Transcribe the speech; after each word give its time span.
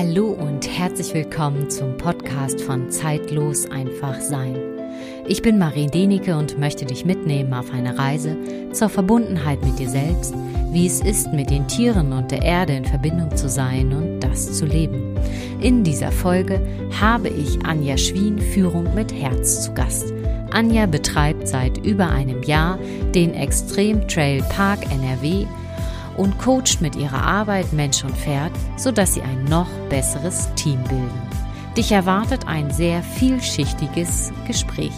Hallo 0.00 0.28
und 0.28 0.64
herzlich 0.78 1.12
willkommen 1.12 1.70
zum 1.70 1.96
Podcast 1.96 2.60
von 2.60 2.88
Zeitlos 2.88 3.68
einfach 3.68 4.20
sein. 4.20 4.56
Ich 5.26 5.42
bin 5.42 5.58
Marie 5.58 5.88
Denike 5.88 6.36
und 6.36 6.56
möchte 6.56 6.86
dich 6.86 7.04
mitnehmen 7.04 7.52
auf 7.52 7.72
eine 7.72 7.98
Reise 7.98 8.36
zur 8.70 8.90
Verbundenheit 8.90 9.60
mit 9.64 9.80
dir 9.80 9.88
selbst, 9.88 10.34
wie 10.70 10.86
es 10.86 11.00
ist, 11.00 11.32
mit 11.32 11.50
den 11.50 11.66
Tieren 11.66 12.12
und 12.12 12.30
der 12.30 12.42
Erde 12.42 12.74
in 12.74 12.84
Verbindung 12.84 13.36
zu 13.36 13.48
sein 13.48 13.92
und 13.92 14.20
das 14.20 14.52
zu 14.52 14.66
leben. 14.66 15.16
In 15.60 15.82
dieser 15.82 16.12
Folge 16.12 16.64
habe 17.00 17.28
ich 17.28 17.58
Anja 17.66 17.98
Schwien 17.98 18.38
Führung 18.38 18.94
mit 18.94 19.12
Herz 19.12 19.64
zu 19.64 19.74
Gast. 19.74 20.14
Anja 20.52 20.86
betreibt 20.86 21.48
seit 21.48 21.76
über 21.84 22.08
einem 22.08 22.44
Jahr 22.44 22.78
den 23.16 23.34
Extrem 23.34 24.06
Trail 24.06 24.44
Park 24.48 24.78
NRW 24.92 25.44
und 26.18 26.38
coacht 26.38 26.80
mit 26.80 26.96
ihrer 26.96 27.22
Arbeit 27.22 27.72
Mensch 27.72 28.04
und 28.04 28.14
Pferd, 28.14 28.52
sodass 28.76 29.14
sie 29.14 29.22
ein 29.22 29.44
noch 29.44 29.70
besseres 29.88 30.52
Team 30.56 30.82
bilden. 30.84 31.22
Dich 31.76 31.92
erwartet 31.92 32.46
ein 32.46 32.70
sehr 32.70 33.02
vielschichtiges 33.02 34.32
Gespräch. 34.46 34.92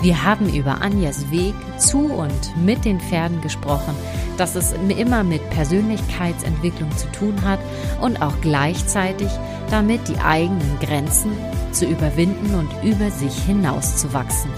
Wir 0.00 0.24
haben 0.24 0.48
über 0.48 0.80
Anjas 0.80 1.30
Weg 1.30 1.54
zu 1.76 2.06
und 2.06 2.56
mit 2.64 2.84
den 2.84 3.00
Pferden 3.00 3.40
gesprochen, 3.42 3.94
dass 4.38 4.54
es 4.54 4.72
immer 4.88 5.24
mit 5.24 5.48
Persönlichkeitsentwicklung 5.50 6.90
zu 6.96 7.10
tun 7.12 7.34
hat 7.44 7.58
und 8.00 8.22
auch 8.22 8.40
gleichzeitig 8.40 9.28
damit 9.70 10.08
die 10.08 10.18
eigenen 10.18 10.78
Grenzen 10.80 11.32
zu 11.72 11.84
überwinden 11.84 12.54
und 12.54 12.70
über 12.82 13.10
sich 13.10 13.34
hinauszuwachsen. 13.44 14.50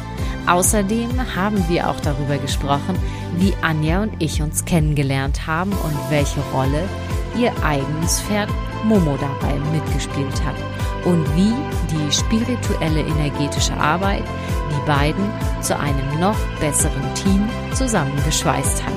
Außerdem 0.46 1.34
haben 1.36 1.68
wir 1.68 1.88
auch 1.88 2.00
darüber 2.00 2.38
gesprochen, 2.38 2.96
wie 3.36 3.54
Anja 3.62 4.02
und 4.02 4.20
ich 4.20 4.42
uns 4.42 4.64
kennengelernt 4.64 5.46
haben 5.46 5.72
und 5.72 5.96
welche 6.10 6.40
Rolle 6.52 6.88
ihr 7.36 7.52
eigenes 7.64 8.20
Pferd 8.20 8.50
Momo 8.84 9.16
dabei 9.16 9.54
mitgespielt 9.72 10.44
hat 10.44 10.56
und 11.04 11.24
wie 11.36 11.54
die 11.90 12.12
spirituelle 12.12 13.00
energetische 13.00 13.74
Arbeit 13.74 14.24
die 14.70 14.86
beiden 14.86 15.24
zu 15.60 15.78
einem 15.78 16.20
noch 16.20 16.38
besseren 16.60 17.14
Team 17.14 17.48
zusammengeschweißt 17.74 18.84
hat. 18.84 18.92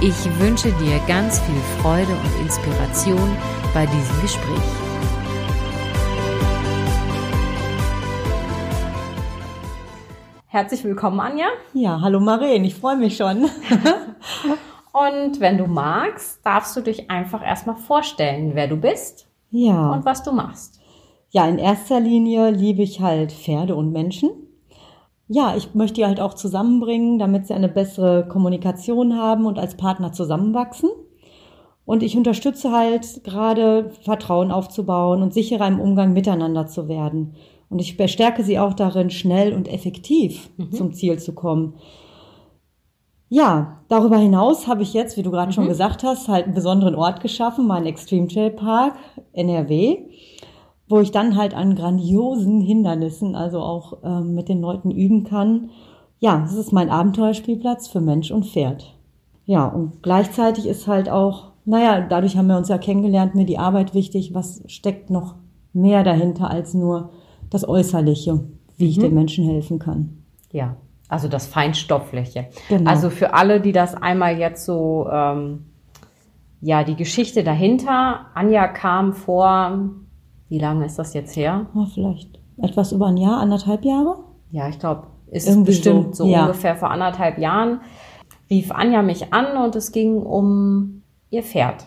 Ich 0.00 0.38
wünsche 0.38 0.72
dir 0.72 0.98
ganz 1.06 1.38
viel 1.40 1.60
Freude 1.80 2.12
und 2.12 2.46
Inspiration 2.46 3.36
bei 3.74 3.86
diesem 3.86 4.22
Gespräch. 4.22 4.89
Herzlich 10.52 10.82
willkommen, 10.82 11.20
Anja. 11.20 11.46
Ja, 11.74 12.00
hallo 12.00 12.18
Maren, 12.18 12.64
ich 12.64 12.74
freue 12.74 12.96
mich 12.96 13.16
schon. 13.16 13.44
und 14.92 15.38
wenn 15.38 15.58
du 15.58 15.68
magst, 15.68 16.44
darfst 16.44 16.76
du 16.76 16.80
dich 16.80 17.08
einfach 17.08 17.40
erstmal 17.46 17.76
vorstellen, 17.76 18.50
wer 18.54 18.66
du 18.66 18.74
bist 18.74 19.28
ja. 19.52 19.92
und 19.92 20.04
was 20.04 20.24
du 20.24 20.32
machst. 20.32 20.80
Ja, 21.28 21.46
in 21.46 21.58
erster 21.58 22.00
Linie 22.00 22.50
liebe 22.50 22.82
ich 22.82 23.00
halt 23.00 23.30
Pferde 23.30 23.76
und 23.76 23.92
Menschen. 23.92 24.30
Ja, 25.28 25.54
ich 25.56 25.72
möchte 25.76 26.00
die 26.00 26.06
halt 26.06 26.18
auch 26.18 26.34
zusammenbringen, 26.34 27.20
damit 27.20 27.46
sie 27.46 27.54
eine 27.54 27.68
bessere 27.68 28.26
Kommunikation 28.26 29.16
haben 29.16 29.46
und 29.46 29.56
als 29.56 29.76
Partner 29.76 30.12
zusammenwachsen. 30.12 30.90
Und 31.84 32.02
ich 32.02 32.16
unterstütze 32.16 32.72
halt 32.72 33.22
gerade 33.22 33.90
Vertrauen 34.02 34.50
aufzubauen 34.50 35.22
und 35.22 35.32
sicherer 35.32 35.68
im 35.68 35.78
Umgang 35.78 36.12
miteinander 36.12 36.66
zu 36.66 36.88
werden. 36.88 37.36
Und 37.70 37.78
ich 37.78 37.96
bestärke 37.96 38.42
sie 38.42 38.58
auch 38.58 38.74
darin, 38.74 39.10
schnell 39.10 39.54
und 39.54 39.68
effektiv 39.68 40.50
mhm. 40.56 40.72
zum 40.72 40.92
Ziel 40.92 41.18
zu 41.18 41.32
kommen. 41.32 41.74
Ja, 43.28 43.78
darüber 43.88 44.18
hinaus 44.18 44.66
habe 44.66 44.82
ich 44.82 44.92
jetzt, 44.92 45.16
wie 45.16 45.22
du 45.22 45.30
gerade 45.30 45.50
mhm. 45.50 45.54
schon 45.54 45.68
gesagt 45.68 46.02
hast, 46.02 46.28
halt 46.28 46.46
einen 46.46 46.54
besonderen 46.54 46.96
Ort 46.96 47.20
geschaffen, 47.20 47.68
meinen 47.68 47.86
Extreme 47.86 48.26
Trail 48.26 48.50
Park 48.50 48.94
NRW, 49.32 49.98
wo 50.88 50.98
ich 50.98 51.12
dann 51.12 51.36
halt 51.36 51.54
an 51.54 51.76
grandiosen 51.76 52.60
Hindernissen, 52.60 53.36
also 53.36 53.60
auch 53.60 53.98
ähm, 54.02 54.34
mit 54.34 54.48
den 54.48 54.60
Leuten 54.60 54.90
üben 54.90 55.22
kann. 55.22 55.70
Ja, 56.18 56.40
das 56.40 56.54
ist 56.54 56.72
mein 56.72 56.90
Abenteuerspielplatz 56.90 57.86
für 57.86 58.00
Mensch 58.00 58.32
und 58.32 58.46
Pferd. 58.46 58.96
Ja, 59.46 59.68
und 59.68 60.02
gleichzeitig 60.02 60.66
ist 60.66 60.88
halt 60.88 61.08
auch, 61.08 61.52
naja, 61.64 62.00
dadurch 62.00 62.36
haben 62.36 62.48
wir 62.48 62.56
uns 62.56 62.68
ja 62.68 62.78
kennengelernt, 62.78 63.36
mir 63.36 63.46
die 63.46 63.58
Arbeit 63.58 63.94
wichtig, 63.94 64.34
was 64.34 64.64
steckt 64.66 65.08
noch 65.08 65.36
mehr 65.72 66.02
dahinter 66.02 66.50
als 66.50 66.74
nur 66.74 67.10
das 67.50 67.68
Äußerliche, 67.68 68.40
wie 68.76 68.88
ich 68.88 68.96
mhm. 68.98 69.02
den 69.02 69.14
Menschen 69.14 69.44
helfen 69.44 69.78
kann. 69.78 70.22
Ja, 70.52 70.76
also 71.08 71.28
das 71.28 71.46
Feinstoffliche. 71.46 72.46
Genau. 72.68 72.88
Also 72.88 73.10
für 73.10 73.34
alle, 73.34 73.60
die 73.60 73.72
das 73.72 73.94
einmal 73.94 74.38
jetzt 74.38 74.64
so, 74.64 75.08
ähm, 75.12 75.66
ja, 76.60 76.84
die 76.84 76.96
Geschichte 76.96 77.42
dahinter. 77.42 78.26
Anja 78.34 78.68
kam 78.68 79.12
vor, 79.12 79.90
wie 80.48 80.58
lange 80.58 80.86
ist 80.86 80.98
das 80.98 81.14
jetzt 81.14 81.36
her? 81.36 81.66
Ja, 81.74 81.86
vielleicht 81.92 82.38
etwas 82.62 82.92
über 82.92 83.06
ein 83.06 83.16
Jahr, 83.16 83.40
anderthalb 83.40 83.84
Jahre? 83.84 84.18
Ja, 84.50 84.68
ich 84.68 84.78
glaube, 84.78 85.08
ist 85.30 85.48
es 85.48 85.62
bestimmt 85.64 86.14
so, 86.16 86.24
so 86.24 86.30
ja. 86.30 86.42
ungefähr 86.42 86.76
vor 86.76 86.90
anderthalb 86.90 87.38
Jahren. 87.38 87.80
Rief 88.48 88.72
Anja 88.72 89.02
mich 89.02 89.32
an 89.32 89.56
und 89.64 89.76
es 89.76 89.92
ging 89.92 90.22
um 90.22 91.02
ihr 91.30 91.42
Pferd, 91.42 91.86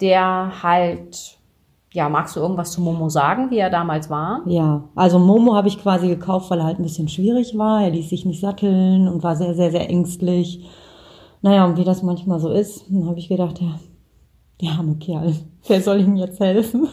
der 0.00 0.62
halt 0.62 1.33
ja, 1.94 2.08
magst 2.08 2.34
du 2.34 2.40
irgendwas 2.40 2.72
zu 2.72 2.80
Momo 2.80 3.08
sagen, 3.08 3.52
wie 3.52 3.58
er 3.58 3.70
damals 3.70 4.10
war? 4.10 4.42
Ja, 4.46 4.88
also 4.96 5.20
Momo 5.20 5.54
habe 5.54 5.68
ich 5.68 5.80
quasi 5.80 6.08
gekauft, 6.08 6.50
weil 6.50 6.58
er 6.58 6.64
halt 6.64 6.80
ein 6.80 6.82
bisschen 6.82 7.06
schwierig 7.06 7.56
war. 7.56 7.84
Er 7.84 7.90
ließ 7.90 8.08
sich 8.08 8.24
nicht 8.24 8.40
satteln 8.40 9.06
und 9.06 9.22
war 9.22 9.36
sehr, 9.36 9.54
sehr, 9.54 9.70
sehr 9.70 9.88
ängstlich. 9.88 10.66
Naja, 11.40 11.64
und 11.64 11.78
wie 11.78 11.84
das 11.84 12.02
manchmal 12.02 12.40
so 12.40 12.50
ist, 12.50 12.86
dann 12.90 13.06
habe 13.06 13.20
ich 13.20 13.28
gedacht, 13.28 13.60
ja, 13.60 13.78
der 14.60 14.72
arme 14.72 14.96
Kerl, 14.96 15.36
wer 15.68 15.80
soll 15.80 16.00
ihm 16.00 16.16
jetzt 16.16 16.40
helfen? 16.40 16.88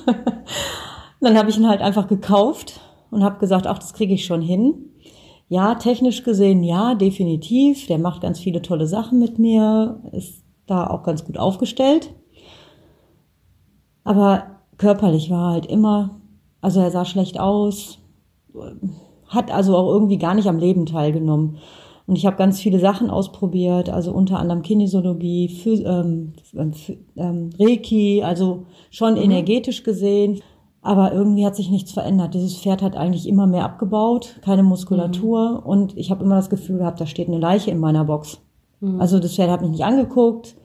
dann 1.19 1.35
habe 1.35 1.49
ich 1.49 1.57
ihn 1.57 1.67
halt 1.67 1.81
einfach 1.81 2.07
gekauft 2.07 2.79
und 3.09 3.23
habe 3.23 3.39
gesagt, 3.39 3.65
ach, 3.65 3.79
das 3.79 3.93
kriege 3.93 4.13
ich 4.13 4.25
schon 4.25 4.43
hin. 4.43 4.91
Ja, 5.49 5.73
technisch 5.73 6.23
gesehen, 6.23 6.61
ja, 6.61 6.93
definitiv. 6.93 7.87
Der 7.87 7.97
macht 7.97 8.21
ganz 8.21 8.39
viele 8.39 8.61
tolle 8.61 8.85
Sachen 8.85 9.17
mit 9.17 9.39
mir, 9.39 9.99
ist 10.11 10.43
da 10.67 10.85
auch 10.85 11.01
ganz 11.01 11.25
gut 11.25 11.39
aufgestellt. 11.39 12.13
Aber 14.03 14.60
körperlich 14.81 15.29
war 15.29 15.51
halt 15.51 15.67
immer, 15.67 16.21
also 16.59 16.81
er 16.81 16.89
sah 16.89 17.05
schlecht 17.05 17.39
aus, 17.39 17.99
hat 19.27 19.51
also 19.51 19.77
auch 19.77 19.93
irgendwie 19.93 20.17
gar 20.17 20.33
nicht 20.33 20.47
am 20.47 20.57
Leben 20.57 20.87
teilgenommen. 20.87 21.57
Und 22.07 22.15
ich 22.15 22.25
habe 22.25 22.35
ganz 22.35 22.59
viele 22.59 22.79
Sachen 22.79 23.11
ausprobiert, 23.11 23.91
also 23.91 24.11
unter 24.11 24.39
anderem 24.39 24.63
Kinesiologie, 24.63 25.49
Phy 25.49 25.83
ähm, 25.83 26.33
ähm, 27.15 27.51
Reiki, 27.59 28.23
also 28.23 28.65
schon 28.89 29.13
mhm. 29.13 29.21
energetisch 29.21 29.83
gesehen. 29.83 30.41
Aber 30.81 31.13
irgendwie 31.13 31.45
hat 31.45 31.55
sich 31.55 31.69
nichts 31.69 31.91
verändert. 31.91 32.33
Dieses 32.33 32.57
Pferd 32.57 32.81
hat 32.81 32.97
eigentlich 32.97 33.29
immer 33.29 33.45
mehr 33.45 33.63
abgebaut, 33.63 34.39
keine 34.41 34.63
Muskulatur. 34.63 35.61
Mhm. 35.61 35.69
Und 35.69 35.97
ich 35.97 36.09
habe 36.09 36.23
immer 36.23 36.37
das 36.37 36.49
Gefühl 36.49 36.79
gehabt, 36.79 36.99
da 36.99 37.05
steht 37.05 37.27
eine 37.27 37.37
Leiche 37.37 37.69
in 37.69 37.77
meiner 37.77 38.03
Box. 38.03 38.41
Mhm. 38.79 38.99
Also 38.99 39.19
das 39.19 39.35
Pferd 39.35 39.51
hat 39.51 39.61
mich 39.61 39.69
nicht 39.69 39.85
angeguckt 39.85 40.55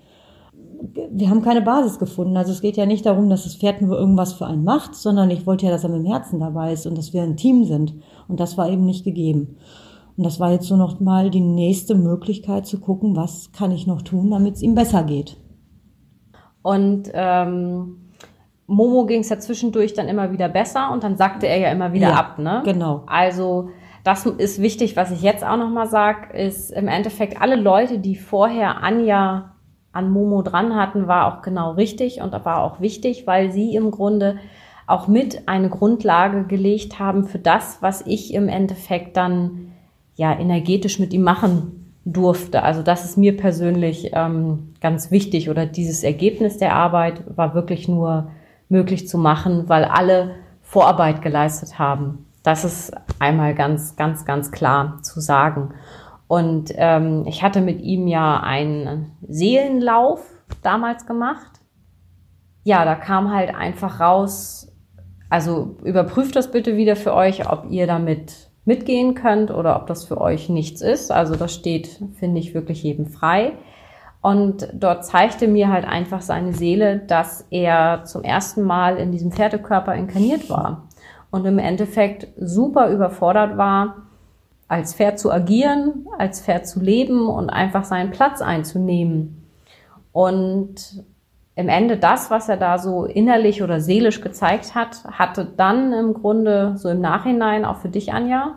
wir 1.10 1.30
haben 1.30 1.42
keine 1.42 1.62
Basis 1.62 1.98
gefunden. 1.98 2.36
Also 2.36 2.52
es 2.52 2.60
geht 2.60 2.76
ja 2.76 2.86
nicht 2.86 3.06
darum, 3.06 3.28
dass 3.28 3.44
das 3.44 3.56
Pferd 3.56 3.82
nur 3.82 3.98
irgendwas 3.98 4.34
für 4.34 4.46
einen 4.46 4.64
macht, 4.64 4.94
sondern 4.94 5.30
ich 5.30 5.46
wollte 5.46 5.66
ja, 5.66 5.72
dass 5.72 5.84
er 5.84 5.90
mit 5.90 6.00
dem 6.00 6.10
Herzen 6.10 6.40
dabei 6.40 6.72
ist 6.72 6.86
und 6.86 6.96
dass 6.98 7.12
wir 7.12 7.22
ein 7.22 7.36
Team 7.36 7.64
sind. 7.64 7.94
Und 8.28 8.40
das 8.40 8.58
war 8.58 8.68
eben 8.68 8.84
nicht 8.84 9.04
gegeben. 9.04 9.56
Und 10.16 10.24
das 10.24 10.40
war 10.40 10.50
jetzt 10.50 10.66
so 10.66 10.76
noch 10.76 11.00
mal 11.00 11.30
die 11.30 11.40
nächste 11.40 11.94
Möglichkeit 11.94 12.66
zu 12.66 12.80
gucken, 12.80 13.16
was 13.16 13.52
kann 13.52 13.70
ich 13.70 13.86
noch 13.86 14.02
tun, 14.02 14.30
damit 14.30 14.54
es 14.54 14.62
ihm 14.62 14.74
besser 14.74 15.04
geht. 15.04 15.36
Und 16.62 17.10
ähm, 17.12 18.12
Momo 18.66 19.06
ging 19.06 19.20
es 19.20 19.28
ja 19.28 19.38
zwischendurch 19.38 19.94
dann 19.94 20.08
immer 20.08 20.32
wieder 20.32 20.48
besser 20.48 20.90
und 20.92 21.04
dann 21.04 21.16
sagte 21.16 21.46
er 21.46 21.58
ja 21.58 21.70
immer 21.70 21.92
wieder 21.92 22.08
ja, 22.08 22.14
ab, 22.14 22.38
ne? 22.38 22.62
Genau. 22.64 23.04
Also 23.06 23.68
das 24.04 24.24
ist 24.26 24.60
wichtig, 24.60 24.96
was 24.96 25.10
ich 25.10 25.22
jetzt 25.22 25.44
auch 25.44 25.56
noch 25.56 25.70
mal 25.70 25.86
sage, 25.86 26.36
ist 26.36 26.70
im 26.70 26.88
Endeffekt 26.88 27.40
alle 27.40 27.56
Leute, 27.56 27.98
die 27.98 28.16
vorher 28.16 28.82
Anja 28.82 29.55
an 29.96 30.10
Momo 30.10 30.42
dran 30.42 30.76
hatten, 30.76 31.08
war 31.08 31.26
auch 31.26 31.42
genau 31.42 31.72
richtig 31.72 32.20
und 32.20 32.32
war 32.32 32.62
auch 32.62 32.80
wichtig, 32.80 33.26
weil 33.26 33.50
sie 33.50 33.74
im 33.74 33.90
Grunde 33.90 34.36
auch 34.86 35.08
mit 35.08 35.48
eine 35.48 35.68
Grundlage 35.68 36.44
gelegt 36.44 36.98
haben 36.98 37.24
für 37.24 37.38
das, 37.38 37.78
was 37.80 38.02
ich 38.06 38.32
im 38.32 38.48
Endeffekt 38.48 39.16
dann 39.16 39.72
ja 40.14 40.38
energetisch 40.38 40.98
mit 40.98 41.12
ihm 41.12 41.22
machen 41.22 41.94
durfte. 42.04 42.62
Also 42.62 42.82
das 42.82 43.04
ist 43.04 43.18
mir 43.18 43.36
persönlich 43.36 44.10
ähm, 44.14 44.74
ganz 44.80 45.10
wichtig 45.10 45.50
oder 45.50 45.66
dieses 45.66 46.04
Ergebnis 46.04 46.56
der 46.56 46.74
Arbeit 46.74 47.24
war 47.36 47.54
wirklich 47.54 47.88
nur 47.88 48.30
möglich 48.68 49.08
zu 49.08 49.18
machen, 49.18 49.68
weil 49.68 49.84
alle 49.84 50.36
Vorarbeit 50.62 51.20
geleistet 51.20 51.78
haben. 51.78 52.26
Das 52.44 52.64
ist 52.64 52.92
einmal 53.18 53.54
ganz, 53.54 53.96
ganz, 53.96 54.24
ganz 54.24 54.52
klar 54.52 55.00
zu 55.02 55.20
sagen. 55.20 55.74
Und 56.28 56.72
ähm, 56.76 57.24
ich 57.26 57.42
hatte 57.42 57.60
mit 57.60 57.80
ihm 57.80 58.08
ja 58.08 58.40
einen 58.40 59.12
Seelenlauf 59.28 60.24
damals 60.62 61.06
gemacht. 61.06 61.60
Ja, 62.64 62.84
da 62.84 62.96
kam 62.96 63.32
halt 63.32 63.54
einfach 63.54 64.00
raus, 64.00 64.72
also 65.30 65.76
überprüft 65.84 66.34
das 66.34 66.50
bitte 66.50 66.76
wieder 66.76 66.96
für 66.96 67.14
euch, 67.14 67.48
ob 67.50 67.66
ihr 67.70 67.86
damit 67.86 68.50
mitgehen 68.64 69.14
könnt 69.14 69.52
oder 69.52 69.76
ob 69.76 69.86
das 69.86 70.04
für 70.04 70.20
euch 70.20 70.48
nichts 70.48 70.80
ist. 70.80 71.12
Also 71.12 71.36
das 71.36 71.54
steht, 71.54 72.00
finde 72.18 72.40
ich, 72.40 72.54
wirklich 72.54 72.82
jedem 72.82 73.06
frei. 73.06 73.52
Und 74.20 74.68
dort 74.74 75.06
zeigte 75.06 75.46
mir 75.46 75.68
halt 75.68 75.84
einfach 75.84 76.20
seine 76.20 76.52
Seele, 76.52 76.98
dass 76.98 77.46
er 77.50 78.02
zum 78.04 78.24
ersten 78.24 78.62
Mal 78.62 78.96
in 78.96 79.12
diesem 79.12 79.30
Pferdekörper 79.30 79.94
inkarniert 79.94 80.50
war 80.50 80.88
und 81.30 81.44
im 81.44 81.60
Endeffekt 81.60 82.26
super 82.36 82.90
überfordert 82.90 83.56
war, 83.56 84.05
als 84.68 84.94
Pferd 84.94 85.18
zu 85.18 85.30
agieren, 85.30 86.06
als 86.18 86.40
Pferd 86.40 86.66
zu 86.66 86.80
leben 86.80 87.28
und 87.28 87.50
einfach 87.50 87.84
seinen 87.84 88.10
Platz 88.10 88.40
einzunehmen. 88.42 89.46
Und 90.12 91.04
im 91.54 91.68
Ende 91.68 91.96
das, 91.96 92.30
was 92.30 92.48
er 92.48 92.56
da 92.56 92.78
so 92.78 93.04
innerlich 93.04 93.62
oder 93.62 93.80
seelisch 93.80 94.20
gezeigt 94.20 94.74
hat, 94.74 95.04
hatte 95.04 95.46
dann 95.56 95.92
im 95.92 96.14
Grunde 96.14 96.74
so 96.76 96.88
im 96.88 97.00
Nachhinein 97.00 97.64
auch 97.64 97.76
für 97.76 97.88
dich, 97.88 98.12
Anja, 98.12 98.56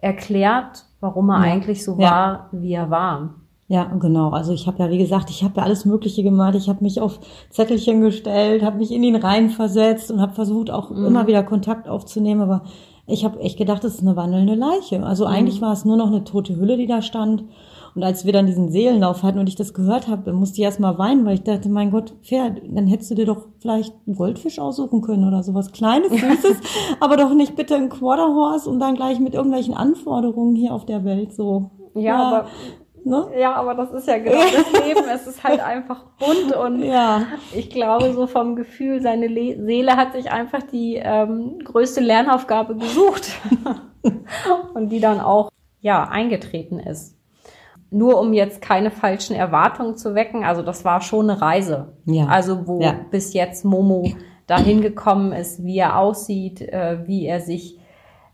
erklärt, 0.00 0.84
warum 1.00 1.30
er 1.30 1.44
ja. 1.44 1.52
eigentlich 1.52 1.84
so 1.84 1.98
ja. 1.98 2.10
war, 2.10 2.48
wie 2.52 2.72
er 2.74 2.90
war. 2.90 3.34
Ja, 3.68 3.84
genau. 3.84 4.30
Also 4.30 4.52
ich 4.52 4.66
habe 4.66 4.82
ja, 4.82 4.90
wie 4.90 4.98
gesagt, 4.98 5.28
ich 5.28 5.44
habe 5.44 5.58
ja 5.58 5.62
alles 5.62 5.84
Mögliche 5.84 6.22
gemacht. 6.22 6.54
Ich 6.54 6.70
habe 6.70 6.82
mich 6.82 7.00
auf 7.00 7.20
Zettelchen 7.50 8.00
gestellt, 8.00 8.62
habe 8.62 8.78
mich 8.78 8.90
in 8.90 9.02
ihn 9.02 9.16
reinversetzt 9.16 10.10
und 10.10 10.22
habe 10.22 10.32
versucht, 10.32 10.70
auch 10.70 10.90
mhm. 10.90 11.04
immer 11.04 11.26
wieder 11.26 11.42
Kontakt 11.42 11.86
aufzunehmen. 11.86 12.40
Aber 12.40 12.62
ich 13.08 13.24
habe 13.24 13.40
echt 13.40 13.58
gedacht, 13.58 13.82
das 13.82 13.94
ist 13.94 14.02
eine 14.02 14.16
wandelnde 14.16 14.54
Leiche. 14.54 15.02
Also 15.02 15.26
mhm. 15.26 15.32
eigentlich 15.32 15.60
war 15.60 15.72
es 15.72 15.84
nur 15.84 15.96
noch 15.96 16.08
eine 16.08 16.24
tote 16.24 16.56
Hülle, 16.56 16.76
die 16.76 16.86
da 16.86 17.02
stand. 17.02 17.44
Und 17.94 18.04
als 18.04 18.24
wir 18.24 18.32
dann 18.32 18.46
diesen 18.46 18.70
Seelenlauf 18.70 19.22
hatten 19.22 19.38
und 19.38 19.48
ich 19.48 19.56
das 19.56 19.74
gehört 19.74 20.08
habe, 20.08 20.32
musste 20.32 20.58
ich 20.58 20.62
erst 20.62 20.78
mal 20.78 20.98
weinen, 20.98 21.24
weil 21.24 21.34
ich 21.34 21.42
dachte, 21.42 21.68
mein 21.68 21.90
Gott, 21.90 22.14
Pferd, 22.22 22.60
dann 22.68 22.86
hättest 22.86 23.10
du 23.10 23.14
dir 23.14 23.26
doch 23.26 23.46
vielleicht 23.58 23.94
einen 24.06 24.14
Goldfisch 24.14 24.58
aussuchen 24.58 25.00
können 25.00 25.26
oder 25.26 25.42
sowas 25.42 25.72
Kleines, 25.72 26.10
Süßes, 26.12 26.58
aber 27.00 27.16
doch 27.16 27.34
nicht 27.34 27.56
bitte 27.56 27.74
ein 27.74 27.88
Quarterhorse 27.88 28.68
und 28.70 28.78
dann 28.78 28.94
gleich 28.94 29.18
mit 29.18 29.34
irgendwelchen 29.34 29.74
Anforderungen 29.74 30.54
hier 30.54 30.74
auf 30.74 30.84
der 30.84 31.04
Welt 31.04 31.32
so. 31.32 31.70
Ja, 31.94 32.02
ja. 32.02 32.22
aber 32.22 32.46
Ne? 33.08 33.26
Ja, 33.38 33.54
aber 33.54 33.74
das 33.74 33.90
ist 33.92 34.06
ja 34.06 34.18
genau 34.18 34.42
das 34.42 34.84
Leben. 34.86 35.04
Es 35.10 35.26
ist 35.26 35.42
halt 35.42 35.60
einfach 35.60 36.04
bunt 36.18 36.54
und 36.54 36.82
ja. 36.82 37.22
ich 37.54 37.70
glaube, 37.70 38.12
so 38.12 38.26
vom 38.26 38.54
Gefühl, 38.54 39.00
seine 39.00 39.28
Le 39.28 39.64
Seele 39.64 39.96
hat 39.96 40.12
sich 40.12 40.30
einfach 40.30 40.62
die 40.62 40.96
ähm, 40.96 41.58
größte 41.64 42.00
Lernaufgabe 42.00 42.76
gesucht 42.76 43.30
und 44.74 44.90
die 44.90 45.00
dann 45.00 45.20
auch 45.20 45.50
ja 45.80 46.04
eingetreten 46.04 46.78
ist. 46.78 47.16
Nur 47.90 48.20
um 48.20 48.34
jetzt 48.34 48.60
keine 48.60 48.90
falschen 48.90 49.34
Erwartungen 49.34 49.96
zu 49.96 50.14
wecken, 50.14 50.44
also 50.44 50.60
das 50.60 50.84
war 50.84 51.00
schon 51.00 51.30
eine 51.30 51.40
Reise. 51.40 51.94
Ja. 52.04 52.26
Also 52.26 52.66
wo 52.66 52.82
ja. 52.82 52.94
bis 53.10 53.32
jetzt 53.32 53.64
Momo 53.64 54.12
dahin 54.46 54.82
gekommen 54.82 55.32
ist, 55.32 55.64
wie 55.64 55.78
er 55.78 55.98
aussieht, 55.98 56.60
äh, 56.60 57.06
wie 57.06 57.24
er 57.24 57.40
sich 57.40 57.78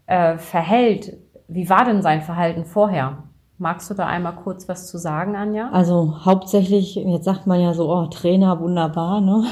äh, 0.07 0.37
verhält. 0.37 1.17
Wie 1.47 1.71
war 1.71 1.85
denn 1.85 2.03
sein 2.03 2.23
Verhalten 2.23 2.65
vorher? 2.65 3.23
Magst 3.65 3.89
du 3.89 3.95
da 3.95 4.05
einmal 4.05 4.37
kurz 4.37 4.69
was 4.69 4.89
zu 4.89 4.99
sagen, 4.99 5.37
Anja? 5.37 5.71
Also 5.71 6.27
hauptsächlich, 6.27 6.97
jetzt 6.97 7.25
sagt 7.25 7.47
man 7.47 7.63
ja 7.63 7.73
so, 7.73 7.91
oh, 7.91 8.05
Trainer, 8.09 8.61
wunderbar, 8.61 9.23
ne? 9.23 9.45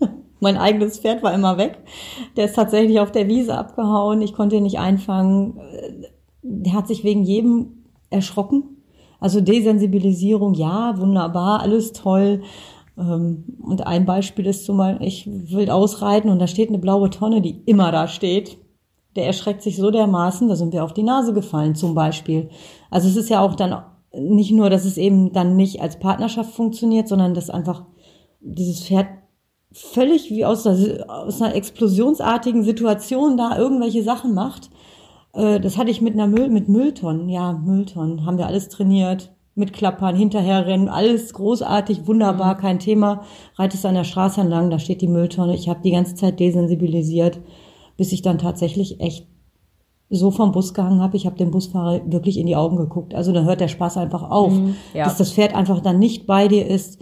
mein 0.40 0.56
eigenes 0.56 0.98
Pferd 0.98 1.22
war 1.22 1.34
immer 1.34 1.58
weg. 1.58 1.76
Der 2.38 2.46
ist 2.46 2.56
tatsächlich 2.56 3.00
auf 3.00 3.12
der 3.12 3.28
Wiese 3.28 3.58
abgehauen. 3.58 4.22
Ich 4.22 4.32
konnte 4.32 4.56
ihn 4.56 4.62
nicht 4.62 4.78
einfangen. 4.78 5.60
Der 6.40 6.72
hat 6.72 6.88
sich 6.88 7.04
wegen 7.04 7.22
jedem 7.22 7.84
erschrocken. 8.08 8.82
Also 9.20 9.42
Desensibilisierung, 9.42 10.54
ja, 10.54 10.94
wunderbar, 10.96 11.60
alles 11.60 11.92
toll. 11.92 12.40
Ähm, 12.96 13.58
und 13.60 13.86
ein 13.86 14.06
Beispiel 14.06 14.46
ist 14.46 14.64
zumal, 14.64 15.02
ich 15.02 15.28
will 15.28 15.68
ausreiten 15.68 16.30
und 16.30 16.38
da 16.38 16.46
steht 16.46 16.70
eine 16.70 16.78
blaue 16.78 17.10
Tonne, 17.10 17.42
die 17.42 17.60
immer 17.66 17.92
da 17.92 18.08
steht 18.08 18.56
der 19.16 19.26
erschreckt 19.26 19.62
sich 19.62 19.76
so 19.76 19.90
dermaßen, 19.90 20.48
da 20.48 20.56
sind 20.56 20.72
wir 20.72 20.84
auf 20.84 20.94
die 20.94 21.02
Nase 21.02 21.32
gefallen 21.32 21.74
zum 21.74 21.94
Beispiel. 21.94 22.48
Also 22.90 23.08
es 23.08 23.16
ist 23.16 23.30
ja 23.30 23.40
auch 23.40 23.54
dann 23.54 23.82
nicht 24.12 24.50
nur, 24.50 24.70
dass 24.70 24.84
es 24.84 24.98
eben 24.98 25.32
dann 25.32 25.56
nicht 25.56 25.80
als 25.80 25.98
Partnerschaft 25.98 26.52
funktioniert, 26.52 27.08
sondern 27.08 27.34
dass 27.34 27.50
einfach 27.50 27.84
dieses 28.40 28.82
Pferd 28.84 29.06
völlig 29.72 30.30
wie 30.30 30.44
aus, 30.44 30.64
der, 30.64 30.74
aus 31.08 31.40
einer 31.40 31.54
explosionsartigen 31.54 32.64
Situation 32.64 33.36
da 33.36 33.56
irgendwelche 33.56 34.02
Sachen 34.02 34.34
macht. 34.34 34.70
Äh, 35.32 35.60
das 35.60 35.78
hatte 35.78 35.90
ich 35.90 36.00
mit 36.00 36.14
einer 36.14 36.26
Müll, 36.26 36.48
mit 36.48 36.68
Mülltonnen, 36.68 37.28
ja, 37.28 37.52
Mülltonnen, 37.52 38.26
haben 38.26 38.38
wir 38.38 38.48
alles 38.48 38.68
trainiert, 38.68 39.32
mit 39.54 39.72
Klappern, 39.72 40.16
hinterherrennen, 40.16 40.88
alles 40.88 41.32
großartig, 41.32 42.06
wunderbar, 42.08 42.56
mhm. 42.56 42.60
kein 42.60 42.78
Thema. 42.80 43.22
Reitest 43.56 43.86
an 43.86 43.94
der 43.94 44.04
Straße 44.04 44.40
entlang, 44.40 44.70
da 44.70 44.80
steht 44.80 45.02
die 45.02 45.08
Mülltonne. 45.08 45.54
Ich 45.54 45.68
habe 45.68 45.82
die 45.84 45.92
ganze 45.92 46.16
Zeit 46.16 46.40
desensibilisiert 46.40 47.40
bis 48.00 48.12
ich 48.12 48.22
dann 48.22 48.38
tatsächlich 48.38 48.98
echt 49.00 49.28
so 50.10 50.30
vom 50.32 50.50
Bus 50.52 50.74
gehangen 50.74 51.00
habe. 51.00 51.16
Ich 51.16 51.24
habe 51.24 51.36
dem 51.36 51.52
Busfahrer 51.52 52.00
wirklich 52.04 52.36
in 52.36 52.46
die 52.46 52.56
Augen 52.56 52.76
geguckt. 52.76 53.14
Also 53.14 53.32
dann 53.32 53.46
hört 53.46 53.60
der 53.60 53.68
Spaß 53.68 53.96
einfach 53.96 54.28
auf, 54.28 54.52
mhm, 54.52 54.74
ja. 54.92 55.04
dass 55.04 55.16
das 55.16 55.32
Pferd 55.32 55.54
einfach 55.54 55.80
dann 55.80 55.98
nicht 55.98 56.26
bei 56.26 56.48
dir 56.48 56.66
ist. 56.66 57.00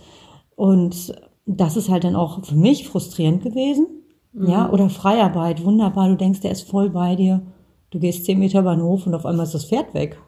Und 0.55 1.15
das 1.47 1.77
ist 1.77 1.89
halt 1.89 2.05
dann 2.05 2.17
auch 2.17 2.45
für 2.45 2.55
mich 2.55 2.87
frustrierend 2.87 3.43
gewesen. 3.43 3.87
Mhm. 4.33 4.49
Ja, 4.49 4.71
oder 4.71 4.91
Freiarbeit, 4.91 5.65
wunderbar. 5.65 6.09
Du 6.09 6.17
denkst, 6.17 6.41
der 6.41 6.53
ist 6.53 6.69
voll 6.69 6.91
bei 6.91 7.17
dir. 7.17 7.43
Du 7.91 7.99
gehst 7.99 8.27
zehn 8.27 8.39
Meter 8.39 8.61
über 8.61 8.75
den 8.77 8.85
Hof 8.85 9.07
und 9.07 9.15
auf 9.15 9.25
einmal 9.25 9.47
ist 9.47 9.55
das 9.55 9.65
Pferd 9.65 9.95
weg. 9.95 10.21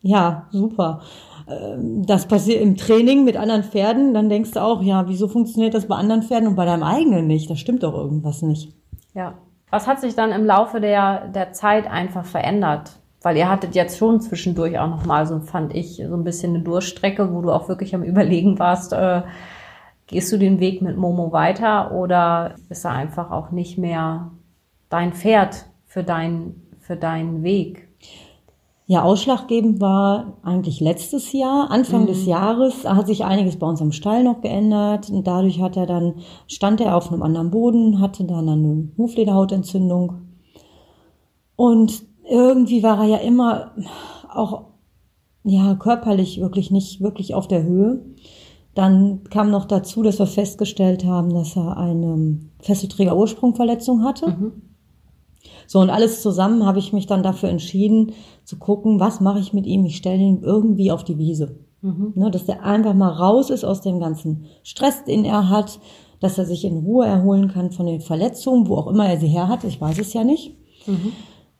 Ja, 0.00 0.46
super. 0.52 1.00
Ähm, 1.48 2.06
das 2.06 2.26
passiert 2.26 2.62
im 2.62 2.76
Training 2.76 3.24
mit 3.24 3.36
anderen 3.36 3.64
Pferden, 3.64 4.14
dann 4.14 4.28
denkst 4.28 4.52
du 4.52 4.62
auch, 4.62 4.82
ja, 4.82 5.08
wieso 5.08 5.26
funktioniert 5.26 5.74
das 5.74 5.86
bei 5.86 5.96
anderen 5.96 6.22
Pferden 6.22 6.48
und 6.48 6.54
bei 6.54 6.64
deinem 6.64 6.84
eigenen 6.84 7.26
nicht? 7.26 7.50
Da 7.50 7.56
stimmt 7.56 7.82
doch 7.82 7.94
irgendwas 7.94 8.42
nicht. 8.42 8.72
Ja, 9.14 9.34
was 9.70 9.86
hat 9.86 10.00
sich 10.00 10.14
dann 10.14 10.32
im 10.32 10.44
Laufe 10.44 10.80
der, 10.80 11.28
der 11.28 11.52
Zeit 11.52 11.88
einfach 11.88 12.24
verändert? 12.24 12.92
Weil 13.22 13.36
ihr 13.36 13.48
hattet 13.48 13.74
jetzt 13.74 13.98
schon 13.98 14.20
zwischendurch 14.20 14.78
auch 14.78 14.88
nochmal, 14.88 15.26
so 15.26 15.40
fand 15.40 15.74
ich, 15.74 15.96
so 15.96 16.14
ein 16.14 16.24
bisschen 16.24 16.54
eine 16.54 16.64
Durchstrecke, 16.64 17.32
wo 17.32 17.42
du 17.42 17.52
auch 17.52 17.68
wirklich 17.68 17.94
am 17.94 18.02
Überlegen 18.02 18.58
warst, 18.58 18.92
äh, 18.92 19.22
gehst 20.06 20.32
du 20.32 20.38
den 20.38 20.58
Weg 20.58 20.82
mit 20.82 20.96
Momo 20.96 21.30
weiter 21.30 21.92
oder 21.92 22.54
ist 22.68 22.84
er 22.84 22.92
einfach 22.92 23.30
auch 23.30 23.50
nicht 23.50 23.78
mehr 23.78 24.32
dein 24.88 25.12
Pferd 25.12 25.66
für, 25.84 26.02
dein, 26.02 26.54
für 26.80 26.96
deinen 26.96 27.42
Weg? 27.42 27.89
Ja, 28.90 29.04
ausschlaggebend 29.04 29.80
war 29.80 30.38
eigentlich 30.42 30.80
letztes 30.80 31.32
Jahr, 31.32 31.70
Anfang 31.70 32.02
mhm. 32.02 32.06
des 32.08 32.26
Jahres, 32.26 32.84
hat 32.84 33.06
sich 33.06 33.24
einiges 33.24 33.56
bei 33.56 33.64
uns 33.68 33.80
am 33.80 33.92
Stall 33.92 34.24
noch 34.24 34.40
geändert 34.40 35.10
und 35.10 35.28
dadurch 35.28 35.60
hat 35.60 35.76
er 35.76 35.86
dann, 35.86 36.14
stand 36.48 36.80
er 36.80 36.96
auf 36.96 37.12
einem 37.12 37.22
anderen 37.22 37.52
Boden, 37.52 38.00
hatte 38.00 38.24
dann 38.24 38.48
eine 38.48 38.88
Huflederhautentzündung 38.98 40.22
und 41.54 42.02
irgendwie 42.28 42.82
war 42.82 42.98
er 42.98 43.06
ja 43.06 43.16
immer 43.18 43.76
auch, 44.28 44.64
ja, 45.44 45.76
körperlich 45.76 46.40
wirklich 46.40 46.72
nicht 46.72 47.00
wirklich 47.00 47.32
auf 47.36 47.46
der 47.46 47.62
Höhe. 47.62 48.04
Dann 48.74 49.22
kam 49.30 49.52
noch 49.52 49.66
dazu, 49.66 50.02
dass 50.02 50.18
wir 50.18 50.26
festgestellt 50.26 51.04
haben, 51.04 51.32
dass 51.32 51.56
er 51.56 51.76
eine 51.76 52.40
Fesselträger-Ursprungverletzung 52.58 54.02
hatte. 54.02 54.30
Mhm. 54.30 54.69
So, 55.72 55.78
und 55.78 55.88
alles 55.88 56.20
zusammen 56.20 56.66
habe 56.66 56.80
ich 56.80 56.92
mich 56.92 57.06
dann 57.06 57.22
dafür 57.22 57.48
entschieden, 57.48 58.10
zu 58.42 58.58
gucken, 58.58 58.98
was 58.98 59.20
mache 59.20 59.38
ich 59.38 59.52
mit 59.52 59.66
ihm? 59.66 59.84
Ich 59.84 59.98
stelle 59.98 60.18
ihn 60.18 60.42
irgendwie 60.42 60.90
auf 60.90 61.04
die 61.04 61.16
Wiese. 61.16 61.60
Mhm. 61.80 62.12
Ne, 62.16 62.28
dass 62.28 62.44
der 62.44 62.64
einfach 62.64 62.92
mal 62.92 63.12
raus 63.12 63.50
ist 63.50 63.62
aus 63.62 63.80
dem 63.80 64.00
ganzen 64.00 64.46
Stress, 64.64 65.04
den 65.04 65.24
er 65.24 65.48
hat, 65.48 65.78
dass 66.18 66.38
er 66.38 66.44
sich 66.44 66.64
in 66.64 66.78
Ruhe 66.78 67.06
erholen 67.06 67.46
kann 67.46 67.70
von 67.70 67.86
den 67.86 68.00
Verletzungen, 68.00 68.66
wo 68.66 68.78
auch 68.78 68.88
immer 68.88 69.08
er 69.08 69.20
sie 69.20 69.28
her 69.28 69.46
hat, 69.46 69.62
ich 69.62 69.80
weiß 69.80 70.00
es 70.00 70.12
ja 70.12 70.24
nicht. 70.24 70.56
Mhm. 70.88 71.12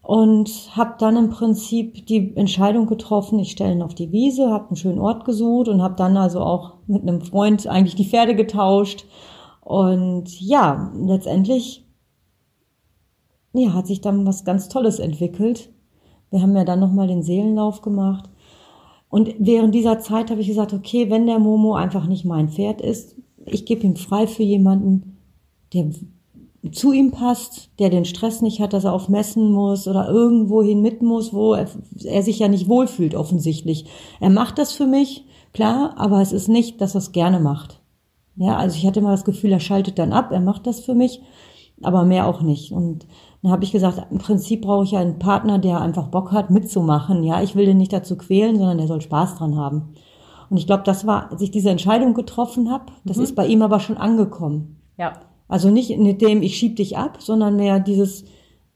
Und 0.02 0.50
habe 0.72 0.96
dann 0.98 1.16
im 1.16 1.30
Prinzip 1.30 2.04
die 2.06 2.34
Entscheidung 2.34 2.88
getroffen, 2.88 3.38
ich 3.38 3.52
stelle 3.52 3.74
ihn 3.74 3.82
auf 3.82 3.94
die 3.94 4.10
Wiese, 4.10 4.50
habe 4.50 4.70
einen 4.70 4.76
schönen 4.76 4.98
Ort 4.98 5.24
gesucht 5.24 5.68
und 5.68 5.82
habe 5.82 5.94
dann 5.94 6.16
also 6.16 6.40
auch 6.40 6.78
mit 6.88 7.02
einem 7.02 7.20
Freund 7.20 7.68
eigentlich 7.68 7.94
die 7.94 8.06
Pferde 8.06 8.34
getauscht. 8.34 9.04
Und 9.60 10.40
ja, 10.40 10.90
letztendlich 10.96 11.86
ja, 13.52 13.72
hat 13.72 13.86
sich 13.86 14.00
dann 14.00 14.26
was 14.26 14.44
ganz 14.44 14.68
Tolles 14.68 14.98
entwickelt. 14.98 15.70
Wir 16.30 16.42
haben 16.42 16.56
ja 16.56 16.64
dann 16.64 16.80
nochmal 16.80 17.08
den 17.08 17.22
Seelenlauf 17.22 17.82
gemacht. 17.82 18.30
Und 19.08 19.34
während 19.38 19.74
dieser 19.74 19.98
Zeit 19.98 20.30
habe 20.30 20.40
ich 20.40 20.46
gesagt, 20.46 20.72
okay, 20.72 21.10
wenn 21.10 21.26
der 21.26 21.40
Momo 21.40 21.74
einfach 21.74 22.06
nicht 22.06 22.24
mein 22.24 22.48
Pferd 22.48 22.80
ist, 22.80 23.16
ich 23.44 23.66
gebe 23.66 23.82
ihm 23.82 23.96
frei 23.96 24.26
für 24.26 24.44
jemanden, 24.44 25.16
der 25.72 25.90
zu 26.72 26.92
ihm 26.92 27.10
passt, 27.10 27.70
der 27.78 27.88
den 27.88 28.04
Stress 28.04 28.42
nicht 28.42 28.60
hat, 28.60 28.72
dass 28.72 28.84
er 28.84 28.92
auf 28.92 29.08
Messen 29.08 29.50
muss 29.50 29.88
oder 29.88 30.08
irgendwo 30.08 30.62
hin 30.62 30.82
mit 30.82 31.02
muss, 31.02 31.32
wo 31.32 31.54
er, 31.54 31.66
er 32.04 32.22
sich 32.22 32.38
ja 32.38 32.48
nicht 32.48 32.68
wohlfühlt 32.68 33.14
offensichtlich. 33.14 33.86
Er 34.20 34.30
macht 34.30 34.58
das 34.58 34.72
für 34.72 34.86
mich, 34.86 35.24
klar, 35.52 35.94
aber 35.96 36.20
es 36.20 36.32
ist 36.32 36.48
nicht, 36.48 36.80
dass 36.80 36.94
er 36.94 36.98
es 36.98 37.12
gerne 37.12 37.40
macht. 37.40 37.80
Ja, 38.36 38.56
also 38.56 38.76
ich 38.76 38.86
hatte 38.86 39.00
immer 39.00 39.10
das 39.10 39.24
Gefühl, 39.24 39.52
er 39.52 39.60
schaltet 39.60 39.98
dann 39.98 40.12
ab, 40.12 40.32
er 40.32 40.40
macht 40.40 40.66
das 40.66 40.80
für 40.80 40.94
mich, 40.94 41.22
aber 41.82 42.04
mehr 42.04 42.26
auch 42.26 42.42
nicht. 42.42 42.72
Und 42.72 43.06
dann 43.42 43.52
habe 43.52 43.64
ich 43.64 43.72
gesagt, 43.72 44.06
im 44.10 44.18
Prinzip 44.18 44.62
brauche 44.62 44.84
ich 44.84 44.96
einen 44.96 45.18
Partner, 45.18 45.58
der 45.58 45.80
einfach 45.80 46.08
Bock 46.08 46.32
hat, 46.32 46.50
mitzumachen. 46.50 47.24
Ja, 47.24 47.42
ich 47.42 47.56
will 47.56 47.66
den 47.66 47.78
nicht 47.78 47.92
dazu 47.92 48.16
quälen, 48.16 48.56
sondern 48.56 48.78
der 48.78 48.86
soll 48.86 49.00
Spaß 49.00 49.36
dran 49.36 49.56
haben. 49.56 49.94
Und 50.50 50.56
ich 50.56 50.66
glaube, 50.66 50.82
das 50.84 51.06
war, 51.06 51.30
als 51.30 51.40
ich 51.40 51.50
diese 51.50 51.70
Entscheidung 51.70 52.12
getroffen 52.12 52.70
habe, 52.70 52.86
das 53.04 53.16
mhm. 53.16 53.22
ist 53.22 53.34
bei 53.34 53.46
ihm 53.46 53.62
aber 53.62 53.80
schon 53.80 53.96
angekommen. 53.96 54.80
Ja. 54.98 55.12
Also 55.48 55.70
nicht 55.70 55.96
mit 55.98 56.20
dem, 56.20 56.42
ich 56.42 56.56
schieb 56.56 56.76
dich 56.76 56.98
ab, 56.98 57.18
sondern 57.20 57.56
mehr 57.56 57.80
dieses, 57.80 58.24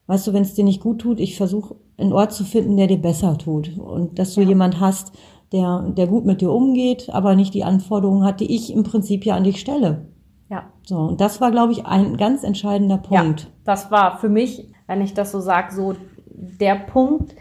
weißt 0.07 0.27
du, 0.27 0.33
wenn 0.33 0.43
es 0.43 0.55
dir 0.55 0.65
nicht 0.65 0.81
gut 0.81 1.01
tut, 1.01 1.21
ich 1.21 1.37
versuche 1.37 1.77
einen 1.97 2.13
Ort 2.13 2.33
zu 2.33 2.45
finden, 2.45 2.77
der 2.77 2.87
dir 2.87 2.99
besser 2.99 3.37
tut. 3.39 3.77
Und 3.79 4.19
dass 4.19 4.35
du 4.35 4.41
ja. 4.41 4.49
jemand 4.49 4.81
hast, 4.81 5.13
der, 5.53 5.93
der 5.97 6.07
gut 6.07 6.25
mit 6.25 6.41
dir 6.41 6.51
umgeht, 6.51 7.11
aber 7.13 7.35
nicht 7.35 7.55
die 7.55 7.65
Anforderungen 7.65 8.25
hat, 8.25 8.41
die 8.41 8.55
ich 8.55 8.73
im 8.73 8.83
Prinzip 8.83 9.25
ja 9.27 9.37
an 9.37 9.45
dich 9.45 9.61
stelle. 9.61 10.07
Ja. 10.55 10.67
So, 10.85 10.99
und 10.99 11.21
das 11.21 11.41
war, 11.41 11.51
glaube 11.51 11.73
ich, 11.73 11.85
ein 11.85 12.17
ganz 12.17 12.45
entscheidender 12.45 12.99
Punkt. 12.99 13.41
Ja, 13.41 13.47
das 13.65 13.91
war 13.91 14.19
für 14.19 14.29
mich, 14.29 14.73
wenn 14.87 15.01
ich 15.01 15.13
das 15.13 15.33
so 15.33 15.41
sage, 15.41 15.75
so 15.75 15.97
der 16.27 16.77
Punkt, 16.77 17.35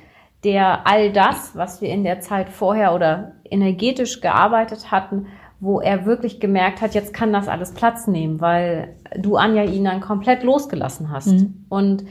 der 0.44 0.88
all 0.88 1.12
das, 1.12 1.56
was 1.56 1.80
wir 1.80 1.90
in 1.90 2.04
der 2.04 2.22
Zeit 2.22 2.50
vorher 2.50 2.96
oder 2.96 3.34
energetisch 3.46 4.20
gearbeitet 4.20 4.90
hatten, 4.90 5.28
wo 5.60 5.80
er 5.80 6.08
wirklich 6.08 6.40
gemerkt 6.40 6.82
hat, 6.82 6.96
jetzt 6.96 7.14
kann 7.14 7.32
das 7.32 7.48
alles 7.48 7.74
Platz 7.74 8.08
nehmen, 8.08 8.42
weil 8.42 8.96
du 9.16 9.36
Anja 9.36 9.64
ihn 9.64 9.86
dann 9.86 10.02
komplett 10.02 10.42
losgelassen 10.42 11.12
hast. 11.12 11.28
Mhm. 11.28 11.66
Und 11.70 12.06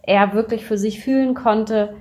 er 0.00 0.32
wirklich 0.32 0.64
für 0.64 0.78
sich 0.78 1.00
fühlen 1.00 1.34
konnte, 1.34 1.94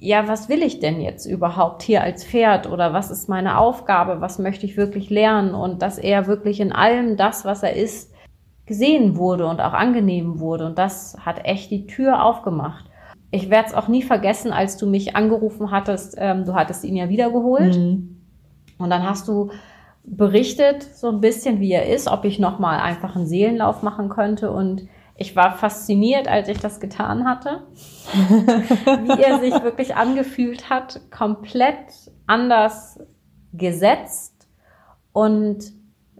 ja, 0.00 0.28
was 0.28 0.48
will 0.48 0.62
ich 0.62 0.78
denn 0.78 1.00
jetzt 1.00 1.26
überhaupt 1.26 1.82
hier 1.82 2.02
als 2.02 2.24
Pferd? 2.24 2.70
Oder 2.70 2.92
was 2.92 3.10
ist 3.10 3.28
meine 3.28 3.58
Aufgabe, 3.58 4.20
was 4.20 4.38
möchte 4.38 4.64
ich 4.64 4.76
wirklich 4.76 5.10
lernen? 5.10 5.54
Und 5.54 5.82
dass 5.82 5.98
er 5.98 6.26
wirklich 6.26 6.60
in 6.60 6.72
allem 6.72 7.16
das, 7.16 7.44
was 7.44 7.62
er 7.62 7.74
ist, 7.74 8.12
gesehen 8.64 9.16
wurde 9.16 9.46
und 9.46 9.60
auch 9.60 9.72
angenehm 9.72 10.38
wurde. 10.38 10.66
Und 10.66 10.78
das 10.78 11.16
hat 11.20 11.44
echt 11.44 11.70
die 11.70 11.86
Tür 11.86 12.24
aufgemacht. 12.24 12.84
Ich 13.30 13.50
werde 13.50 13.68
es 13.68 13.74
auch 13.74 13.88
nie 13.88 14.02
vergessen, 14.02 14.52
als 14.52 14.76
du 14.76 14.86
mich 14.86 15.16
angerufen 15.16 15.70
hattest, 15.70 16.14
ähm, 16.16 16.44
du 16.44 16.54
hattest 16.54 16.84
ihn 16.84 16.96
ja 16.96 17.08
wiedergeholt. 17.08 17.76
Mhm. 17.76 18.20
und 18.78 18.90
dann 18.90 19.02
hast 19.02 19.26
du 19.26 19.50
berichtet 20.04 20.82
so 20.82 21.08
ein 21.08 21.20
bisschen, 21.20 21.60
wie 21.60 21.72
er 21.72 21.92
ist, 21.92 22.08
ob 22.08 22.24
ich 22.24 22.38
noch 22.38 22.58
mal 22.58 22.78
einfach 22.78 23.16
einen 23.16 23.26
Seelenlauf 23.26 23.82
machen 23.82 24.08
könnte. 24.08 24.50
Und 24.50 24.86
ich 25.18 25.34
war 25.34 25.56
fasziniert, 25.56 26.28
als 26.28 26.48
ich 26.48 26.58
das 26.58 26.78
getan 26.78 27.24
hatte, 27.24 27.62
wie 28.14 29.20
er 29.20 29.40
sich 29.40 29.52
wirklich 29.64 29.96
angefühlt 29.96 30.70
hat, 30.70 31.00
komplett 31.10 32.12
anders 32.26 33.00
gesetzt 33.52 34.46
und 35.12 35.72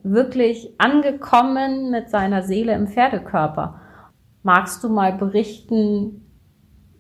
wirklich 0.03 0.75
angekommen 0.79 1.91
mit 1.91 2.11
seiner 2.11 2.43
Seele 2.43 2.75
im 2.75 2.89
Pferdekörper. 2.89 3.81
Magst 4.43 4.83
du 4.83 4.89
mal 4.89 5.13
berichten, 5.13 6.25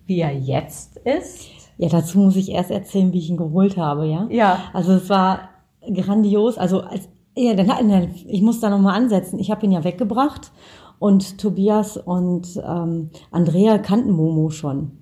wie 0.06 0.20
er 0.20 0.34
jetzt 0.34 0.98
ist? 0.98 1.48
Ja, 1.78 1.88
dazu 1.88 2.18
muss 2.18 2.36
ich 2.36 2.50
erst 2.50 2.70
erzählen, 2.70 3.12
wie 3.12 3.18
ich 3.18 3.30
ihn 3.30 3.36
geholt 3.36 3.76
habe, 3.76 4.06
ja? 4.06 4.26
Ja. 4.30 4.58
Also 4.72 4.92
es 4.92 5.10
war 5.10 5.50
grandios. 5.92 6.58
Also 6.58 6.80
als, 6.80 7.08
ja, 7.36 7.54
dann, 7.54 8.14
ich 8.26 8.42
muss 8.42 8.60
da 8.60 8.70
nochmal 8.70 8.96
ansetzen. 8.96 9.38
Ich 9.38 9.50
habe 9.50 9.64
ihn 9.64 9.72
ja 9.72 9.82
weggebracht 9.84 10.52
und 10.98 11.38
Tobias 11.38 11.96
und 11.96 12.60
ähm, 12.64 13.10
Andrea 13.30 13.78
kannten 13.78 14.12
Momo 14.12 14.50
schon. 14.50 14.92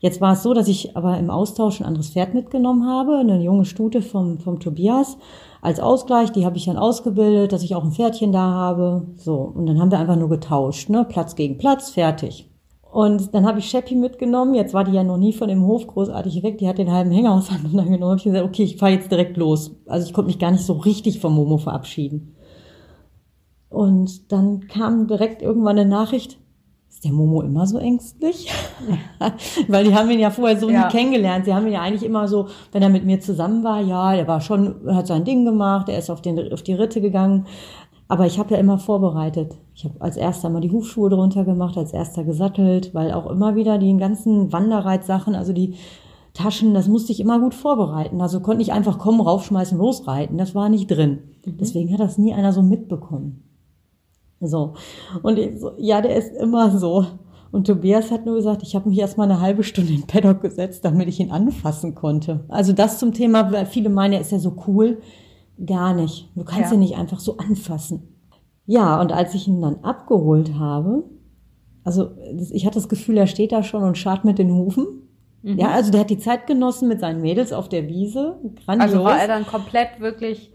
Jetzt 0.00 0.20
war 0.20 0.34
es 0.34 0.42
so, 0.42 0.52
dass 0.52 0.68
ich 0.68 0.96
aber 0.98 1.18
im 1.18 1.30
Austausch 1.30 1.80
ein 1.80 1.86
anderes 1.86 2.10
Pferd 2.10 2.34
mitgenommen 2.34 2.86
habe, 2.86 3.16
eine 3.16 3.42
junge 3.42 3.64
Stute 3.64 4.02
vom, 4.02 4.38
vom 4.38 4.60
Tobias 4.60 5.16
als 5.62 5.80
Ausgleich. 5.80 6.30
Die 6.30 6.44
habe 6.44 6.58
ich 6.58 6.66
dann 6.66 6.76
ausgebildet, 6.76 7.52
dass 7.52 7.62
ich 7.62 7.74
auch 7.74 7.84
ein 7.84 7.92
Pferdchen 7.92 8.30
da 8.30 8.50
habe. 8.50 9.06
So, 9.16 9.36
und 9.54 9.64
dann 9.64 9.80
haben 9.80 9.90
wir 9.90 9.98
einfach 9.98 10.16
nur 10.16 10.28
getauscht, 10.28 10.90
ne? 10.90 11.06
Platz 11.08 11.36
gegen 11.36 11.56
Platz, 11.56 11.90
fertig. 11.90 12.50
Und 12.94 13.34
dann 13.34 13.46
habe 13.46 13.58
ich 13.58 13.64
Sheppi 13.64 13.96
mitgenommen. 13.96 14.54
Jetzt 14.54 14.72
war 14.72 14.84
die 14.84 14.92
ja 14.92 15.02
noch 15.02 15.16
nie 15.16 15.32
von 15.32 15.48
dem 15.48 15.66
Hof 15.66 15.86
großartig 15.86 16.44
weg. 16.44 16.58
Die 16.58 16.68
hat 16.68 16.78
den 16.78 16.92
halben 16.92 17.10
Hänger 17.10 17.32
auseinandergenommen. 17.38 18.10
Habe 18.10 18.18
ich 18.18 18.24
gesagt, 18.24 18.44
okay, 18.44 18.62
ich 18.62 18.76
fahre 18.76 18.92
jetzt 18.92 19.10
direkt 19.10 19.36
los. 19.36 19.74
Also 19.86 20.06
ich 20.06 20.12
konnte 20.12 20.26
mich 20.26 20.38
gar 20.38 20.52
nicht 20.52 20.64
so 20.64 20.74
richtig 20.74 21.18
vom 21.18 21.34
Momo 21.34 21.56
verabschieden. 21.56 22.33
Und 23.74 24.30
dann 24.30 24.68
kam 24.68 25.08
direkt 25.08 25.42
irgendwann 25.42 25.76
eine 25.76 25.88
Nachricht, 25.88 26.38
ist 26.88 27.04
der 27.04 27.10
Momo 27.10 27.42
immer 27.42 27.66
so 27.66 27.76
ängstlich? 27.78 28.48
Weil 29.68 29.84
die 29.84 29.94
haben 29.94 30.08
ihn 30.10 30.20
ja 30.20 30.30
vorher 30.30 30.56
so 30.56 30.70
ja. 30.70 30.84
nie 30.84 30.92
kennengelernt. 30.92 31.44
Sie 31.44 31.52
haben 31.52 31.66
ihn 31.66 31.72
ja 31.72 31.82
eigentlich 31.82 32.04
immer 32.04 32.28
so, 32.28 32.46
wenn 32.70 32.82
er 32.82 32.88
mit 32.88 33.04
mir 33.04 33.18
zusammen 33.18 33.64
war, 33.64 33.80
ja, 33.80 34.14
der 34.14 34.28
war 34.28 34.40
schon, 34.40 34.76
hat 34.86 35.08
sein 35.08 35.24
Ding 35.24 35.44
gemacht, 35.44 35.88
er 35.88 35.98
ist 35.98 36.08
auf, 36.08 36.22
den, 36.22 36.52
auf 36.52 36.62
die 36.62 36.74
Ritte 36.74 37.00
gegangen. 37.00 37.46
Aber 38.06 38.26
ich 38.26 38.38
habe 38.38 38.54
ja 38.54 38.60
immer 38.60 38.78
vorbereitet. 38.78 39.56
Ich 39.74 39.84
habe 39.84 40.00
als 40.00 40.16
erster 40.16 40.50
mal 40.50 40.60
die 40.60 40.70
Hufschuhe 40.70 41.10
drunter 41.10 41.44
gemacht, 41.44 41.76
als 41.76 41.92
erster 41.92 42.22
gesattelt, 42.22 42.94
weil 42.94 43.10
auch 43.10 43.28
immer 43.28 43.56
wieder 43.56 43.78
die 43.78 43.96
ganzen 43.96 44.52
Wanderreitsachen, 44.52 45.34
also 45.34 45.52
die 45.52 45.74
Taschen, 46.32 46.74
das 46.74 46.86
musste 46.86 47.10
ich 47.10 47.18
immer 47.18 47.40
gut 47.40 47.54
vorbereiten. 47.54 48.20
Also 48.20 48.38
konnte 48.38 48.62
ich 48.62 48.72
einfach 48.72 48.98
kommen, 48.98 49.20
raufschmeißen, 49.20 49.76
losreiten. 49.76 50.38
Das 50.38 50.54
war 50.54 50.68
nicht 50.68 50.86
drin. 50.86 51.18
Mhm. 51.44 51.56
Deswegen 51.58 51.92
hat 51.92 52.00
das 52.00 52.18
nie 52.18 52.34
einer 52.34 52.52
so 52.52 52.62
mitbekommen. 52.62 53.42
So. 54.46 54.74
Und 55.22 55.38
ich 55.38 55.58
so, 55.58 55.72
ja, 55.78 56.00
der 56.00 56.16
ist 56.16 56.34
immer 56.36 56.76
so. 56.78 57.06
Und 57.52 57.68
Tobias 57.68 58.10
hat 58.10 58.26
nur 58.26 58.34
gesagt, 58.34 58.62
ich 58.64 58.74
habe 58.74 58.88
mich 58.88 58.98
erst 58.98 59.16
mal 59.16 59.24
eine 59.24 59.40
halbe 59.40 59.62
Stunde 59.62 59.92
in 59.92 60.06
Paddock 60.06 60.40
gesetzt, 60.42 60.84
damit 60.84 61.08
ich 61.08 61.20
ihn 61.20 61.30
anfassen 61.30 61.94
konnte. 61.94 62.44
Also 62.48 62.72
das 62.72 62.98
zum 62.98 63.12
Thema, 63.12 63.52
weil 63.52 63.66
viele 63.66 63.90
meinen, 63.90 64.14
er 64.14 64.20
ist 64.20 64.32
ja 64.32 64.40
so 64.40 64.56
cool. 64.66 64.98
Gar 65.64 65.94
nicht. 65.94 66.30
Du 66.34 66.42
kannst 66.42 66.70
ja. 66.70 66.74
ihn 66.74 66.80
nicht 66.80 66.96
einfach 66.96 67.20
so 67.20 67.36
anfassen. 67.36 68.08
Ja, 68.66 69.00
und 69.00 69.12
als 69.12 69.34
ich 69.34 69.46
ihn 69.46 69.60
dann 69.60 69.84
abgeholt 69.84 70.54
habe, 70.58 71.04
also 71.84 72.10
ich 72.50 72.66
hatte 72.66 72.78
das 72.78 72.88
Gefühl, 72.88 73.18
er 73.18 73.26
steht 73.26 73.52
da 73.52 73.62
schon 73.62 73.82
und 73.82 73.98
schart 73.98 74.24
mit 74.24 74.38
den 74.38 74.52
Hufen. 74.52 74.86
Mhm. 75.42 75.58
Ja, 75.58 75.70
also 75.70 75.90
der 75.92 76.00
hat 76.00 76.10
die 76.10 76.18
Zeit 76.18 76.46
genossen 76.46 76.88
mit 76.88 77.00
seinen 77.00 77.20
Mädels 77.20 77.52
auf 77.52 77.68
der 77.68 77.86
Wiese. 77.88 78.38
Grandios. 78.64 78.92
Also 78.92 79.04
war 79.04 79.20
er 79.20 79.28
dann 79.28 79.46
komplett 79.46 80.00
wirklich 80.00 80.53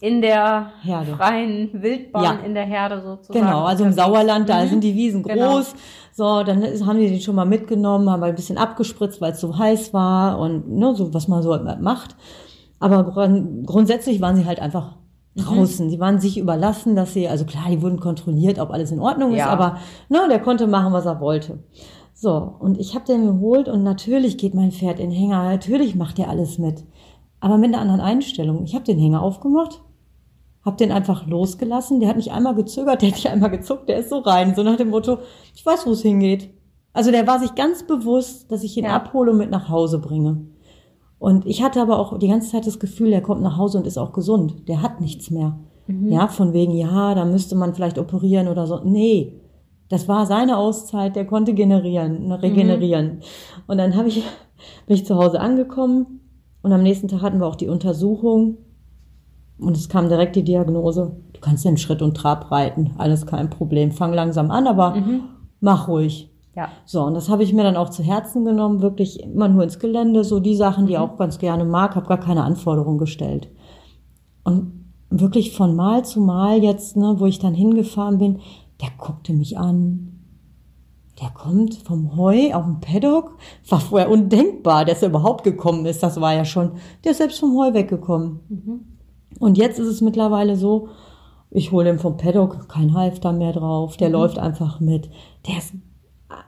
in 0.00 0.22
der 0.22 0.72
Herde. 0.82 1.14
freien 1.14 1.70
Wildbahn, 1.72 2.24
ja. 2.24 2.32
in 2.44 2.54
der 2.54 2.64
Herde 2.64 3.02
sozusagen. 3.02 3.44
Genau, 3.44 3.64
also 3.64 3.84
im 3.84 3.92
Sauerland, 3.92 4.48
da 4.48 4.64
mhm. 4.64 4.68
sind 4.68 4.84
die 4.84 4.94
Wiesen 4.94 5.22
genau. 5.22 5.56
groß. 5.56 5.74
So, 6.12 6.42
dann 6.42 6.62
haben 6.86 6.98
die 6.98 7.08
den 7.08 7.20
schon 7.20 7.34
mal 7.34 7.44
mitgenommen, 7.44 8.10
haben 8.10 8.22
ein 8.22 8.34
bisschen 8.34 8.58
abgespritzt, 8.58 9.20
weil 9.20 9.32
es 9.32 9.40
so 9.40 9.56
heiß 9.56 9.92
war 9.92 10.38
und 10.38 10.70
ne, 10.70 10.94
so 10.94 11.12
was 11.12 11.28
man 11.28 11.42
so 11.42 11.56
macht. 11.80 12.16
Aber 12.78 13.04
grundsätzlich 13.66 14.20
waren 14.22 14.36
sie 14.36 14.46
halt 14.46 14.58
einfach 14.58 14.96
mhm. 15.34 15.42
draußen. 15.42 15.86
Mhm. 15.86 15.90
Sie 15.90 16.00
waren 16.00 16.18
sich 16.18 16.38
überlassen, 16.38 16.96
dass 16.96 17.12
sie, 17.12 17.28
also 17.28 17.44
klar, 17.44 17.64
die 17.70 17.82
wurden 17.82 18.00
kontrolliert, 18.00 18.58
ob 18.58 18.70
alles 18.70 18.90
in 18.90 19.00
Ordnung 19.00 19.32
ja. 19.32 19.44
ist, 19.44 19.50
aber 19.50 19.76
ne, 20.08 20.20
der 20.28 20.40
konnte 20.40 20.66
machen, 20.66 20.94
was 20.94 21.04
er 21.04 21.20
wollte. 21.20 21.58
So, 22.14 22.54
und 22.58 22.78
ich 22.78 22.94
habe 22.94 23.04
den 23.04 23.26
geholt 23.26 23.68
und 23.68 23.82
natürlich 23.82 24.36
geht 24.36 24.54
mein 24.54 24.72
Pferd 24.72 24.98
in 24.98 25.10
den 25.10 25.18
Hänger, 25.18 25.44
natürlich 25.44 25.94
macht 25.94 26.18
er 26.18 26.28
alles 26.28 26.58
mit. 26.58 26.84
Aber 27.40 27.56
mit 27.56 27.72
einer 27.72 27.80
anderen 27.80 28.02
Einstellung. 28.02 28.64
Ich 28.64 28.74
habe 28.74 28.84
den 28.84 28.98
Hänger 28.98 29.22
aufgemacht, 29.22 29.80
hab 30.64 30.76
den 30.78 30.92
einfach 30.92 31.26
losgelassen. 31.26 32.00
Der 32.00 32.08
hat 32.08 32.16
nicht 32.16 32.32
einmal 32.32 32.54
gezögert, 32.54 33.02
der 33.02 33.08
hat 33.08 33.16
nicht 33.16 33.28
einmal 33.28 33.50
gezuckt, 33.50 33.88
der 33.88 33.98
ist 33.98 34.10
so 34.10 34.18
rein. 34.18 34.54
So 34.54 34.62
nach 34.62 34.76
dem 34.76 34.90
Motto, 34.90 35.18
ich 35.54 35.64
weiß, 35.64 35.86
wo 35.86 35.90
es 35.90 36.02
hingeht. 36.02 36.50
Also 36.92 37.10
der 37.10 37.26
war 37.26 37.38
sich 37.38 37.54
ganz 37.54 37.86
bewusst, 37.86 38.50
dass 38.50 38.64
ich 38.64 38.76
ihn 38.76 38.84
ja. 38.84 38.96
abhole 38.96 39.32
und 39.32 39.38
mit 39.38 39.50
nach 39.50 39.68
Hause 39.68 39.98
bringe. 39.98 40.46
Und 41.18 41.46
ich 41.46 41.62
hatte 41.62 41.80
aber 41.80 41.98
auch 41.98 42.18
die 42.18 42.28
ganze 42.28 42.50
Zeit 42.50 42.66
das 42.66 42.80
Gefühl, 42.80 43.10
der 43.10 43.20
kommt 43.20 43.42
nach 43.42 43.56
Hause 43.56 43.78
und 43.78 43.86
ist 43.86 43.98
auch 43.98 44.12
gesund. 44.12 44.68
Der 44.68 44.82
hat 44.82 45.00
nichts 45.00 45.30
mehr. 45.30 45.58
Mhm. 45.86 46.10
Ja, 46.10 46.28
von 46.28 46.52
wegen, 46.52 46.72
ja, 46.72 47.14
da 47.14 47.24
müsste 47.24 47.54
man 47.54 47.74
vielleicht 47.74 47.98
operieren 47.98 48.48
oder 48.48 48.66
so. 48.66 48.80
Nee, 48.84 49.40
das 49.88 50.08
war 50.08 50.24
seine 50.26 50.56
Auszeit, 50.56 51.16
der 51.16 51.26
konnte 51.26 51.52
generieren, 51.52 52.32
regenerieren. 52.32 53.06
Mhm. 53.06 53.20
Und 53.66 53.78
dann 53.78 53.96
habe 53.96 54.08
ich, 54.08 54.22
bin 54.86 54.96
ich 54.96 55.04
zu 55.04 55.16
Hause 55.16 55.40
angekommen 55.40 56.20
und 56.62 56.72
am 56.72 56.82
nächsten 56.82 57.08
Tag 57.08 57.22
hatten 57.22 57.40
wir 57.40 57.46
auch 57.46 57.56
die 57.56 57.68
Untersuchung 57.68 58.58
und 59.60 59.76
es 59.76 59.88
kam 59.88 60.08
direkt 60.08 60.36
die 60.36 60.44
Diagnose, 60.44 61.16
du 61.32 61.40
kannst 61.40 61.64
den 61.64 61.76
Schritt 61.76 62.02
und 62.02 62.16
Trab 62.16 62.50
reiten, 62.50 62.92
alles 62.98 63.26
kein 63.26 63.50
Problem. 63.50 63.92
Fang 63.92 64.12
langsam 64.12 64.50
an, 64.50 64.66
aber 64.66 64.96
mhm. 64.96 65.22
mach 65.60 65.88
ruhig. 65.88 66.30
Ja. 66.56 66.68
So, 66.84 67.02
und 67.02 67.14
das 67.14 67.28
habe 67.28 67.42
ich 67.42 67.52
mir 67.52 67.62
dann 67.62 67.76
auch 67.76 67.90
zu 67.90 68.02
Herzen 68.02 68.44
genommen, 68.44 68.82
wirklich 68.82 69.22
immer 69.22 69.48
nur 69.48 69.62
ins 69.62 69.78
Gelände, 69.78 70.24
so 70.24 70.40
die 70.40 70.56
Sachen, 70.56 70.86
die 70.86 70.96
mhm. 70.96 71.00
auch 71.00 71.16
ganz 71.16 71.38
gerne 71.38 71.64
mag, 71.64 71.94
habe 71.94 72.08
gar 72.08 72.20
keine 72.20 72.44
Anforderungen 72.44 72.98
gestellt. 72.98 73.48
Und 74.42 74.84
wirklich 75.10 75.54
von 75.54 75.76
Mal 75.76 76.04
zu 76.04 76.20
Mal 76.20 76.62
jetzt, 76.62 76.96
ne, 76.96 77.16
wo 77.18 77.26
ich 77.26 77.38
dann 77.38 77.54
hingefahren 77.54 78.18
bin, 78.18 78.40
der 78.80 78.90
guckte 78.98 79.32
mich 79.32 79.58
an. 79.58 80.16
Der 81.20 81.30
kommt 81.30 81.74
vom 81.74 82.16
Heu 82.16 82.54
auf 82.54 82.64
dem 82.64 82.80
Paddock. 82.80 83.36
War 83.68 83.80
vorher 83.80 84.10
undenkbar, 84.10 84.86
dass 84.86 85.02
er 85.02 85.10
überhaupt 85.10 85.44
gekommen 85.44 85.84
ist. 85.84 86.02
Das 86.02 86.18
war 86.18 86.34
ja 86.34 86.46
schon, 86.46 86.72
der 87.04 87.12
ist 87.12 87.18
selbst 87.18 87.40
vom 87.40 87.56
Heu 87.58 87.74
weggekommen. 87.74 88.40
Mhm. 88.48 88.80
Und 89.38 89.58
jetzt 89.58 89.78
ist 89.78 89.86
es 89.86 90.00
mittlerweile 90.00 90.56
so, 90.56 90.88
ich 91.50 91.72
hole 91.72 91.90
ihm 91.90 91.98
vom 91.98 92.16
Paddock 92.16 92.68
kein 92.68 92.94
Halfter 92.94 93.32
mehr 93.32 93.52
drauf, 93.52 93.96
der 93.96 94.08
mhm. 94.08 94.14
läuft 94.14 94.38
einfach 94.38 94.80
mit. 94.80 95.10
Der 95.46 95.58
ist 95.58 95.74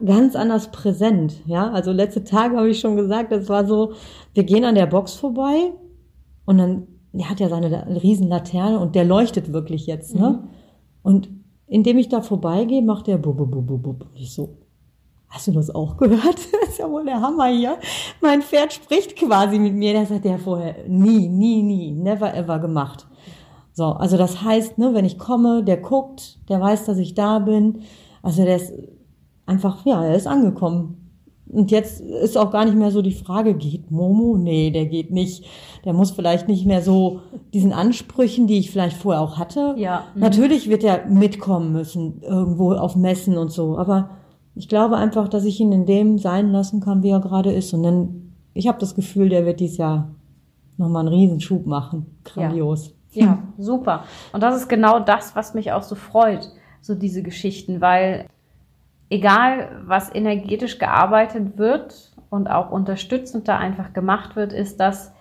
ganz 0.04 0.36
anders 0.36 0.70
präsent, 0.70 1.42
ja. 1.46 1.70
Also 1.70 1.92
letzte 1.92 2.24
Tage 2.24 2.56
habe 2.56 2.70
ich 2.70 2.80
schon 2.80 2.96
gesagt, 2.96 3.32
das 3.32 3.48
war 3.48 3.66
so, 3.66 3.92
wir 4.34 4.44
gehen 4.44 4.64
an 4.64 4.74
der 4.74 4.86
Box 4.86 5.14
vorbei 5.14 5.72
und 6.44 6.58
dann, 6.58 6.86
der 7.12 7.28
hat 7.28 7.40
ja 7.40 7.48
seine 7.48 8.02
riesen 8.02 8.28
Laterne 8.28 8.78
und 8.78 8.94
der 8.94 9.04
leuchtet 9.04 9.52
wirklich 9.52 9.86
jetzt, 9.86 10.14
ne? 10.14 10.40
Mhm. 10.42 10.48
Und 11.02 11.30
indem 11.66 11.98
ich 11.98 12.08
da 12.08 12.20
vorbeigehe, 12.20 12.82
macht 12.82 13.06
der 13.06 13.18
bub, 13.18 13.36
bub, 13.36 13.66
bub, 13.66 13.82
bub. 13.82 14.06
Ich 14.14 14.32
so, 14.32 14.58
Hast 15.32 15.46
du 15.46 15.52
das 15.52 15.74
auch 15.74 15.96
gehört? 15.96 16.36
Das 16.62 16.68
ist 16.68 16.78
ja 16.78 16.90
wohl 16.90 17.04
der 17.04 17.20
Hammer 17.20 17.46
hier. 17.46 17.78
Mein 18.20 18.42
Pferd 18.42 18.72
spricht 18.72 19.16
quasi 19.16 19.58
mit 19.58 19.74
mir. 19.74 19.94
Das 19.94 20.10
hat 20.10 20.24
der 20.24 20.38
vorher 20.38 20.76
nie, 20.86 21.28
nie, 21.28 21.62
nie, 21.62 21.92
never 21.92 22.34
ever 22.34 22.58
gemacht. 22.58 23.06
So, 23.72 23.86
also 23.86 24.18
das 24.18 24.42
heißt, 24.42 24.78
ne, 24.78 24.92
wenn 24.92 25.06
ich 25.06 25.18
komme, 25.18 25.64
der 25.64 25.78
guckt, 25.78 26.38
der 26.48 26.60
weiß, 26.60 26.84
dass 26.84 26.98
ich 26.98 27.14
da 27.14 27.38
bin. 27.38 27.80
Also 28.22 28.44
der 28.44 28.56
ist 28.56 28.72
einfach, 29.46 29.84
ja, 29.86 30.04
er 30.04 30.14
ist 30.14 30.26
angekommen. 30.26 30.98
Und 31.48 31.70
jetzt 31.70 32.00
ist 32.00 32.38
auch 32.38 32.50
gar 32.50 32.64
nicht 32.64 32.76
mehr 32.76 32.90
so 32.90 33.02
die 33.02 33.12
Frage, 33.12 33.54
geht 33.54 33.90
Momo? 33.90 34.36
Nee, 34.38 34.70
der 34.70 34.86
geht 34.86 35.10
nicht. 35.10 35.44
Der 35.84 35.92
muss 35.92 36.10
vielleicht 36.10 36.48
nicht 36.48 36.66
mehr 36.66 36.82
so 36.82 37.20
diesen 37.52 37.72
Ansprüchen, 37.72 38.46
die 38.46 38.58
ich 38.58 38.70
vielleicht 38.70 38.96
vorher 38.96 39.22
auch 39.22 39.38
hatte. 39.38 39.74
Ja. 39.76 40.04
Mhm. 40.14 40.20
Natürlich 40.20 40.68
wird 40.68 40.84
er 40.84 41.06
mitkommen 41.06 41.72
müssen, 41.72 42.22
irgendwo 42.22 42.72
auf 42.72 42.96
Messen 42.96 43.36
und 43.36 43.50
so. 43.50 43.76
Aber 43.76 44.10
ich 44.54 44.68
glaube 44.68 44.96
einfach, 44.96 45.28
dass 45.28 45.44
ich 45.44 45.60
ihn 45.60 45.72
in 45.72 45.86
dem 45.86 46.18
sein 46.18 46.52
lassen 46.52 46.80
kann, 46.80 47.02
wie 47.02 47.10
er 47.10 47.20
gerade 47.20 47.52
ist. 47.52 47.72
Und 47.72 47.82
dann, 47.82 48.32
ich 48.54 48.68
habe 48.68 48.78
das 48.78 48.94
Gefühl, 48.94 49.28
der 49.28 49.46
wird 49.46 49.60
dieses 49.60 49.78
Jahr 49.78 50.10
nochmal 50.76 51.06
einen 51.06 51.14
Riesenschub 51.14 51.66
machen. 51.66 52.18
Grandios. 52.24 52.94
Ja. 53.12 53.24
ja, 53.24 53.38
super. 53.58 54.04
Und 54.32 54.42
das 54.42 54.56
ist 54.56 54.68
genau 54.68 55.00
das, 55.00 55.34
was 55.36 55.54
mich 55.54 55.72
auch 55.72 55.82
so 55.82 55.94
freut, 55.94 56.48
so 56.80 56.94
diese 56.94 57.22
Geschichten, 57.22 57.80
weil 57.80 58.26
egal 59.08 59.82
was 59.84 60.14
energetisch 60.14 60.78
gearbeitet 60.78 61.58
wird 61.58 62.12
und 62.30 62.48
auch 62.48 62.70
unterstützend 62.70 63.48
da 63.48 63.58
einfach 63.58 63.92
gemacht 63.92 64.36
wird, 64.36 64.52
ist 64.52 64.80
das, 64.80 65.12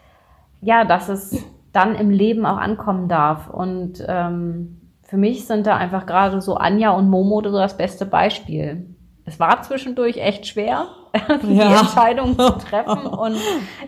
ja, 0.61 0.85
dass 0.85 1.09
es 1.09 1.43
dann 1.73 1.95
im 1.95 2.09
Leben 2.09 2.45
auch 2.45 2.57
ankommen 2.57 3.07
darf. 3.07 3.50
Und 3.50 4.03
ähm, 4.07 4.81
für 5.03 5.17
mich 5.17 5.45
sind 5.45 5.67
da 5.67 5.75
einfach 5.75 6.05
gerade 6.05 6.41
so 6.41 6.55
Anja 6.55 6.91
und 6.91 7.09
Momo 7.09 7.41
so 7.43 7.57
das 7.57 7.77
beste 7.77 8.05
Beispiel. 8.05 8.90
Es 9.31 9.39
war 9.39 9.61
zwischendurch 9.61 10.17
echt 10.17 10.45
schwer, 10.45 10.88
die 11.43 11.55
ja. 11.55 11.79
Entscheidung 11.79 12.38
zu 12.38 12.51
treffen 12.69 13.05
und 13.05 13.38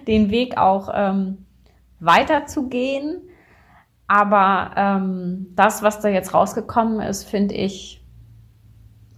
den 0.07 0.31
Weg 0.31 0.57
auch 0.57 0.89
ähm, 0.93 1.45
weiterzugehen. 2.00 3.23
Aber 4.07 4.71
ähm, 4.77 5.47
das, 5.53 5.83
was 5.83 6.00
da 6.00 6.07
jetzt 6.07 6.33
rausgekommen 6.33 7.01
ist, 7.01 7.25
finde 7.25 7.55
ich 7.55 8.01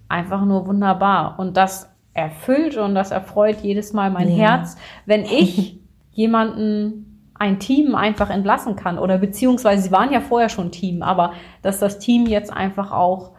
einfach 0.09 0.43
nur 0.45 0.65
wunderbar. 0.65 1.37
Und 1.37 1.57
das 1.57 1.91
erfüllt 2.15 2.75
und 2.77 2.95
das 2.95 3.11
erfreut 3.11 3.57
jedes 3.61 3.93
Mal 3.93 4.09
mein 4.09 4.29
ja. 4.29 4.35
Herz, 4.35 4.77
wenn 5.05 5.25
ich 5.25 5.79
jemanden, 6.11 7.29
ein 7.37 7.59
Team 7.59 7.93
einfach 7.93 8.31
entlassen 8.31 8.75
kann. 8.75 8.97
Oder 8.97 9.19
beziehungsweise 9.19 9.83
sie 9.83 9.91
waren 9.91 10.11
ja 10.11 10.21
vorher 10.21 10.49
schon 10.49 10.71
Team, 10.71 11.03
aber 11.03 11.33
dass 11.61 11.77
das 11.77 11.99
Team 11.99 12.25
jetzt 12.25 12.51
einfach 12.51 12.91
auch 12.91 13.33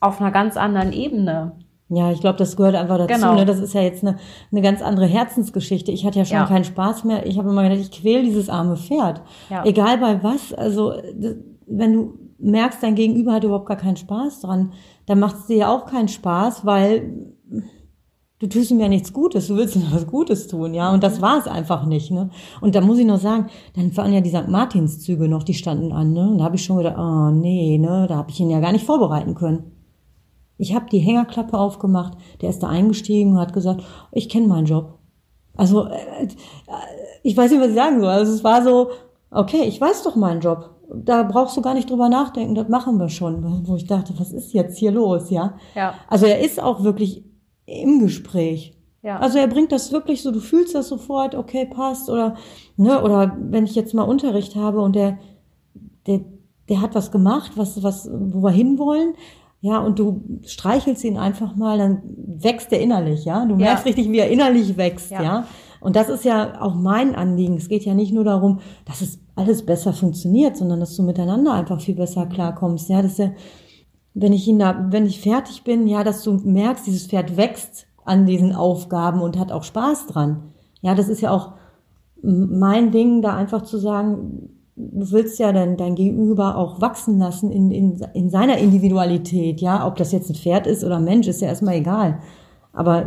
auf 0.00 0.20
einer 0.20 0.32
ganz 0.32 0.58
anderen 0.58 0.92
Ebene 0.92 1.52
ja, 1.88 2.10
ich 2.10 2.20
glaube, 2.20 2.38
das 2.38 2.56
gehört 2.56 2.74
einfach 2.74 2.98
dazu. 2.98 3.14
Genau. 3.14 3.34
Ne? 3.34 3.44
Das 3.44 3.60
ist 3.60 3.74
ja 3.74 3.82
jetzt 3.82 4.02
eine, 4.02 4.18
eine 4.50 4.60
ganz 4.60 4.82
andere 4.82 5.06
Herzensgeschichte. 5.06 5.92
Ich 5.92 6.04
hatte 6.04 6.18
ja 6.18 6.24
schon 6.24 6.38
ja. 6.38 6.46
keinen 6.46 6.64
Spaß 6.64 7.04
mehr. 7.04 7.26
Ich 7.26 7.38
habe 7.38 7.48
immer 7.48 7.62
gedacht, 7.62 7.80
ich 7.80 7.92
quäl 7.92 8.24
dieses 8.24 8.48
arme 8.48 8.76
Pferd. 8.76 9.22
Ja. 9.50 9.64
Egal 9.64 9.98
bei 9.98 10.22
was. 10.22 10.52
Also 10.52 10.94
wenn 11.66 11.92
du 11.92 12.18
merkst, 12.38 12.82
dein 12.82 12.94
Gegenüber 12.96 13.32
hat 13.32 13.44
überhaupt 13.44 13.66
gar 13.66 13.76
keinen 13.76 13.96
Spaß 13.96 14.40
dran, 14.40 14.72
dann 15.06 15.20
macht 15.20 15.36
es 15.36 15.46
dir 15.46 15.56
ja 15.56 15.74
auch 15.74 15.86
keinen 15.86 16.08
Spaß, 16.08 16.66
weil 16.66 17.34
du 18.38 18.46
tust 18.48 18.70
ihm 18.70 18.80
ja 18.80 18.88
nichts 18.88 19.12
Gutes, 19.12 19.46
du 19.46 19.56
willst 19.56 19.76
ihm 19.76 19.86
was 19.90 20.06
Gutes 20.06 20.46
tun, 20.46 20.74
ja, 20.74 20.92
und 20.92 21.02
das 21.02 21.18
mhm. 21.18 21.22
war 21.22 21.38
es 21.38 21.46
einfach 21.46 21.86
nicht, 21.86 22.10
ne. 22.10 22.30
Und 22.60 22.74
da 22.74 22.80
muss 22.82 22.98
ich 22.98 23.06
noch 23.06 23.18
sagen, 23.18 23.46
dann 23.74 23.96
waren 23.96 24.12
ja 24.12 24.20
die 24.20 24.30
St. 24.30 24.48
Martinszüge 24.48 25.28
noch, 25.28 25.42
die 25.42 25.54
standen 25.54 25.92
an, 25.92 26.12
ne, 26.12 26.28
und 26.28 26.38
da 26.38 26.44
habe 26.44 26.56
ich 26.56 26.64
schon 26.64 26.76
gedacht, 26.76 26.98
oh 26.98 27.30
nee, 27.30 27.78
ne, 27.78 28.06
da 28.08 28.16
habe 28.16 28.30
ich 28.30 28.40
ihn 28.40 28.50
ja 28.50 28.60
gar 28.60 28.72
nicht 28.72 28.84
vorbereiten 28.84 29.34
können. 29.34 29.75
Ich 30.58 30.74
habe 30.74 30.86
die 30.90 30.98
Hängerklappe 30.98 31.58
aufgemacht, 31.58 32.16
der 32.40 32.50
ist 32.50 32.62
da 32.62 32.68
eingestiegen 32.68 33.32
und 33.32 33.38
hat 33.38 33.52
gesagt, 33.52 33.82
ich 34.12 34.28
kenne 34.28 34.46
meinen 34.46 34.66
Job. 34.66 34.98
Also, 35.56 35.86
äh, 35.86 36.28
ich 37.22 37.36
weiß 37.36 37.50
nicht, 37.50 37.60
was 37.60 37.68
ich 37.68 37.74
sagen 37.74 38.00
soll. 38.00 38.10
Also 38.10 38.32
es 38.32 38.44
war 38.44 38.62
so, 38.62 38.90
okay, 39.30 39.64
ich 39.64 39.80
weiß 39.80 40.02
doch 40.02 40.16
meinen 40.16 40.40
Job 40.40 40.76
da 40.88 41.22
brauchst 41.22 41.56
du 41.56 41.62
gar 41.62 41.74
nicht 41.74 41.90
drüber 41.90 42.08
nachdenken, 42.08 42.54
das 42.54 42.68
machen 42.68 42.98
wir 42.98 43.08
schon. 43.08 43.66
Wo 43.66 43.76
ich 43.76 43.86
dachte, 43.86 44.14
was 44.18 44.32
ist 44.32 44.52
jetzt 44.52 44.78
hier 44.78 44.92
los, 44.92 45.30
ja? 45.30 45.54
Ja. 45.74 45.94
Also 46.08 46.26
er 46.26 46.40
ist 46.40 46.62
auch 46.62 46.82
wirklich 46.82 47.24
im 47.66 48.00
Gespräch. 48.00 48.74
Ja. 49.02 49.18
Also 49.18 49.38
er 49.38 49.46
bringt 49.46 49.72
das 49.72 49.92
wirklich 49.92 50.22
so, 50.22 50.30
du 50.30 50.40
fühlst 50.40 50.74
das 50.74 50.88
sofort, 50.88 51.34
okay, 51.34 51.66
passt, 51.66 52.08
oder, 52.08 52.36
ne, 52.76 53.02
oder 53.02 53.36
wenn 53.38 53.64
ich 53.64 53.74
jetzt 53.74 53.94
mal 53.94 54.02
Unterricht 54.02 54.56
habe 54.56 54.80
und 54.80 54.96
der, 54.96 55.18
der, 56.06 56.20
der 56.68 56.80
hat 56.80 56.94
was 56.94 57.12
gemacht, 57.12 57.52
was, 57.56 57.82
was, 57.82 58.10
wo 58.10 58.42
wir 58.42 58.50
hinwollen, 58.50 59.14
ja, 59.66 59.80
und 59.80 59.98
du 59.98 60.22
streichelst 60.44 61.02
ihn 61.02 61.16
einfach 61.16 61.56
mal, 61.56 61.76
dann 61.76 62.02
wächst 62.04 62.72
er 62.72 62.80
innerlich, 62.80 63.24
ja. 63.24 63.44
Du 63.44 63.56
merkst 63.56 63.84
ja. 63.84 63.88
richtig, 63.88 64.12
wie 64.12 64.18
er 64.20 64.30
innerlich 64.30 64.76
wächst, 64.76 65.10
ja. 65.10 65.22
ja. 65.22 65.46
Und 65.80 65.96
das 65.96 66.08
ist 66.08 66.24
ja 66.24 66.60
auch 66.60 66.76
mein 66.76 67.16
Anliegen. 67.16 67.56
Es 67.56 67.68
geht 67.68 67.84
ja 67.84 67.92
nicht 67.92 68.12
nur 68.12 68.22
darum, 68.22 68.60
dass 68.84 69.00
es 69.00 69.18
alles 69.34 69.66
besser 69.66 69.92
funktioniert, 69.92 70.56
sondern 70.56 70.78
dass 70.78 70.94
du 70.94 71.02
miteinander 71.02 71.52
einfach 71.52 71.80
viel 71.80 71.96
besser 71.96 72.26
klarkommst. 72.26 72.88
Ja, 72.88 73.02
dass 73.02 73.18
ja, 73.18 73.32
wenn 74.14 74.32
ich 74.32 74.46
ihn 74.46 74.60
da, 74.60 74.86
wenn 74.90 75.04
ich 75.04 75.20
fertig 75.20 75.64
bin, 75.64 75.88
ja, 75.88 76.04
dass 76.04 76.22
du 76.22 76.34
merkst, 76.34 76.86
dieses 76.86 77.08
Pferd 77.08 77.36
wächst 77.36 77.88
an 78.04 78.24
diesen 78.24 78.54
Aufgaben 78.54 79.20
und 79.20 79.36
hat 79.36 79.50
auch 79.50 79.64
Spaß 79.64 80.06
dran. 80.06 80.52
Ja, 80.80 80.94
das 80.94 81.08
ist 81.08 81.22
ja 81.22 81.32
auch 81.32 81.54
mein 82.22 82.92
Ding, 82.92 83.20
da 83.20 83.34
einfach 83.34 83.62
zu 83.62 83.78
sagen, 83.78 84.55
du 84.76 85.10
willst 85.10 85.38
ja 85.38 85.52
dein, 85.52 85.76
dein 85.76 85.94
Gegenüber 85.94 86.56
auch 86.56 86.80
wachsen 86.80 87.18
lassen 87.18 87.50
in, 87.50 87.70
in, 87.70 88.00
in 88.14 88.30
seiner 88.30 88.58
Individualität, 88.58 89.60
ja, 89.60 89.86
ob 89.86 89.96
das 89.96 90.12
jetzt 90.12 90.30
ein 90.30 90.34
Pferd 90.34 90.66
ist 90.66 90.84
oder 90.84 90.96
ein 90.96 91.04
Mensch, 91.04 91.26
ist 91.26 91.40
ja 91.40 91.48
erstmal 91.48 91.76
egal. 91.76 92.20
Aber 92.72 93.06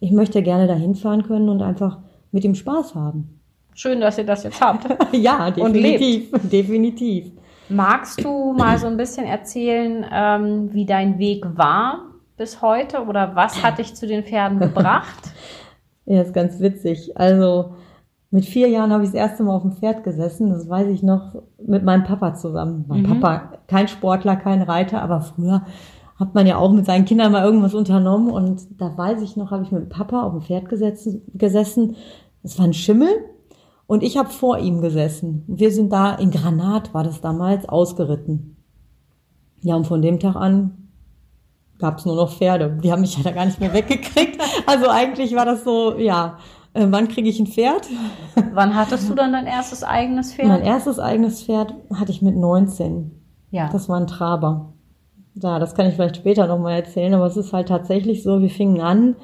ich 0.00 0.12
möchte 0.12 0.42
gerne 0.42 0.66
dahin 0.66 0.94
fahren 0.94 1.22
können 1.22 1.48
und 1.50 1.60
einfach 1.60 1.98
mit 2.32 2.44
ihm 2.44 2.54
Spaß 2.54 2.94
haben. 2.94 3.40
Schön, 3.74 4.00
dass 4.00 4.18
ihr 4.18 4.24
das 4.24 4.44
jetzt 4.44 4.60
habt. 4.60 4.86
ja, 5.12 5.50
definitiv. 5.50 6.30
definitiv. 6.50 7.32
Magst 7.68 8.24
du 8.24 8.52
mal 8.52 8.78
so 8.78 8.86
ein 8.86 8.96
bisschen 8.96 9.26
erzählen, 9.26 10.04
ähm, 10.10 10.70
wie 10.72 10.86
dein 10.86 11.18
Weg 11.18 11.44
war 11.54 12.06
bis 12.36 12.62
heute 12.62 13.04
oder 13.04 13.36
was 13.36 13.62
hat 13.62 13.78
dich 13.78 13.94
zu 13.94 14.06
den 14.06 14.24
Pferden 14.24 14.58
gebracht? 14.58 15.30
ja, 16.06 16.22
ist 16.22 16.34
ganz 16.34 16.58
witzig. 16.60 17.16
Also 17.16 17.74
mit 18.30 18.44
vier 18.44 18.68
Jahren 18.68 18.92
habe 18.92 19.02
ich 19.02 19.10
das 19.10 19.18
erste 19.18 19.42
Mal 19.42 19.56
auf 19.56 19.62
dem 19.62 19.72
Pferd 19.72 20.04
gesessen. 20.04 20.50
Das 20.50 20.68
weiß 20.68 20.88
ich 20.88 21.02
noch 21.02 21.42
mit 21.64 21.84
meinem 21.84 22.04
Papa 22.04 22.34
zusammen. 22.34 22.84
Mein 22.86 23.02
mhm. 23.02 23.20
Papa, 23.20 23.58
kein 23.66 23.88
Sportler, 23.88 24.36
kein 24.36 24.62
Reiter, 24.62 25.02
aber 25.02 25.20
früher 25.20 25.62
hat 26.16 26.34
man 26.34 26.46
ja 26.46 26.56
auch 26.56 26.70
mit 26.70 26.86
seinen 26.86 27.06
Kindern 27.06 27.32
mal 27.32 27.44
irgendwas 27.44 27.74
unternommen. 27.74 28.30
Und 28.30 28.80
da 28.80 28.96
weiß 28.96 29.22
ich 29.22 29.36
noch, 29.36 29.50
habe 29.50 29.64
ich 29.64 29.72
mit 29.72 29.88
Papa 29.88 30.22
auf 30.22 30.32
dem 30.32 30.42
Pferd 30.42 30.68
gesessen. 30.68 31.22
gesessen. 31.34 31.96
Es 32.42 32.58
war 32.58 32.66
ein 32.66 32.74
Schimmel 32.74 33.08
und 33.86 34.04
ich 34.04 34.16
habe 34.16 34.28
vor 34.28 34.58
ihm 34.58 34.80
gesessen. 34.80 35.42
Wir 35.48 35.72
sind 35.72 35.92
da 35.92 36.14
in 36.14 36.30
Granat, 36.30 36.94
war 36.94 37.02
das 37.02 37.20
damals, 37.20 37.68
ausgeritten. 37.68 38.56
Ja, 39.62 39.74
und 39.74 39.86
von 39.86 40.02
dem 40.02 40.20
Tag 40.20 40.36
an 40.36 40.88
gab 41.78 41.98
es 41.98 42.04
nur 42.04 42.14
noch 42.14 42.32
Pferde. 42.32 42.78
Die 42.82 42.92
haben 42.92 43.00
mich 43.00 43.16
ja 43.16 43.24
da 43.24 43.32
gar 43.32 43.46
nicht 43.46 43.58
mehr 43.58 43.72
weggekriegt. 43.74 44.40
Also 44.66 44.88
eigentlich 44.88 45.34
war 45.34 45.46
das 45.46 45.64
so, 45.64 45.98
ja, 45.98 46.38
äh, 46.74 46.86
wann 46.90 47.08
kriege 47.08 47.28
ich 47.28 47.40
ein 47.40 47.46
Pferd? 47.46 47.88
Wann 48.52 48.74
hattest 48.74 49.08
du 49.08 49.14
dann 49.14 49.32
dein 49.32 49.46
erstes 49.46 49.82
eigenes 49.82 50.32
Pferd? 50.32 50.48
Mein 50.48 50.62
erstes 50.62 50.98
eigenes 50.98 51.42
Pferd 51.42 51.74
hatte 51.94 52.12
ich 52.12 52.22
mit 52.22 52.36
19. 52.36 53.10
Ja. 53.50 53.68
Das 53.70 53.88
war 53.88 53.98
ein 53.98 54.06
Traber. 54.06 54.72
Ja, 55.34 55.58
das 55.58 55.74
kann 55.74 55.86
ich 55.86 55.94
vielleicht 55.94 56.16
später 56.16 56.46
nochmal 56.46 56.74
erzählen, 56.74 57.14
aber 57.14 57.26
es 57.26 57.36
ist 57.36 57.52
halt 57.52 57.68
tatsächlich 57.68 58.22
so, 58.22 58.40
wir 58.40 58.50
fingen 58.50 58.80
an, 58.80 59.16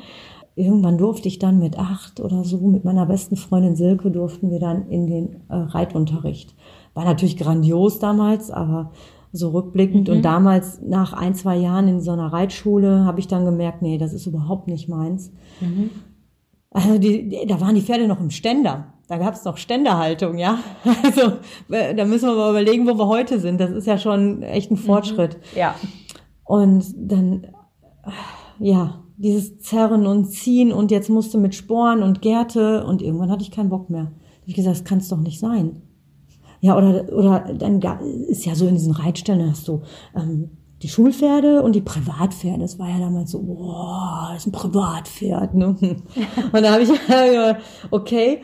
irgendwann 0.55 0.99
durfte 0.99 1.29
ich 1.29 1.39
dann 1.39 1.59
mit 1.59 1.79
acht 1.79 2.21
oder 2.21 2.45
so 2.45 2.59
mit 2.59 2.85
meiner 2.85 3.07
besten 3.07 3.37
Freundin 3.37 3.77
Silke 3.77 4.11
durften 4.11 4.51
wir 4.51 4.59
dann 4.59 4.89
in 4.89 5.07
den 5.07 5.37
äh, 5.49 5.55
Reitunterricht. 5.57 6.55
War 6.95 7.05
natürlich 7.05 7.37
grandios 7.37 7.99
damals, 7.99 8.51
aber 8.51 8.93
so 9.33 9.51
rückblickend. 9.51 10.09
Mhm. 10.09 10.15
Und 10.15 10.23
damals, 10.23 10.81
nach 10.83 11.13
ein, 11.13 11.35
zwei 11.35 11.57
Jahren 11.57 11.89
in 11.89 12.01
so 12.01 12.13
einer 12.13 12.33
Reitschule, 12.33 13.05
habe 13.05 13.21
ich 13.21 13.29
dann 13.29 13.45
gemerkt, 13.45 13.83
nee, 13.83 13.99
das 13.99 14.13
ist 14.13 14.27
überhaupt 14.27 14.69
nicht 14.69 14.89
meins. 14.89 15.33
Mhm. 15.61 15.91
Also 16.77 16.99
die, 16.99 17.27
die, 17.31 17.47
da 17.47 17.59
waren 17.59 17.75
die 17.75 17.81
Pferde 17.81 18.07
noch 18.07 18.21
im 18.21 18.31
Ständer. 18.31 18.93
Da 19.09 19.17
gab 19.17 19.33
es 19.33 19.45
noch 19.45 19.57
Ständerhaltung, 19.57 20.37
ja. 20.37 20.59
Also 21.03 21.39
äh, 21.71 21.95
da 21.95 22.05
müssen 22.05 22.29
wir 22.29 22.37
mal 22.37 22.51
überlegen, 22.51 22.87
wo 22.87 22.99
wir 22.99 23.07
heute 23.07 23.41
sind. 23.41 23.59
Das 23.59 23.71
ist 23.71 23.87
ja 23.87 23.97
schon 23.97 24.43
echt 24.43 24.71
ein 24.71 24.75
mhm. 24.75 24.81
Fortschritt. 24.81 25.39
Mhm. 25.55 25.59
Ja. 25.59 25.75
Und 26.45 26.85
dann, 26.99 27.47
ja, 28.59 29.03
dieses 29.17 29.59
Zerren 29.61 30.07
und 30.07 30.27
Ziehen 30.27 30.71
und 30.71 30.91
jetzt 30.91 31.09
musste 31.09 31.39
mit 31.39 31.55
Sporen 31.55 32.03
und 32.03 32.21
Gärte 32.21 32.85
und 32.85 33.01
irgendwann 33.01 33.31
hatte 33.31 33.43
ich 33.43 33.51
keinen 33.51 33.71
Bock 33.71 33.89
mehr. 33.89 34.03
Da 34.03 34.41
hab 34.43 34.49
ich 34.49 34.55
gesagt, 34.55 34.77
das 34.77 34.85
kann 34.85 34.99
es 34.99 35.09
doch 35.09 35.21
nicht 35.21 35.41
sein. 35.41 35.81
Ja, 36.61 36.77
oder, 36.77 37.11
oder 37.11 37.55
dann 37.55 37.81
ist 38.29 38.45
ja 38.45 38.55
so 38.55 38.67
in 38.67 38.75
diesen 38.75 38.93
Reitstellen, 38.93 39.49
hast 39.49 39.67
du 39.67 39.81
ähm, 40.15 40.56
die 40.83 40.89
Schulpferde 40.89 41.63
und 41.63 41.75
die 41.75 41.81
Privatpferde. 41.81 42.61
Das 42.61 42.79
war 42.79 42.89
ja 42.89 42.99
damals 42.99 43.31
so, 43.31 43.43
boah, 43.43 44.31
das 44.33 44.43
ist 44.43 44.49
ein 44.49 44.53
Privatpferd. 44.53 45.55
Ne? 45.55 45.77
Und 46.53 46.63
da 46.63 46.73
habe 46.73 46.83
ich 46.83 46.89
gesagt, 47.07 47.63
okay, 47.91 48.43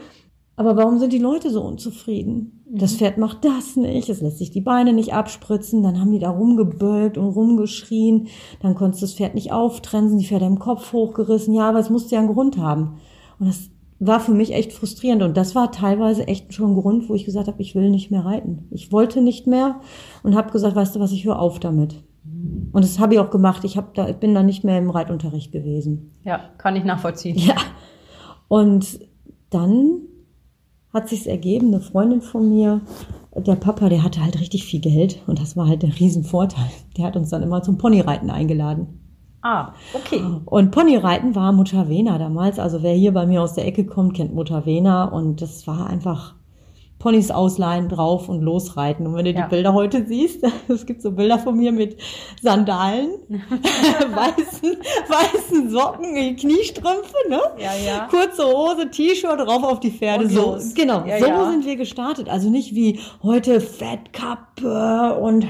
aber 0.57 0.77
warum 0.77 0.99
sind 0.99 1.13
die 1.13 1.19
Leute 1.19 1.51
so 1.51 1.63
unzufrieden? 1.63 2.65
Das 2.71 2.93
mhm. 2.95 2.97
Pferd 2.99 3.19
macht 3.19 3.45
das 3.45 3.77
nicht, 3.77 4.09
es 4.09 4.21
lässt 4.21 4.39
sich 4.39 4.51
die 4.51 4.61
Beine 4.61 4.93
nicht 4.93 5.13
abspritzen, 5.15 5.83
dann 5.83 5.99
haben 5.99 6.13
die 6.13 6.19
da 6.19 6.31
rumgebölkt 6.31 7.19
und 7.19 7.31
rumgeschrien, 7.31 8.29
dann 8.61 8.75
konntest 8.75 9.03
du 9.03 9.07
das 9.07 9.15
Pferd 9.15 9.35
nicht 9.35 9.53
auftrennen, 9.53 10.19
die 10.19 10.27
Pferde 10.27 10.47
im 10.47 10.59
Kopf 10.59 10.93
hochgerissen, 10.93 11.55
ja, 11.55 11.69
aber 11.69 11.81
es 11.81 11.91
musste 11.91 12.15
ja 12.15 12.21
einen 12.21 12.33
Grund 12.33 12.59
haben. 12.59 12.99
Und 13.39 13.47
das 13.47 13.71
war 13.99 14.21
für 14.21 14.35
mich 14.35 14.53
echt 14.53 14.73
frustrierend 14.73 15.23
und 15.23 15.37
das 15.37 15.55
war 15.55 15.71
teilweise 15.71 16.27
echt 16.27 16.53
schon 16.53 16.73
ein 16.73 16.81
Grund, 16.81 17.09
wo 17.09 17.15
ich 17.15 17.25
gesagt 17.25 17.47
habe, 17.47 17.63
ich 17.63 17.75
will 17.75 17.91
nicht 17.91 18.11
mehr 18.11 18.25
reiten. 18.25 18.67
Ich 18.71 18.91
wollte 18.91 19.21
nicht 19.23 19.47
mehr 19.47 19.81
und 20.23 20.35
habe 20.35 20.51
gesagt, 20.51 20.77
weißt 20.77 20.97
du 20.97 21.01
was, 21.01 21.13
ich 21.13 21.25
höre 21.25 21.39
auf 21.39 21.61
damit. 21.61 22.03
Und 22.25 22.85
das 22.85 22.99
habe 22.99 23.15
ich 23.15 23.21
auch 23.21 23.31
gemacht. 23.31 23.65
Ich, 23.65 23.77
hab 23.77 23.95
da, 23.95 24.09
ich 24.09 24.17
bin 24.17 24.35
da 24.35 24.43
nicht 24.43 24.65
mehr 24.65 24.79
im 24.79 24.91
Reitunterricht 24.91 25.53
gewesen. 25.53 26.15
Ja, 26.23 26.41
kann 26.59 26.77
ich 26.77 26.85
nachvollziehen. 26.85 27.37
Ja. 27.37 27.57
Und 28.49 29.01
dann 29.51 30.03
hat 30.93 31.09
sich's 31.09 31.27
ergeben, 31.27 31.69
eine 31.69 31.81
Freundin 31.81 32.21
von 32.21 32.49
mir, 32.49 32.83
der 33.35 33.57
Papa, 33.57 33.89
der 33.89 34.03
hatte 34.03 34.23
halt 34.23 34.39
richtig 34.39 34.65
viel 34.65 34.81
Geld 34.81 35.23
und 35.27 35.41
das 35.41 35.57
war 35.57 35.67
halt 35.67 35.83
der 35.83 35.99
Riesenvorteil. 35.99 36.71
Der 36.97 37.07
hat 37.07 37.17
uns 37.17 37.31
dann 37.31 37.43
immer 37.43 37.63
zum 37.63 37.79
Ponyreiten 37.79 38.31
eingeladen. 38.31 38.99
Ah, 39.41 39.73
okay. 39.95 40.23
Und 40.45 40.71
Ponyreiten 40.71 41.35
war 41.35 41.53
Mutter 41.53 41.89
Wena 41.89 42.19
damals. 42.19 42.59
Also 42.59 42.83
wer 42.83 42.95
hier 42.95 43.13
bei 43.13 43.27
mir 43.27 43.43
aus 43.43 43.55
der 43.55 43.67
Ecke 43.67 43.85
kommt, 43.85 44.15
kennt 44.15 44.35
Mutter 44.35 44.67
Wena 44.67 45.05
und 45.07 45.43
das 45.43 45.67
war 45.67 45.89
einfach 45.89 46.35
Ponys 47.03 47.33
ausleihen, 47.33 47.89
drauf 47.89 48.29
und 48.29 48.43
losreiten. 48.43 49.09
Und 49.09 49.17
wenn 49.17 49.25
du 49.25 49.33
ja. 49.33 49.43
die 49.43 49.51
Bilder 49.51 49.75
heute 49.75 50.07
siehst, 50.07 50.45
es 50.69 50.87
gibt 50.87 51.03
so 51.03 51.11
Bilder 51.11 51.37
von 51.37 51.57
mir 51.57 51.73
mit 51.73 51.97
Sandalen, 52.41 53.11
weißen, 53.29 54.77
weißen 55.09 55.71
Socken, 55.71 56.37
Kniestrümpfe, 56.37 57.17
ne? 57.29 57.41
Ja, 57.59 57.73
ja. 57.85 58.07
Kurze 58.09 58.45
Hose, 58.45 58.89
T-Shirt, 58.89 59.41
rauf 59.41 59.65
auf 59.65 59.81
die 59.81 59.91
Pferde. 59.91 60.27
Und 60.27 60.31
so, 60.31 60.53
los. 60.53 60.75
genau. 60.75 61.05
Ja, 61.05 61.19
so 61.19 61.27
ja. 61.27 61.51
sind 61.51 61.67
wir 61.67 61.75
gestartet. 61.75 62.29
Also 62.29 62.51
nicht 62.51 62.73
wie 62.77 63.01
heute 63.21 63.61
Fettkappe 63.61 65.19
und 65.21 65.45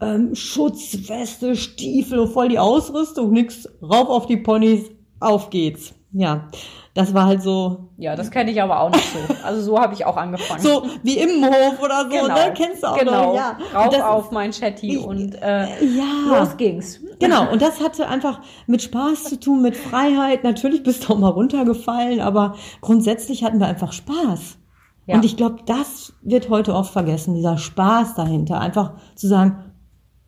ähm, 0.00 0.34
Schutzweste, 0.34 1.54
Stiefel, 1.54 2.26
voll 2.26 2.48
die 2.48 2.58
Ausrüstung, 2.58 3.30
nix, 3.30 3.68
rauf 3.80 4.08
auf 4.08 4.26
die 4.26 4.38
Ponys, 4.38 4.90
auf 5.20 5.50
geht's. 5.50 5.94
Ja. 6.10 6.48
Das 6.96 7.12
war 7.12 7.26
halt 7.26 7.42
so. 7.42 7.90
Ja, 7.98 8.16
das 8.16 8.30
kenne 8.30 8.50
ich 8.50 8.62
aber 8.62 8.80
auch 8.80 8.90
nicht 8.90 9.04
so. 9.12 9.18
Also 9.44 9.60
so 9.60 9.78
habe 9.78 9.92
ich 9.92 10.06
auch 10.06 10.16
angefangen. 10.16 10.62
So 10.62 10.86
wie 11.02 11.18
im 11.18 11.44
Hof 11.44 11.78
oder 11.82 12.04
so, 12.04 12.08
genau. 12.08 12.28
ne? 12.28 12.54
Kennst 12.54 12.82
du 12.82 12.86
auch 12.86 12.98
genau. 12.98 13.26
noch? 13.26 13.34
Ja. 13.34 13.58
Rauf 13.74 13.90
das, 13.90 14.02
auf 14.02 14.30
mein 14.30 14.50
Chatty 14.50 14.96
und 14.96 15.34
äh, 15.42 15.66
ja. 15.84 16.38
los 16.38 16.56
ging's. 16.56 16.98
Genau, 17.20 17.52
und 17.52 17.60
das 17.60 17.82
hatte 17.82 18.08
einfach 18.08 18.40
mit 18.66 18.80
Spaß 18.80 19.24
zu 19.24 19.38
tun, 19.38 19.60
mit 19.60 19.76
Freiheit. 19.76 20.42
Natürlich 20.42 20.82
bist 20.82 21.06
du 21.06 21.12
auch 21.12 21.18
mal 21.18 21.28
runtergefallen, 21.28 22.20
aber 22.20 22.56
grundsätzlich 22.80 23.44
hatten 23.44 23.60
wir 23.60 23.66
einfach 23.66 23.92
Spaß. 23.92 24.56
Ja. 25.04 25.16
Und 25.16 25.24
ich 25.26 25.36
glaube, 25.36 25.58
das 25.66 26.14
wird 26.22 26.48
heute 26.48 26.74
oft 26.74 26.94
vergessen, 26.94 27.34
dieser 27.34 27.58
Spaß 27.58 28.14
dahinter. 28.14 28.58
Einfach 28.58 28.94
zu 29.16 29.28
sagen, 29.28 29.74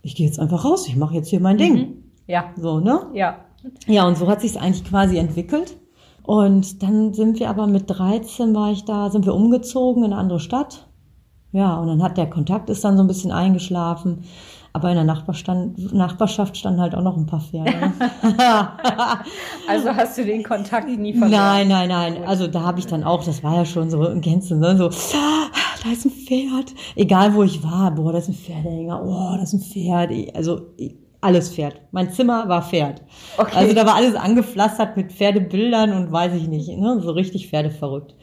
ich 0.02 0.16
gehe 0.16 0.26
jetzt 0.26 0.38
einfach 0.38 0.66
raus, 0.66 0.86
ich 0.86 0.96
mache 0.96 1.14
jetzt 1.14 1.28
hier 1.30 1.40
mein 1.40 1.56
Ding. 1.56 1.74
Mhm. 1.74 2.04
Ja. 2.26 2.52
So, 2.56 2.78
ne? 2.78 3.06
Ja. 3.14 3.46
Ja, 3.86 4.06
und 4.06 4.18
so 4.18 4.28
hat 4.28 4.42
sich 4.42 4.60
eigentlich 4.60 4.84
quasi 4.84 5.16
entwickelt. 5.16 5.78
Und 6.28 6.82
dann 6.82 7.14
sind 7.14 7.40
wir 7.40 7.48
aber 7.48 7.66
mit 7.66 7.88
13 7.88 8.54
war 8.54 8.70
ich 8.70 8.84
da, 8.84 9.08
sind 9.08 9.24
wir 9.24 9.34
umgezogen 9.34 10.04
in 10.04 10.12
eine 10.12 10.20
andere 10.20 10.40
Stadt. 10.40 10.86
Ja, 11.52 11.78
und 11.78 11.86
dann 11.86 12.02
hat 12.02 12.18
der 12.18 12.28
Kontakt 12.28 12.68
ist 12.68 12.84
dann 12.84 12.98
so 12.98 13.02
ein 13.02 13.06
bisschen 13.06 13.32
eingeschlafen. 13.32 14.24
Aber 14.74 14.90
in 14.90 14.96
der 14.96 15.04
Nachbarstand, 15.04 15.94
Nachbarschaft 15.94 16.58
standen 16.58 16.82
halt 16.82 16.94
auch 16.94 17.00
noch 17.00 17.16
ein 17.16 17.24
paar 17.24 17.40
Pferde. 17.40 17.72
also 19.68 19.88
hast 19.88 20.18
du 20.18 20.26
den 20.26 20.42
Kontakt 20.42 20.90
nie 20.90 21.14
verloren? 21.14 21.30
Nein, 21.30 21.68
nein, 21.68 21.88
nein. 21.88 22.24
Also 22.26 22.46
da 22.46 22.60
habe 22.60 22.78
ich 22.78 22.86
dann 22.86 23.04
auch, 23.04 23.24
das 23.24 23.42
war 23.42 23.56
ja 23.56 23.64
schon 23.64 23.88
so 23.88 24.04
in 24.04 24.20
Gänze, 24.20 24.54
ne? 24.54 24.76
so, 24.76 24.90
da 24.90 25.90
ist 25.90 26.04
ein 26.04 26.10
Pferd. 26.10 26.74
Egal 26.94 27.34
wo 27.34 27.42
ich 27.42 27.62
war, 27.62 27.90
boah, 27.92 28.12
da 28.12 28.18
ist 28.18 28.28
ein 28.28 28.34
Pferdehänger, 28.34 29.02
oh, 29.02 29.34
da 29.34 29.42
ist 29.42 29.54
ein 29.54 29.60
Pferd. 29.60 30.10
Also 30.34 30.60
alles 31.20 31.50
Pferd. 31.50 31.80
Mein 31.90 32.12
Zimmer 32.12 32.48
war 32.48 32.62
Pferd. 32.62 33.02
Okay. 33.36 33.56
Also 33.56 33.74
da 33.74 33.86
war 33.86 33.96
alles 33.96 34.14
angepflastert 34.14 34.96
mit 34.96 35.12
Pferdebildern 35.12 35.92
und 35.92 36.12
weiß 36.12 36.34
ich 36.34 36.48
nicht, 36.48 36.68
ne? 36.68 37.00
so 37.00 37.10
richtig 37.10 37.48
Pferdeverrückt. 37.48 38.14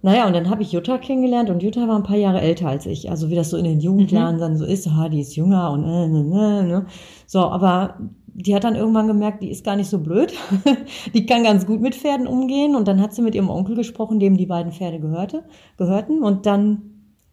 Naja, 0.00 0.26
und 0.26 0.32
dann 0.32 0.48
habe 0.48 0.62
ich 0.62 0.72
Jutta 0.72 0.98
kennengelernt 0.98 1.50
und 1.50 1.62
Jutta 1.62 1.88
war 1.88 1.96
ein 1.96 2.04
paar 2.04 2.16
Jahre 2.16 2.40
älter 2.40 2.68
als 2.68 2.86
ich. 2.86 3.10
Also 3.10 3.30
wie 3.30 3.34
das 3.34 3.50
so 3.50 3.56
in 3.56 3.64
den 3.64 3.80
Jugendjahren 3.80 4.36
mhm. 4.36 4.40
dann 4.40 4.56
so 4.56 4.64
ist, 4.64 4.88
ha, 4.88 5.08
die 5.08 5.20
ist 5.20 5.34
jünger 5.34 5.72
und 5.72 5.84
äh, 5.84 6.06
ne, 6.06 6.24
ne, 6.24 6.62
ne. 6.62 6.86
So, 7.26 7.40
aber 7.40 7.98
die 8.40 8.54
hat 8.54 8.62
dann 8.62 8.76
irgendwann 8.76 9.08
gemerkt, 9.08 9.42
die 9.42 9.50
ist 9.50 9.64
gar 9.64 9.74
nicht 9.74 9.90
so 9.90 9.98
blöd. 9.98 10.32
die 11.14 11.26
kann 11.26 11.42
ganz 11.42 11.66
gut 11.66 11.80
mit 11.80 11.96
Pferden 11.96 12.28
umgehen. 12.28 12.76
Und 12.76 12.86
dann 12.86 13.00
hat 13.00 13.12
sie 13.12 13.22
mit 13.22 13.34
ihrem 13.34 13.50
Onkel 13.50 13.74
gesprochen, 13.74 14.20
dem 14.20 14.36
die 14.36 14.46
beiden 14.46 14.70
Pferde 14.70 15.00
gehörte, 15.00 15.42
gehörten. 15.76 16.22
Und 16.22 16.46
dann, 16.46 16.82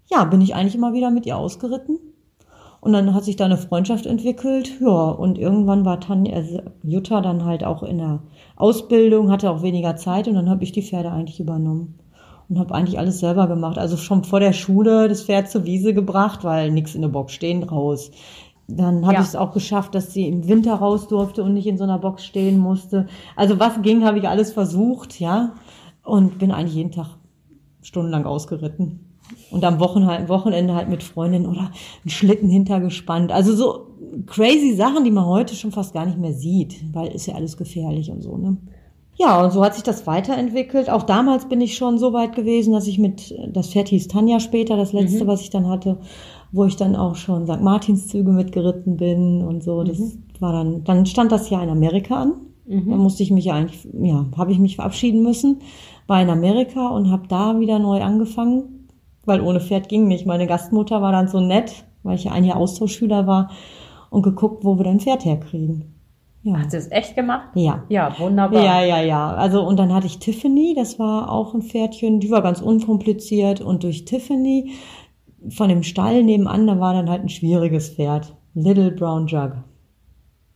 ja, 0.09 0.23
bin 0.23 0.41
ich 0.41 0.55
eigentlich 0.55 0.73
immer 0.73 0.93
wieder 0.93 1.11
mit 1.11 1.27
ihr 1.27 1.37
ausgeritten. 1.37 1.99
Und 2.85 2.93
dann 2.93 3.15
hat 3.15 3.23
sich 3.23 3.35
da 3.35 3.45
eine 3.45 3.57
Freundschaft 3.57 4.05
entwickelt. 4.05 4.79
Ja, 4.79 5.09
und 5.09 5.39
irgendwann 5.39 5.85
war 5.85 5.99
Tanja, 5.99 6.35
also 6.35 6.61
Jutta 6.83 7.19
dann 7.19 7.43
halt 7.43 7.63
auch 7.63 7.81
in 7.81 7.97
der 7.97 8.19
Ausbildung, 8.57 9.31
hatte 9.31 9.49
auch 9.49 9.63
weniger 9.63 9.95
Zeit 9.95 10.27
und 10.27 10.35
dann 10.35 10.51
habe 10.51 10.63
ich 10.63 10.71
die 10.71 10.83
Pferde 10.83 11.11
eigentlich 11.11 11.39
übernommen 11.39 11.97
und 12.47 12.59
habe 12.59 12.75
eigentlich 12.75 12.99
alles 12.99 13.19
selber 13.19 13.47
gemacht. 13.47 13.79
Also 13.79 13.97
schon 13.97 14.23
vor 14.23 14.39
der 14.39 14.53
Schule 14.53 15.07
das 15.07 15.23
Pferd 15.23 15.49
zur 15.49 15.65
Wiese 15.65 15.95
gebracht, 15.95 16.43
weil 16.43 16.69
nichts 16.69 16.93
in 16.93 17.01
der 17.01 17.09
Box 17.09 17.33
stehen 17.33 17.63
raus. 17.63 18.11
Dann 18.67 19.03
habe 19.03 19.15
ja. 19.15 19.21
ich 19.21 19.29
es 19.29 19.35
auch 19.35 19.51
geschafft, 19.51 19.95
dass 19.95 20.13
sie 20.13 20.27
im 20.27 20.47
Winter 20.47 20.75
raus 20.75 21.07
durfte 21.07 21.43
und 21.43 21.55
nicht 21.55 21.65
in 21.65 21.79
so 21.79 21.85
einer 21.85 21.97
Box 21.97 22.23
stehen 22.23 22.59
musste. 22.59 23.07
Also 23.35 23.59
was 23.59 23.81
ging, 23.81 24.05
habe 24.05 24.19
ich 24.19 24.29
alles 24.29 24.53
versucht, 24.53 25.19
ja. 25.19 25.53
Und 26.03 26.37
bin 26.37 26.51
eigentlich 26.51 26.75
jeden 26.75 26.91
Tag 26.91 27.17
stundenlang 27.81 28.27
ausgeritten. 28.27 29.04
Und 29.51 29.63
am 29.63 29.79
Wochenende 29.79 30.75
halt 30.75 30.89
mit 30.89 31.01
Freundinnen 31.01 31.47
oder 31.47 31.71
einen 31.71 32.09
Schlitten 32.09 32.49
hintergespannt. 32.49 33.31
Also 33.31 33.55
so 33.55 33.87
crazy 34.27 34.75
Sachen, 34.75 35.03
die 35.03 35.11
man 35.11 35.25
heute 35.25 35.55
schon 35.55 35.71
fast 35.71 35.93
gar 35.93 36.05
nicht 36.05 36.17
mehr 36.17 36.33
sieht, 36.33 36.93
weil 36.93 37.07
ist 37.07 37.25
ja 37.25 37.35
alles 37.35 37.57
gefährlich 37.57 38.11
und 38.11 38.21
so, 38.21 38.37
ne? 38.37 38.57
Ja, 39.17 39.41
und 39.41 39.51
so 39.51 39.63
hat 39.63 39.75
sich 39.75 39.83
das 39.83 40.05
weiterentwickelt. 40.07 40.89
Auch 40.89 41.03
damals 41.03 41.47
bin 41.47 41.61
ich 41.61 41.77
schon 41.77 41.97
so 41.97 42.11
weit 42.11 42.35
gewesen, 42.35 42.73
dass 42.73 42.85
ich 42.85 42.99
mit, 42.99 43.33
das 43.53 43.69
Pferd 43.69 43.87
hieß 43.87 44.09
Tanja 44.09 44.41
später, 44.41 44.75
das 44.75 44.91
letzte, 44.91 45.23
mhm. 45.23 45.27
was 45.27 45.41
ich 45.41 45.49
dann 45.49 45.69
hatte, 45.69 45.99
wo 46.51 46.65
ich 46.65 46.75
dann 46.75 46.97
auch 46.97 47.15
schon 47.15 47.47
St. 47.47 47.61
Martinszüge 47.61 48.31
mitgeritten 48.31 48.97
bin 48.97 49.41
und 49.41 49.63
so. 49.63 49.83
Das 49.83 49.99
mhm. 49.99 50.23
war 50.39 50.51
dann, 50.51 50.83
dann 50.83 51.05
stand 51.05 51.31
das 51.31 51.49
ja 51.49 51.63
in 51.63 51.69
Amerika 51.69 52.23
an. 52.23 52.33
Mhm. 52.67 52.89
Da 52.89 52.97
musste 52.97 53.23
ich 53.23 53.31
mich 53.31 53.45
ja 53.45 53.53
eigentlich, 53.53 53.87
ja, 54.01 54.25
habe 54.35 54.51
ich 54.51 54.59
mich 54.59 54.75
verabschieden 54.75 55.23
müssen, 55.23 55.59
war 56.07 56.21
in 56.21 56.29
Amerika 56.29 56.89
und 56.89 57.09
habe 57.09 57.27
da 57.29 57.59
wieder 57.59 57.79
neu 57.79 58.01
angefangen 58.01 58.84
weil 59.25 59.41
ohne 59.41 59.59
Pferd 59.59 59.89
ging 59.89 60.07
nicht. 60.07 60.25
Meine 60.25 60.47
Gastmutter 60.47 61.01
war 61.01 61.11
dann 61.11 61.27
so 61.27 61.39
nett, 61.39 61.85
weil 62.03 62.15
ich 62.15 62.25
ja 62.25 62.31
ein 62.31 62.43
Jahr 62.43 62.57
Austauschschüler 62.57 63.27
war 63.27 63.51
und 64.09 64.23
geguckt, 64.23 64.63
wo 64.63 64.77
wir 64.77 64.83
dein 64.83 64.99
Pferd 64.99 65.25
herkriegen. 65.25 65.93
Ja. 66.43 66.59
Hat 66.59 66.71
sie 66.71 66.77
es 66.77 66.91
echt 66.91 67.15
gemacht? 67.15 67.49
Ja. 67.55 67.83
Ja, 67.89 68.15
wunderbar. 68.19 68.63
Ja, 68.63 68.83
ja, 68.83 69.01
ja. 69.01 69.33
Also, 69.33 69.65
und 69.65 69.77
dann 69.77 69.93
hatte 69.93 70.05
ich 70.05 70.19
Tiffany, 70.19 70.75
das 70.77 70.99
war 70.99 71.31
auch 71.31 71.55
ein 71.55 71.63
Pferdchen, 71.63 72.19
die 72.19 72.29
war 72.29 72.43
ganz 72.43 72.61
unkompliziert 72.61 73.61
und 73.61 73.83
durch 73.83 74.05
Tiffany 74.05 74.71
von 75.49 75.69
dem 75.69 75.81
Stall 75.81 76.23
nebenan, 76.23 76.67
da 76.67 76.79
war 76.79 76.93
dann 76.93 77.09
halt 77.09 77.23
ein 77.23 77.29
schwieriges 77.29 77.89
Pferd. 77.89 78.35
Little 78.53 78.91
Brown 78.91 79.27
Jug 79.27 79.53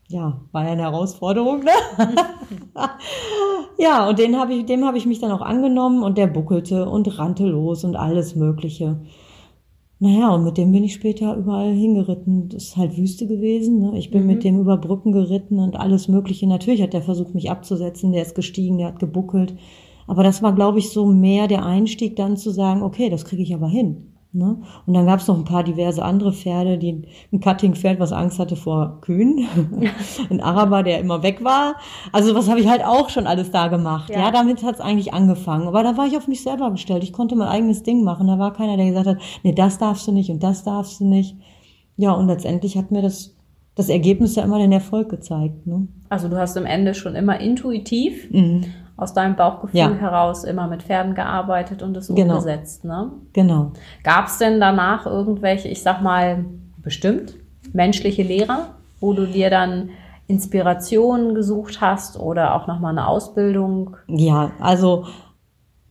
ja, 0.09 0.41
war 0.51 0.65
ja 0.65 0.71
eine 0.71 0.81
Herausforderung, 0.81 1.59
ne? 1.59 1.71
ja, 3.77 4.09
und 4.09 4.17
den 4.17 4.39
hab 4.39 4.49
ich, 4.49 4.65
dem 4.65 4.83
habe 4.83 4.97
ich 4.97 5.05
mich 5.05 5.19
dann 5.19 5.31
auch 5.31 5.41
angenommen 5.41 6.01
und 6.01 6.17
der 6.17 6.25
buckelte 6.25 6.89
und 6.89 7.19
rannte 7.19 7.45
los 7.45 7.83
und 7.83 7.95
alles 7.95 8.35
Mögliche. 8.35 8.99
Naja, 9.99 10.33
und 10.33 10.45
mit 10.45 10.57
dem 10.57 10.71
bin 10.71 10.83
ich 10.83 10.93
später 10.93 11.35
überall 11.35 11.73
hingeritten. 11.73 12.49
Das 12.49 12.63
ist 12.63 12.77
halt 12.77 12.97
Wüste 12.97 13.27
gewesen. 13.27 13.81
Ne? 13.81 13.99
Ich 13.99 14.09
bin 14.09 14.21
mhm. 14.21 14.27
mit 14.27 14.43
dem 14.43 14.59
über 14.59 14.77
Brücken 14.77 15.11
geritten 15.11 15.59
und 15.59 15.75
alles 15.75 16.07
Mögliche. 16.07 16.47
Natürlich 16.47 16.81
hat 16.81 16.93
der 16.93 17.01
versucht, 17.01 17.35
mich 17.35 17.51
abzusetzen. 17.51 18.13
Der 18.13 18.23
ist 18.23 18.33
gestiegen, 18.33 18.77
der 18.77 18.87
hat 18.87 18.99
gebuckelt. 18.99 19.55
Aber 20.07 20.23
das 20.23 20.41
war, 20.41 20.55
glaube 20.55 20.79
ich, 20.79 20.89
so 20.89 21.05
mehr 21.05 21.47
der 21.47 21.65
Einstieg, 21.65 22.15
dann 22.15 22.37
zu 22.37 22.49
sagen, 22.49 22.81
okay, 22.81 23.09
das 23.09 23.25
kriege 23.25 23.43
ich 23.43 23.53
aber 23.53 23.67
hin. 23.67 24.13
Ne? 24.31 24.61
Und 24.85 24.93
dann 24.93 25.07
gab 25.07 25.21
es 25.21 25.27
noch 25.27 25.37
ein 25.37 25.43
paar 25.43 25.63
diverse 25.63 26.05
andere 26.05 26.31
Pferde, 26.31 26.77
die 26.77 27.03
ein 27.33 27.39
Cutting-Pferd, 27.39 27.99
was 27.99 28.11
Angst 28.11 28.37
hatte 28.37 28.55
vor 28.55 29.01
Kühen, 29.01 29.47
ein 30.29 30.39
Araber, 30.39 30.83
der 30.83 30.99
immer 30.99 31.23
weg 31.23 31.43
war. 31.43 31.77
Also 32.11 32.35
was 32.35 32.47
habe 32.47 32.59
ich 32.59 32.67
halt 32.67 32.85
auch 32.85 33.09
schon 33.09 33.25
alles 33.25 33.49
da 33.49 33.69
gemacht. 33.69 34.11
Ja, 34.11 34.19
ja 34.19 34.31
damit 34.31 34.61
hat 34.61 34.75
es 34.75 34.81
eigentlich 34.81 35.15
angefangen. 35.15 35.67
Aber 35.67 35.81
da 35.81 35.97
war 35.97 36.05
ich 36.05 36.15
auf 36.15 36.27
mich 36.27 36.43
selber 36.43 36.69
gestellt. 36.69 37.03
Ich 37.03 37.11
konnte 37.11 37.35
mein 37.35 37.47
eigenes 37.47 37.81
Ding 37.81 38.03
machen. 38.03 38.27
Da 38.27 38.37
war 38.37 38.53
keiner, 38.53 38.77
der 38.77 38.85
gesagt 38.85 39.07
hat, 39.07 39.17
nee, 39.41 39.53
das 39.53 39.79
darfst 39.79 40.07
du 40.07 40.11
nicht 40.11 40.29
und 40.29 40.43
das 40.43 40.63
darfst 40.63 40.99
du 40.99 41.05
nicht. 41.05 41.35
Ja, 41.95 42.11
und 42.11 42.27
letztendlich 42.27 42.77
hat 42.77 42.91
mir 42.91 43.01
das 43.01 43.35
das 43.73 43.87
Ergebnis 43.87 44.35
ja 44.35 44.43
immer 44.43 44.59
den 44.59 44.73
Erfolg 44.73 45.09
gezeigt. 45.09 45.65
Ne? 45.65 45.87
Also 46.09 46.27
du 46.27 46.37
hast 46.37 46.57
am 46.57 46.65
Ende 46.65 46.93
schon 46.93 47.15
immer 47.15 47.39
intuitiv 47.39 48.29
mhm 48.29 48.65
aus 48.99 49.13
deinem 49.13 49.35
Bauchgefühl 49.35 49.79
ja. 49.79 49.91
heraus 49.93 50.43
immer 50.43 50.67
mit 50.67 50.83
Pferden 50.83 51.15
gearbeitet 51.15 51.81
und 51.81 51.95
es 51.97 52.07
genau. 52.07 52.35
umgesetzt. 52.35 52.83
Ne? 52.83 53.11
Genau. 53.33 53.71
Gab 54.03 54.27
es 54.27 54.37
denn 54.37 54.59
danach 54.59 55.05
irgendwelche, 55.05 55.67
ich 55.67 55.81
sag 55.81 56.01
mal, 56.01 56.45
bestimmt 56.77 57.35
menschliche 57.73 58.23
Lehrer, 58.23 58.75
wo 58.99 59.13
du 59.13 59.25
dir 59.25 59.49
dann 59.49 59.89
Inspirationen 60.27 61.33
gesucht 61.33 61.81
hast 61.81 62.19
oder 62.19 62.55
auch 62.55 62.67
nochmal 62.67 62.91
eine 62.91 63.07
Ausbildung? 63.07 63.97
Ja, 64.07 64.51
also 64.59 65.05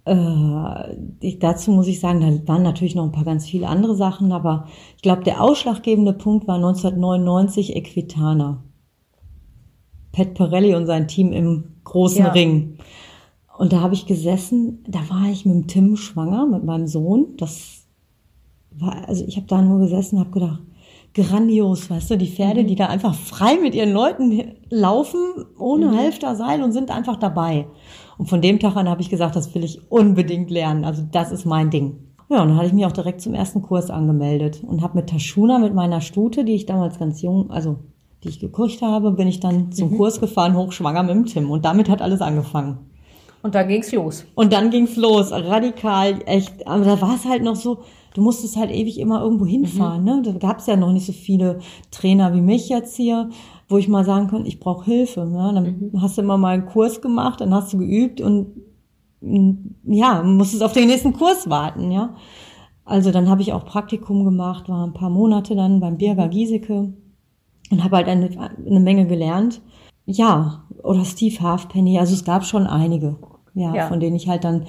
äh, 0.05 0.97
ich, 1.21 1.38
dazu 1.38 1.71
muss 1.71 1.87
ich 1.87 2.01
sagen, 2.01 2.21
da 2.21 2.53
waren 2.53 2.62
natürlich 2.62 2.94
noch 2.94 3.05
ein 3.05 3.12
paar 3.12 3.25
ganz 3.25 3.47
viele 3.47 3.68
andere 3.68 3.94
Sachen, 3.94 4.33
aber 4.33 4.66
ich 4.97 5.03
glaube, 5.03 5.25
der 5.25 5.42
ausschlaggebende 5.42 6.12
Punkt 6.12 6.47
war 6.47 6.57
1999 6.57 7.77
Equitana. 7.77 8.62
Pat 10.18 10.35
Pirelli 10.35 10.74
und 10.74 10.87
sein 10.87 11.07
Team 11.07 11.33
im 11.33 11.64
großen 11.85 12.24
ja. 12.24 12.33
Ring. 12.33 12.78
Und 13.57 13.72
da 13.72 13.81
habe 13.81 13.94
ich 13.94 14.07
gesessen, 14.07 14.85
da 14.87 14.98
war 15.09 15.31
ich 15.31 15.46
mit 15.46 15.54
dem 15.54 15.66
Tim 15.68 15.96
schwanger, 15.96 16.46
mit 16.46 16.64
meinem 16.64 16.88
Sohn. 16.88 17.37
Das 17.37 17.85
war, 18.72 19.09
also 19.09 19.24
ich 19.26 19.37
habe 19.37 19.46
da 19.46 19.62
nur 19.62 19.78
gesessen, 19.78 20.18
habe 20.18 20.31
gedacht, 20.31 20.61
grandios, 21.14 21.88
weißt 21.88 22.11
du, 22.11 22.18
die 22.18 22.28
Pferde, 22.28 22.62
mhm. 22.62 22.66
die 22.66 22.74
da 22.74 22.87
einfach 22.87 23.14
frei 23.14 23.59
mit 23.61 23.74
ihren 23.74 23.92
Leuten 23.92 24.42
laufen, 24.70 25.20
ohne 25.57 25.87
mhm. 25.87 25.96
Halfter 25.96 26.35
Seil 26.35 26.62
und 26.62 26.72
sind 26.72 26.90
einfach 26.90 27.16
dabei. 27.16 27.66
Und 28.18 28.28
von 28.28 28.42
dem 28.42 28.59
Tag 28.59 28.76
an 28.76 28.88
habe 28.88 29.00
ich 29.00 29.11
gesagt, 29.11 29.37
das 29.37 29.54
will 29.54 29.62
ich 29.62 29.90
unbedingt 29.90 30.50
lernen. 30.50 30.85
Also 30.85 31.02
das 31.11 31.31
ist 31.31 31.46
mein 31.46 31.70
Ding. 31.70 31.96
Ja, 32.28 32.42
und 32.42 32.48
dann 32.48 32.57
hatte 32.57 32.66
ich 32.66 32.72
mich 32.72 32.87
auch 32.87 32.92
direkt 32.92 33.20
zum 33.20 33.35
ersten 33.35 33.62
Kurs 33.62 33.88
angemeldet 33.88 34.62
und 34.66 34.83
habe 34.83 34.98
mit 34.98 35.09
Tashuna, 35.09 35.59
mit 35.59 35.74
meiner 35.74 36.00
Stute, 36.00 36.44
die 36.44 36.54
ich 36.54 36.66
damals 36.66 36.98
ganz 36.98 37.22
jung, 37.22 37.50
also 37.50 37.76
die 38.24 38.28
ich 38.28 38.40
gekocht 38.40 38.83
habe, 38.83 39.12
bin 39.12 39.28
ich 39.28 39.40
dann 39.40 39.72
zum 39.72 39.92
mhm. 39.92 39.96
Kurs 39.96 40.20
gefahren, 40.20 40.57
hochschwanger 40.57 41.02
mit 41.02 41.14
dem 41.14 41.26
Tim. 41.26 41.50
Und 41.50 41.64
damit 41.64 41.88
hat 41.88 42.02
alles 42.02 42.20
angefangen. 42.20 42.78
Und 43.42 43.54
dann 43.54 43.68
ging's 43.68 43.92
los. 43.92 44.24
Und 44.35 44.52
dann 44.52 44.70
ging's 44.70 44.96
los, 44.96 45.31
radikal, 45.31 46.18
echt. 46.26 46.66
Aber 46.66 46.85
da 46.85 47.00
war 47.00 47.14
es 47.14 47.24
halt 47.24 47.44
noch 47.44 47.54
so, 47.54 47.78
du 48.14 48.20
musstest 48.20 48.57
halt 48.57 48.72
ewig 48.72 48.98
immer 48.98 49.22
irgendwo 49.22 49.46
hinfahren. 49.46 50.00
Mhm. 50.00 50.07
Ne? 50.07 50.22
Da 50.24 50.33
gab's 50.33 50.66
ja 50.66 50.76
noch 50.76 50.92
nicht 50.92 51.07
so 51.07 51.12
viele 51.12 51.61
Trainer 51.92 52.35
wie 52.35 52.40
mich 52.40 52.68
jetzt 52.68 52.96
hier, 52.96 53.31
wo 53.68 53.78
ich 53.78 53.87
mal 53.87 54.04
sagen 54.04 54.28
konnte, 54.28 54.48
ich 54.48 54.59
brauche 54.59 54.85
Hilfe. 54.85 55.24
Ne? 55.24 55.52
Dann 55.54 55.90
mhm. 55.92 56.02
hast 56.02 56.18
du 56.18 56.22
immer 56.22 56.37
mal 56.38 56.54
einen 56.54 56.66
Kurs 56.66 57.00
gemacht, 57.00 57.40
dann 57.40 57.54
hast 57.54 57.72
du 57.72 57.78
geübt 57.78 58.20
und 58.20 58.48
ja, 59.20 60.22
musstest 60.22 60.62
auf 60.62 60.72
den 60.72 60.87
nächsten 60.87 61.12
Kurs 61.12 61.50
warten, 61.50 61.90
ja. 61.90 62.14
Also 62.85 63.11
dann 63.11 63.28
habe 63.28 63.42
ich 63.42 63.52
auch 63.52 63.64
Praktikum 63.64 64.24
gemacht, 64.24 64.68
war 64.68 64.87
ein 64.87 64.94
paar 64.94 65.11
Monate 65.11 65.57
dann 65.57 65.81
beim 65.81 65.98
Birger 65.98 66.26
mhm. 66.26 66.31
Giesecke 66.31 66.92
und 67.70 67.85
habe 67.85 67.96
halt 67.96 68.09
eine, 68.09 68.31
eine 68.66 68.81
Menge 68.81 69.07
gelernt. 69.07 69.61
Ja, 70.07 70.64
oder 70.83 71.04
Steve 71.04 71.40
Halfpenny, 71.40 71.98
also 71.98 72.14
es 72.14 72.24
gab 72.24 72.44
schon 72.44 72.66
einige, 72.66 73.16
ja, 73.54 73.74
ja. 73.74 73.88
von 73.88 74.00
denen 74.00 74.16
ich 74.16 74.28
halt 74.28 74.44
dann 74.44 74.66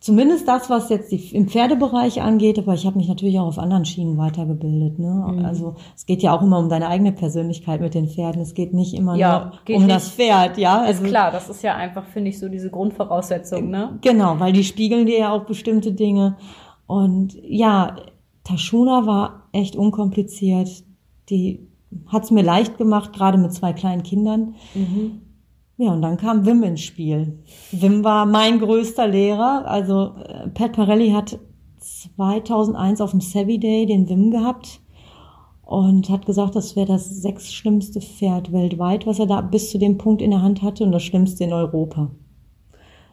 zumindest 0.00 0.48
das, 0.48 0.70
was 0.70 0.88
jetzt 0.88 1.12
die, 1.12 1.36
im 1.36 1.48
Pferdebereich 1.48 2.22
angeht, 2.22 2.58
aber 2.58 2.74
ich 2.74 2.86
habe 2.86 2.96
mich 2.96 3.08
natürlich 3.08 3.38
auch 3.38 3.46
auf 3.46 3.58
anderen 3.58 3.84
Schienen 3.84 4.16
weitergebildet. 4.16 4.98
Ne? 4.98 5.26
Mhm. 5.28 5.44
Also 5.44 5.76
es 5.94 6.06
geht 6.06 6.22
ja 6.22 6.36
auch 6.36 6.42
immer 6.42 6.58
um 6.58 6.68
deine 6.68 6.88
eigene 6.88 7.12
Persönlichkeit 7.12 7.80
mit 7.80 7.94
den 7.94 8.08
Pferden. 8.08 8.40
Es 8.40 8.54
geht 8.54 8.72
nicht 8.72 8.94
immer 8.94 9.14
ja, 9.14 9.52
nur 9.68 9.76
um 9.76 9.84
nicht. 9.84 9.94
das 9.94 10.08
Pferd, 10.10 10.56
ja. 10.56 10.80
Also, 10.80 11.04
ist 11.04 11.10
klar, 11.10 11.30
das 11.30 11.48
ist 11.48 11.62
ja 11.62 11.76
einfach, 11.76 12.06
finde 12.06 12.30
ich, 12.30 12.38
so 12.38 12.48
diese 12.48 12.70
Grundvoraussetzung, 12.70 13.68
ne? 13.68 13.98
Genau, 14.00 14.40
weil 14.40 14.52
die 14.52 14.64
spiegeln 14.64 15.06
dir 15.06 15.18
ja 15.18 15.32
auch 15.32 15.44
bestimmte 15.44 15.92
Dinge. 15.92 16.36
Und 16.86 17.36
ja, 17.44 17.96
Tashuna 18.44 19.06
war 19.06 19.48
echt 19.52 19.76
unkompliziert. 19.76 20.84
Die 21.28 21.69
hat 22.06 22.24
es 22.24 22.30
mir 22.30 22.42
leicht 22.42 22.78
gemacht, 22.78 23.12
gerade 23.12 23.38
mit 23.38 23.52
zwei 23.52 23.72
kleinen 23.72 24.02
Kindern. 24.02 24.54
Mhm. 24.74 25.22
Ja, 25.76 25.92
und 25.92 26.02
dann 26.02 26.18
kam 26.18 26.44
Wim 26.44 26.62
ins 26.62 26.82
Spiel. 26.82 27.38
Wim 27.72 28.04
war 28.04 28.26
mein 28.26 28.60
größter 28.60 29.08
Lehrer. 29.08 29.64
Also 29.66 30.12
äh, 30.24 30.48
Pat 30.48 30.72
Parelli 30.72 31.10
hat 31.10 31.38
2001 31.78 33.00
auf 33.00 33.12
dem 33.12 33.20
Savvy 33.20 33.58
Day 33.58 33.86
den 33.86 34.08
Wim 34.08 34.30
gehabt 34.30 34.80
und 35.62 36.10
hat 36.10 36.26
gesagt, 36.26 36.56
das 36.56 36.76
wäre 36.76 36.86
das 36.86 37.08
sechs 37.22 37.52
schlimmste 37.52 38.00
Pferd 38.00 38.52
weltweit, 38.52 39.06
was 39.06 39.18
er 39.18 39.26
da 39.26 39.40
bis 39.40 39.70
zu 39.70 39.78
dem 39.78 39.98
Punkt 39.98 40.20
in 40.20 40.32
der 40.32 40.42
Hand 40.42 40.62
hatte 40.62 40.84
und 40.84 40.92
das 40.92 41.02
schlimmste 41.02 41.44
in 41.44 41.52
Europa. 41.52 42.10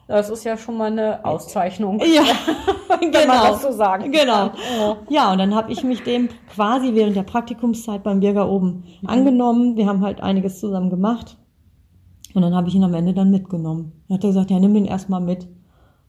Das 0.08 0.30
ist 0.30 0.42
ja 0.44 0.56
schon 0.56 0.78
mal 0.78 0.90
eine 0.90 1.24
Auszeichnung. 1.24 2.00
Ja, 2.08 2.22
genau. 3.00 3.54
so 3.54 3.70
sagen 3.70 4.10
genau. 4.10 4.48
Kann. 4.48 4.96
Ja, 5.10 5.30
und 5.30 5.38
dann 5.38 5.54
habe 5.54 5.70
ich 5.70 5.84
mich 5.84 6.02
dem 6.02 6.30
quasi 6.54 6.94
während 6.94 7.14
der 7.14 7.22
Praktikumszeit 7.22 8.02
beim 8.02 8.20
Bürger 8.20 8.48
oben 8.48 8.84
mhm. 9.02 9.08
angenommen. 9.08 9.76
Wir 9.76 9.86
haben 9.86 10.02
halt 10.02 10.22
einiges 10.22 10.58
zusammen 10.58 10.88
gemacht. 10.88 11.36
Und 12.34 12.42
dann 12.42 12.54
habe 12.54 12.68
ich 12.68 12.74
ihn 12.74 12.84
am 12.84 12.94
Ende 12.94 13.12
dann 13.12 13.30
mitgenommen. 13.30 13.92
Dann 14.08 14.16
hat 14.16 14.24
er 14.24 14.30
gesagt, 14.30 14.50
ja, 14.50 14.58
nimm 14.58 14.74
ihn 14.74 14.86
erstmal 14.86 15.20
mit. 15.20 15.46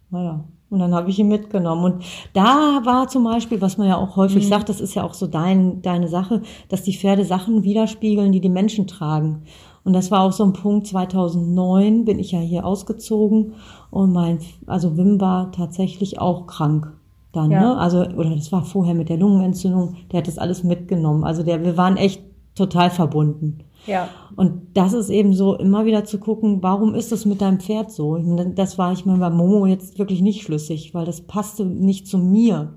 Naja, 0.10 0.46
und 0.70 0.80
dann 0.80 0.94
habe 0.94 1.10
ich 1.10 1.20
ihn 1.20 1.28
mitgenommen. 1.28 1.84
Und 1.84 2.04
da 2.34 2.82
war 2.84 3.08
zum 3.08 3.24
Beispiel, 3.24 3.60
was 3.62 3.78
man 3.78 3.88
ja 3.88 3.98
auch 3.98 4.16
häufig 4.16 4.46
mhm. 4.46 4.50
sagt, 4.50 4.70
das 4.70 4.80
ist 4.80 4.96
ja 4.96 5.04
auch 5.04 5.14
so 5.14 5.28
dein, 5.28 5.82
deine 5.82 6.08
Sache, 6.08 6.42
dass 6.70 6.84
die 6.84 6.96
Pferde 6.96 7.26
Sachen 7.26 7.64
widerspiegeln, 7.64 8.32
die 8.32 8.42
die 8.42 8.50
Menschen 8.50 8.88
tragen. 8.88 9.44
Und 9.90 9.94
das 9.94 10.12
war 10.12 10.22
auch 10.22 10.32
so 10.32 10.44
ein 10.44 10.54
Punkt, 10.54 10.86
2009 10.86 12.06
bin 12.06 12.20
ich 12.20 12.32
ja 12.32 12.38
hier 12.38 12.64
ausgezogen 12.64 13.54
und 13.90 14.14
mein, 14.14 14.38
also 14.68 14.96
Wim 14.98 15.20
war 15.20 15.52
tatsächlich 15.52 16.22
auch 16.22 16.46
krank 16.46 16.94
dann, 17.32 17.50
ja. 17.50 17.60
ne? 17.60 17.78
Also, 17.80 18.02
oder 18.02 18.36
das 18.36 18.52
war 18.52 18.64
vorher 18.64 18.94
mit 18.94 19.10
der 19.10 19.18
Lungenentzündung, 19.18 19.96
der 20.12 20.20
hat 20.20 20.28
das 20.28 20.38
alles 20.38 20.64
mitgenommen. 20.64 21.24
Also 21.24 21.42
der, 21.42 21.64
wir 21.64 21.76
waren 21.76 21.98
echt 21.98 22.22
total 22.54 22.92
verbunden. 22.92 23.62
Ja. 23.88 24.10
Und 24.36 24.62
das 24.76 24.94
ist 24.94 25.10
eben 25.10 25.34
so, 25.34 25.56
immer 25.56 25.86
wieder 25.86 26.06
zu 26.06 26.20
gucken, 26.20 26.62
warum 26.62 26.94
ist 26.94 27.12
das 27.12 27.26
mit 27.26 27.42
deinem 27.42 27.60
Pferd 27.60 27.92
so? 27.92 28.16
Das 28.54 28.78
war 28.78 28.92
ich 28.94 29.08
mir 29.08 29.18
bei 29.18 29.32
Momo 29.32 29.66
jetzt 29.66 29.98
wirklich 29.98 30.22
nicht 30.22 30.44
schlüssig, 30.44 30.94
weil 30.94 31.06
das 31.06 31.22
passte 31.22 31.66
nicht 31.66 32.06
zu 32.06 32.20
mir. 32.20 32.76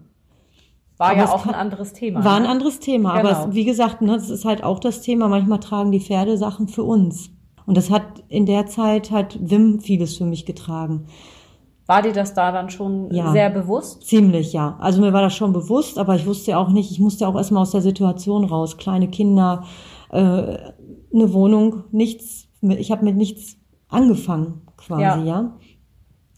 War 1.03 1.11
aber 1.11 1.19
ja 1.19 1.33
auch 1.33 1.47
ein 1.47 1.55
anderes 1.55 1.93
Thema. 1.93 2.25
War 2.25 2.39
ne? 2.39 2.47
ein 2.47 2.51
anderes 2.51 2.79
Thema. 2.79 3.17
Genau. 3.17 3.31
Aber 3.31 3.49
es, 3.49 3.55
wie 3.55 3.65
gesagt, 3.65 4.03
ne, 4.03 4.15
das 4.15 4.31
ist 4.31 4.45
halt 4.45 4.63
auch 4.63 4.79
das 4.79 5.01
Thema. 5.01 5.29
Manchmal 5.29 5.59
tragen 5.59 5.91
die 5.91 6.01
Pferde 6.01 6.39
Sachen 6.39 6.69
für 6.69 6.85
uns. 6.85 7.31
Und 7.67 7.77
das 7.77 7.91
hat 7.91 8.25
in 8.29 8.47
der 8.47 8.67
Zeit 8.67 9.11
hat 9.11 9.37
Wim 9.41 9.81
vieles 9.81 10.17
für 10.17 10.25
mich 10.25 10.47
getragen. 10.47 11.07
War 11.87 12.03
dir 12.03 12.13
das 12.13 12.35
da 12.35 12.53
dann 12.53 12.71
schon 12.71 13.13
ja, 13.13 13.33
sehr 13.33 13.51
bewusst? 13.51 14.07
Ziemlich, 14.07 14.53
ja. 14.53 14.77
Also 14.79 15.01
mir 15.01 15.13
war 15.13 15.23
das 15.23 15.35
schon 15.35 15.53
bewusst, 15.53 15.99
aber 15.99 16.15
ich 16.15 16.27
wusste 16.27 16.57
auch 16.57 16.69
nicht, 16.69 16.93
ich 16.93 17.01
musste 17.01 17.27
auch 17.27 17.35
erstmal 17.35 17.63
aus 17.63 17.73
der 17.73 17.83
Situation 17.83 18.45
raus. 18.45 18.77
Kleine 18.77 19.09
Kinder, 19.09 19.65
äh, 20.11 20.21
eine 20.21 21.33
Wohnung, 21.33 21.85
nichts, 21.91 22.49
ich 22.61 22.93
habe 22.93 23.05
mit 23.05 23.17
nichts 23.17 23.57
angefangen 23.89 24.63
quasi, 24.77 25.03
ja. 25.03 25.19
ja. 25.19 25.53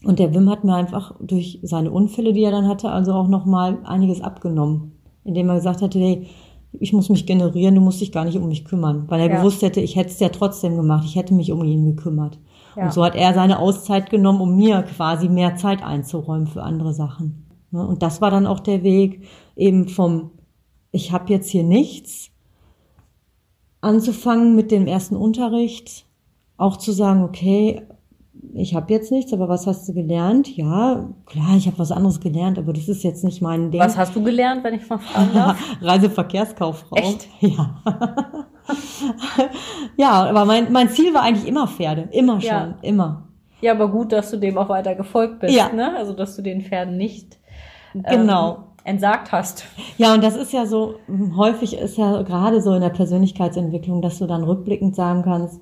Und 0.05 0.19
der 0.19 0.35
Wim 0.35 0.49
hat 0.51 0.63
mir 0.63 0.75
einfach 0.75 1.15
durch 1.19 1.59
seine 1.63 1.89
Unfälle, 1.89 2.31
die 2.31 2.43
er 2.43 2.51
dann 2.51 2.67
hatte, 2.67 2.89
also 2.91 3.13
auch 3.13 3.27
nochmal 3.27 3.79
einiges 3.85 4.21
abgenommen. 4.21 4.91
Indem 5.23 5.49
er 5.49 5.55
gesagt 5.55 5.81
hatte, 5.81 5.97
hey, 5.99 6.27
ich 6.79 6.93
muss 6.93 7.09
mich 7.09 7.25
generieren, 7.25 7.73
du 7.73 7.81
musst 7.81 8.01
dich 8.01 8.11
gar 8.11 8.23
nicht 8.23 8.37
um 8.37 8.47
mich 8.47 8.65
kümmern. 8.65 9.05
Weil 9.07 9.21
er 9.21 9.29
ja. 9.29 9.37
gewusst 9.37 9.63
hätte, 9.63 9.81
ich 9.81 9.95
hätte 9.95 10.11
es 10.11 10.19
ja 10.19 10.29
trotzdem 10.29 10.75
gemacht, 10.75 11.05
ich 11.05 11.15
hätte 11.15 11.33
mich 11.33 11.51
um 11.51 11.63
ihn 11.63 11.95
gekümmert. 11.95 12.37
Ja. 12.75 12.83
Und 12.83 12.93
so 12.93 13.03
hat 13.03 13.15
er 13.15 13.33
seine 13.33 13.57
Auszeit 13.57 14.11
genommen, 14.11 14.41
um 14.41 14.55
mir 14.55 14.83
quasi 14.83 15.27
mehr 15.27 15.55
Zeit 15.55 15.83
einzuräumen 15.83 16.45
für 16.45 16.61
andere 16.61 16.93
Sachen. 16.93 17.47
Ne? 17.71 17.85
Und 17.85 18.03
das 18.03 18.21
war 18.21 18.29
dann 18.29 18.45
auch 18.45 18.59
der 18.59 18.83
Weg 18.83 19.25
eben 19.55 19.87
vom, 19.87 20.29
ich 20.91 21.11
habe 21.11 21.33
jetzt 21.33 21.49
hier 21.49 21.63
nichts, 21.63 22.29
anzufangen 23.81 24.55
mit 24.55 24.69
dem 24.69 24.85
ersten 24.85 25.15
Unterricht, 25.15 26.05
auch 26.57 26.77
zu 26.77 26.91
sagen, 26.91 27.23
okay, 27.23 27.81
ich 28.53 28.75
habe 28.75 28.91
jetzt 28.93 29.11
nichts, 29.11 29.33
aber 29.33 29.49
was 29.49 29.67
hast 29.67 29.87
du 29.87 29.93
gelernt? 29.93 30.55
Ja, 30.55 31.09
klar, 31.25 31.55
ich 31.57 31.67
habe 31.67 31.79
was 31.79 31.91
anderes 31.91 32.19
gelernt, 32.19 32.57
aber 32.57 32.73
das 32.73 32.87
ist 32.87 33.03
jetzt 33.03 33.23
nicht 33.23 33.41
mein 33.41 33.71
Ding. 33.71 33.81
Was 33.81 33.97
hast 33.97 34.15
du 34.15 34.23
gelernt, 34.23 34.63
wenn 34.63 34.75
ich 34.75 34.87
mal 34.89 34.99
fragen 34.99 35.33
darf? 35.33 35.59
Reiseverkehrskauffrau. 35.81 36.95
Echt? 36.95 37.27
Ja. 37.39 37.81
ja, 39.97 40.11
aber 40.25 40.45
mein, 40.45 40.71
mein 40.71 40.89
Ziel 40.89 41.13
war 41.13 41.23
eigentlich 41.23 41.47
immer 41.47 41.67
Pferde, 41.67 42.09
immer 42.11 42.41
schon, 42.41 42.49
ja. 42.49 42.77
immer. 42.81 43.27
Ja, 43.61 43.71
aber 43.71 43.89
gut, 43.89 44.11
dass 44.11 44.31
du 44.31 44.37
dem 44.37 44.57
auch 44.57 44.69
weiter 44.69 44.95
gefolgt 44.95 45.39
bist, 45.39 45.55
ja. 45.55 45.69
ne? 45.69 45.95
Also, 45.97 46.13
dass 46.13 46.35
du 46.35 46.41
den 46.41 46.61
Pferden 46.61 46.97
nicht 46.97 47.37
ähm, 47.93 48.03
genau. 48.03 48.69
entsagt 48.83 49.31
hast. 49.31 49.65
Ja, 49.97 50.13
und 50.13 50.23
das 50.23 50.35
ist 50.35 50.53
ja 50.53 50.65
so, 50.65 50.95
häufig 51.35 51.77
ist 51.77 51.97
ja 51.97 52.21
gerade 52.23 52.61
so 52.61 52.73
in 52.73 52.81
der 52.81 52.89
Persönlichkeitsentwicklung, 52.89 54.01
dass 54.01 54.19
du 54.19 54.27
dann 54.27 54.43
rückblickend 54.43 54.95
sagen 54.95 55.23
kannst, 55.23 55.61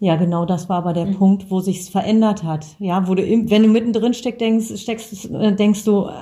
ja, 0.00 0.16
genau 0.16 0.46
das 0.46 0.70
war 0.70 0.78
aber 0.78 0.94
der 0.94 1.04
mhm. 1.04 1.16
Punkt, 1.16 1.50
wo 1.50 1.60
sich's 1.60 1.90
verändert 1.90 2.42
hat. 2.42 2.66
Ja, 2.78 3.06
wo 3.06 3.14
du, 3.14 3.22
wenn 3.22 3.62
du 3.62 3.68
mittendrin 3.68 4.14
steckst, 4.14 4.40
denkst, 4.40 4.80
steckst, 4.80 5.30
äh, 5.30 5.54
denkst 5.54 5.84
du, 5.84 6.06
äh, 6.06 6.12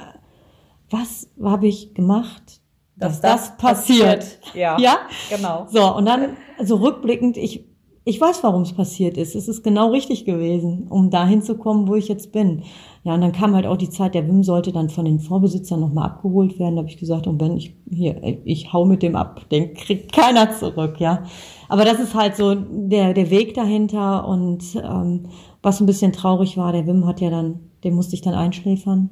was 0.90 1.30
habe 1.40 1.68
ich 1.68 1.94
gemacht, 1.94 2.60
dass, 2.96 3.20
dass 3.20 3.20
das, 3.20 3.48
das 3.50 3.56
passiert? 3.56 4.18
passiert. 4.18 4.54
Ja, 4.54 4.76
ja, 4.80 4.98
genau. 5.30 5.68
So, 5.70 5.94
und 5.94 6.06
dann, 6.06 6.36
so 6.60 6.76
rückblickend, 6.76 7.36
ich, 7.36 7.66
ich 8.08 8.18
weiß, 8.18 8.42
warum 8.42 8.62
es 8.62 8.72
passiert 8.72 9.18
ist. 9.18 9.34
Es 9.34 9.48
ist 9.48 9.62
genau 9.62 9.90
richtig 9.90 10.24
gewesen, 10.24 10.86
um 10.88 11.10
dahin 11.10 11.42
zu 11.42 11.58
kommen, 11.58 11.88
wo 11.88 11.94
ich 11.94 12.08
jetzt 12.08 12.32
bin. 12.32 12.62
Ja, 13.04 13.12
und 13.12 13.20
dann 13.20 13.32
kam 13.32 13.54
halt 13.54 13.66
auch 13.66 13.76
die 13.76 13.90
Zeit, 13.90 14.14
der 14.14 14.26
Wim 14.26 14.42
sollte 14.42 14.72
dann 14.72 14.88
von 14.88 15.04
den 15.04 15.20
Vorbesitzern 15.20 15.78
nochmal 15.78 16.06
abgeholt 16.06 16.58
werden. 16.58 16.76
Da 16.76 16.80
habe 16.80 16.88
ich 16.88 16.96
gesagt, 16.96 17.26
und 17.26 17.38
wenn 17.38 17.58
ich 17.58 17.76
hier, 17.90 18.38
ich 18.46 18.72
hau 18.72 18.86
mit 18.86 19.02
dem 19.02 19.14
ab, 19.14 19.50
den 19.50 19.74
kriegt 19.74 20.12
keiner 20.12 20.50
zurück, 20.52 21.00
ja. 21.00 21.24
Aber 21.68 21.84
das 21.84 22.00
ist 22.00 22.14
halt 22.14 22.36
so 22.36 22.54
der, 22.54 23.12
der 23.12 23.28
Weg 23.28 23.52
dahinter 23.52 24.26
und 24.26 24.64
ähm, 24.82 25.26
was 25.60 25.80
ein 25.80 25.86
bisschen 25.86 26.14
traurig 26.14 26.56
war, 26.56 26.72
der 26.72 26.86
Wim 26.86 27.06
hat 27.06 27.20
ja 27.20 27.28
dann, 27.28 27.60
den 27.84 27.94
musste 27.94 28.14
ich 28.14 28.22
dann 28.22 28.34
einschläfern. 28.34 29.10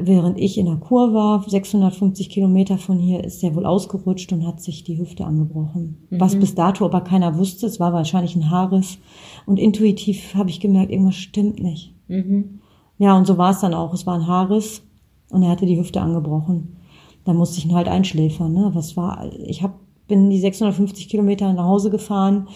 Während 0.00 0.38
ich 0.38 0.58
in 0.58 0.66
der 0.66 0.76
Kur 0.76 1.12
war, 1.12 1.44
650 1.48 2.30
Kilometer 2.30 2.78
von 2.78 2.98
hier, 2.98 3.24
ist 3.24 3.42
der 3.42 3.54
wohl 3.54 3.66
ausgerutscht 3.66 4.32
und 4.32 4.46
hat 4.46 4.60
sich 4.60 4.84
die 4.84 4.98
Hüfte 4.98 5.24
angebrochen. 5.24 6.06
Mhm. 6.10 6.20
Was 6.20 6.36
bis 6.36 6.54
dato 6.54 6.84
aber 6.84 7.00
keiner 7.00 7.36
wusste, 7.38 7.66
es 7.66 7.80
war 7.80 7.92
wahrscheinlich 7.92 8.36
ein 8.36 8.50
Haares. 8.50 8.98
Und 9.46 9.58
intuitiv 9.58 10.34
habe 10.34 10.50
ich 10.50 10.60
gemerkt, 10.60 10.92
irgendwas 10.92 11.16
stimmt 11.16 11.62
nicht. 11.62 11.94
Mhm. 12.08 12.60
Ja, 12.98 13.16
und 13.16 13.26
so 13.26 13.38
war 13.38 13.50
es 13.50 13.60
dann 13.60 13.74
auch. 13.74 13.92
Es 13.94 14.06
war 14.06 14.14
ein 14.14 14.26
Haares 14.26 14.82
und 15.30 15.42
er 15.42 15.50
hatte 15.50 15.66
die 15.66 15.78
Hüfte 15.78 16.00
angebrochen. 16.00 16.76
Da 17.24 17.32
musste 17.34 17.58
ich 17.58 17.66
ihn 17.66 17.74
halt 17.74 17.88
einschläfern. 17.88 18.52
Ne? 18.52 18.70
Was 18.72 18.96
war? 18.96 19.30
Ich 19.44 19.62
habe 19.62 19.74
bin 20.08 20.30
die 20.30 20.40
650 20.40 21.08
Kilometer 21.08 21.52
nach 21.52 21.66
Hause 21.66 21.90
gefahren 21.90 22.48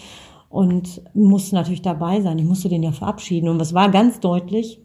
und 0.49 1.01
musste 1.13 1.55
natürlich 1.55 1.81
dabei 1.81 2.19
sein. 2.19 2.37
Ich 2.39 2.45
musste 2.45 2.67
den 2.67 2.83
ja 2.83 2.91
verabschieden. 2.91 3.47
Und 3.47 3.59
was 3.59 3.73
war 3.73 3.89
ganz 3.89 4.19
deutlich, 4.19 4.81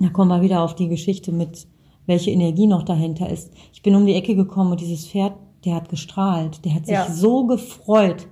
da 0.00 0.08
kommen 0.08 0.30
wir 0.30 0.42
wieder 0.42 0.62
auf 0.62 0.74
die 0.74 0.88
Geschichte 0.88 1.32
mit, 1.32 1.66
welche 2.06 2.30
Energie 2.30 2.66
noch 2.66 2.82
dahinter 2.82 3.28
ist. 3.28 3.52
Ich 3.72 3.82
bin 3.82 3.94
um 3.94 4.06
die 4.06 4.14
Ecke 4.14 4.34
gekommen 4.34 4.72
und 4.72 4.80
dieses 4.80 5.06
Pferd 5.06 5.34
der 5.64 5.74
hat 5.74 5.88
gestrahlt. 5.88 6.64
Der 6.64 6.74
hat 6.74 6.86
sich 6.86 6.94
ja. 6.94 7.10
so 7.10 7.46
gefreut, 7.46 8.28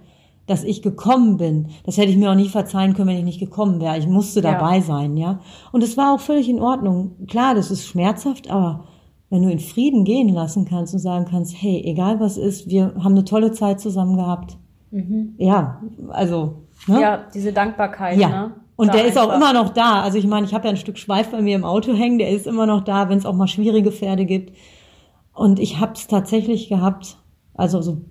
dass 0.47 0.63
ich 0.63 0.83
gekommen 0.83 1.37
bin. 1.37 1.69
Das 1.85 1.97
hätte 1.97 2.11
ich 2.11 2.17
mir 2.17 2.31
auch 2.31 2.37
nie 2.37 2.49
verzeihen 2.49 2.95
können, 2.95 3.09
wenn 3.09 3.19
ich 3.19 3.25
nicht 3.25 3.41
gekommen 3.41 3.81
wäre. 3.81 3.99
Ich 3.99 4.07
musste 4.07 4.41
dabei 4.41 4.77
ja. 4.77 4.83
sein, 4.83 5.17
ja. 5.17 5.41
Und 5.73 5.83
es 5.83 5.97
war 5.97 6.15
auch 6.15 6.21
völlig 6.21 6.49
in 6.49 6.61
Ordnung. 6.61 7.27
Klar, 7.27 7.55
das 7.55 7.71
ist 7.71 7.87
schmerzhaft, 7.87 8.49
aber 8.51 8.85
wenn 9.29 9.43
du 9.43 9.51
in 9.51 9.59
Frieden 9.59 10.05
gehen 10.05 10.29
lassen 10.29 10.67
kannst 10.67 10.95
und 10.95 11.01
sagen 11.01 11.27
kannst, 11.29 11.61
hey, 11.61 11.83
egal 11.85 12.21
was 12.21 12.37
ist, 12.39 12.69
wir 12.69 12.95
haben 12.95 13.13
eine 13.13 13.25
tolle 13.25 13.51
Zeit 13.51 13.81
zusammen 13.81 14.17
gehabt. 14.17 14.57
Mhm. 14.93 15.35
Ja, 15.37 15.83
also. 16.11 16.63
Ne? 16.87 17.01
Ja, 17.01 17.25
diese 17.35 17.53
Dankbarkeit. 17.53 18.19
Ja. 18.19 18.29
Ne? 18.29 18.55
Und 18.77 18.89
da 18.89 18.93
der 18.93 19.07
ist 19.07 19.19
auch 19.19 19.35
immer 19.35 19.53
noch 19.53 19.71
da. 19.71 20.03
Also 20.03 20.19
ich 20.19 20.27
meine, 20.27 20.47
ich 20.47 20.55
habe 20.55 20.65
ja 20.65 20.71
ein 20.71 20.77
Stück 20.77 20.99
Schweif 20.99 21.31
bei 21.31 21.41
mir 21.41 21.57
im 21.57 21.65
Auto 21.65 21.95
hängen, 21.95 22.19
der 22.19 22.31
ist 22.31 22.47
immer 22.47 22.67
noch 22.67 22.85
da, 22.85 23.09
wenn 23.09 23.19
es 23.19 23.27
auch 23.27 23.35
mal 23.35 23.49
schwierige 23.49 23.91
Pferde 23.91 24.27
gibt. 24.27 24.53
Und 25.33 25.59
ich 25.59 25.81
habe 25.81 25.93
es 25.95 26.07
tatsächlich 26.07 26.69
gehabt, 26.69 27.19
also 27.55 27.81
so 27.81 28.03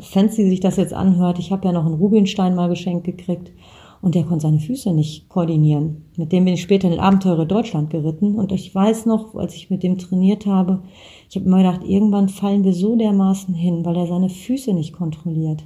fancy 0.00 0.48
sich 0.48 0.60
das 0.60 0.76
jetzt 0.76 0.94
anhört, 0.94 1.38
ich 1.38 1.52
habe 1.52 1.66
ja 1.66 1.72
noch 1.72 1.86
einen 1.86 1.94
Rubinstein 1.94 2.54
mal 2.54 2.68
geschenkt 2.68 3.04
gekriegt 3.04 3.52
und 4.00 4.14
der 4.14 4.24
konnte 4.24 4.42
seine 4.42 4.60
Füße 4.60 4.92
nicht 4.92 5.28
koordinieren. 5.28 6.04
Mit 6.16 6.32
dem 6.32 6.44
bin 6.44 6.54
ich 6.54 6.62
später 6.62 6.86
in 6.86 6.92
den 6.92 7.00
Abenteurer 7.00 7.46
Deutschland 7.46 7.90
geritten 7.90 8.34
und 8.36 8.52
ich 8.52 8.74
weiß 8.74 9.06
noch, 9.06 9.34
als 9.34 9.54
ich 9.54 9.70
mit 9.70 9.82
dem 9.82 9.98
trainiert 9.98 10.46
habe, 10.46 10.82
ich 11.28 11.36
habe 11.36 11.46
immer 11.46 11.58
gedacht, 11.58 11.80
irgendwann 11.84 12.28
fallen 12.28 12.64
wir 12.64 12.74
so 12.74 12.96
dermaßen 12.96 13.54
hin, 13.54 13.84
weil 13.84 13.96
er 13.96 14.06
seine 14.06 14.28
Füße 14.28 14.72
nicht 14.72 14.92
kontrolliert. 14.92 15.64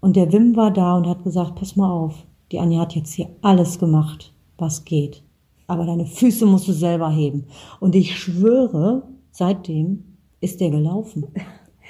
Und 0.00 0.16
der 0.16 0.32
Wim 0.32 0.56
war 0.56 0.70
da 0.70 0.96
und 0.96 1.06
hat 1.06 1.24
gesagt, 1.24 1.56
pass 1.56 1.76
mal 1.76 1.90
auf, 1.90 2.26
die 2.52 2.58
Anja 2.58 2.80
hat 2.80 2.94
jetzt 2.94 3.12
hier 3.12 3.28
alles 3.42 3.78
gemacht, 3.78 4.32
was 4.58 4.84
geht. 4.84 5.22
Aber 5.66 5.86
deine 5.86 6.06
Füße 6.06 6.46
musst 6.46 6.66
du 6.66 6.72
selber 6.72 7.10
heben. 7.10 7.46
Und 7.78 7.94
ich 7.94 8.18
schwöre, 8.18 9.02
seitdem 9.30 10.04
ist 10.40 10.60
der 10.60 10.70
gelaufen. 10.70 11.26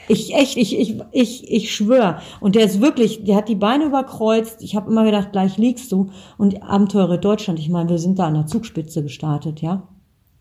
Ich 0.08 0.34
echt, 0.34 0.56
ich, 0.56 0.78
ich, 0.78 1.00
ich, 1.12 1.50
ich 1.50 1.74
schwöre. 1.74 2.20
Und 2.40 2.56
der 2.56 2.64
ist 2.64 2.80
wirklich, 2.80 3.24
der 3.24 3.36
hat 3.36 3.48
die 3.48 3.54
Beine 3.54 3.84
überkreuzt. 3.84 4.62
Ich 4.62 4.74
habe 4.74 4.90
immer 4.90 5.04
gedacht, 5.04 5.32
gleich 5.32 5.56
liegst 5.56 5.92
du. 5.92 6.10
Und 6.36 6.62
Abenteurer 6.62 7.18
Deutschland, 7.18 7.58
ich 7.58 7.68
meine, 7.68 7.90
wir 7.90 7.98
sind 7.98 8.18
da 8.18 8.26
an 8.26 8.34
der 8.34 8.46
Zugspitze 8.46 9.02
gestartet, 9.02 9.60
ja. 9.60 9.88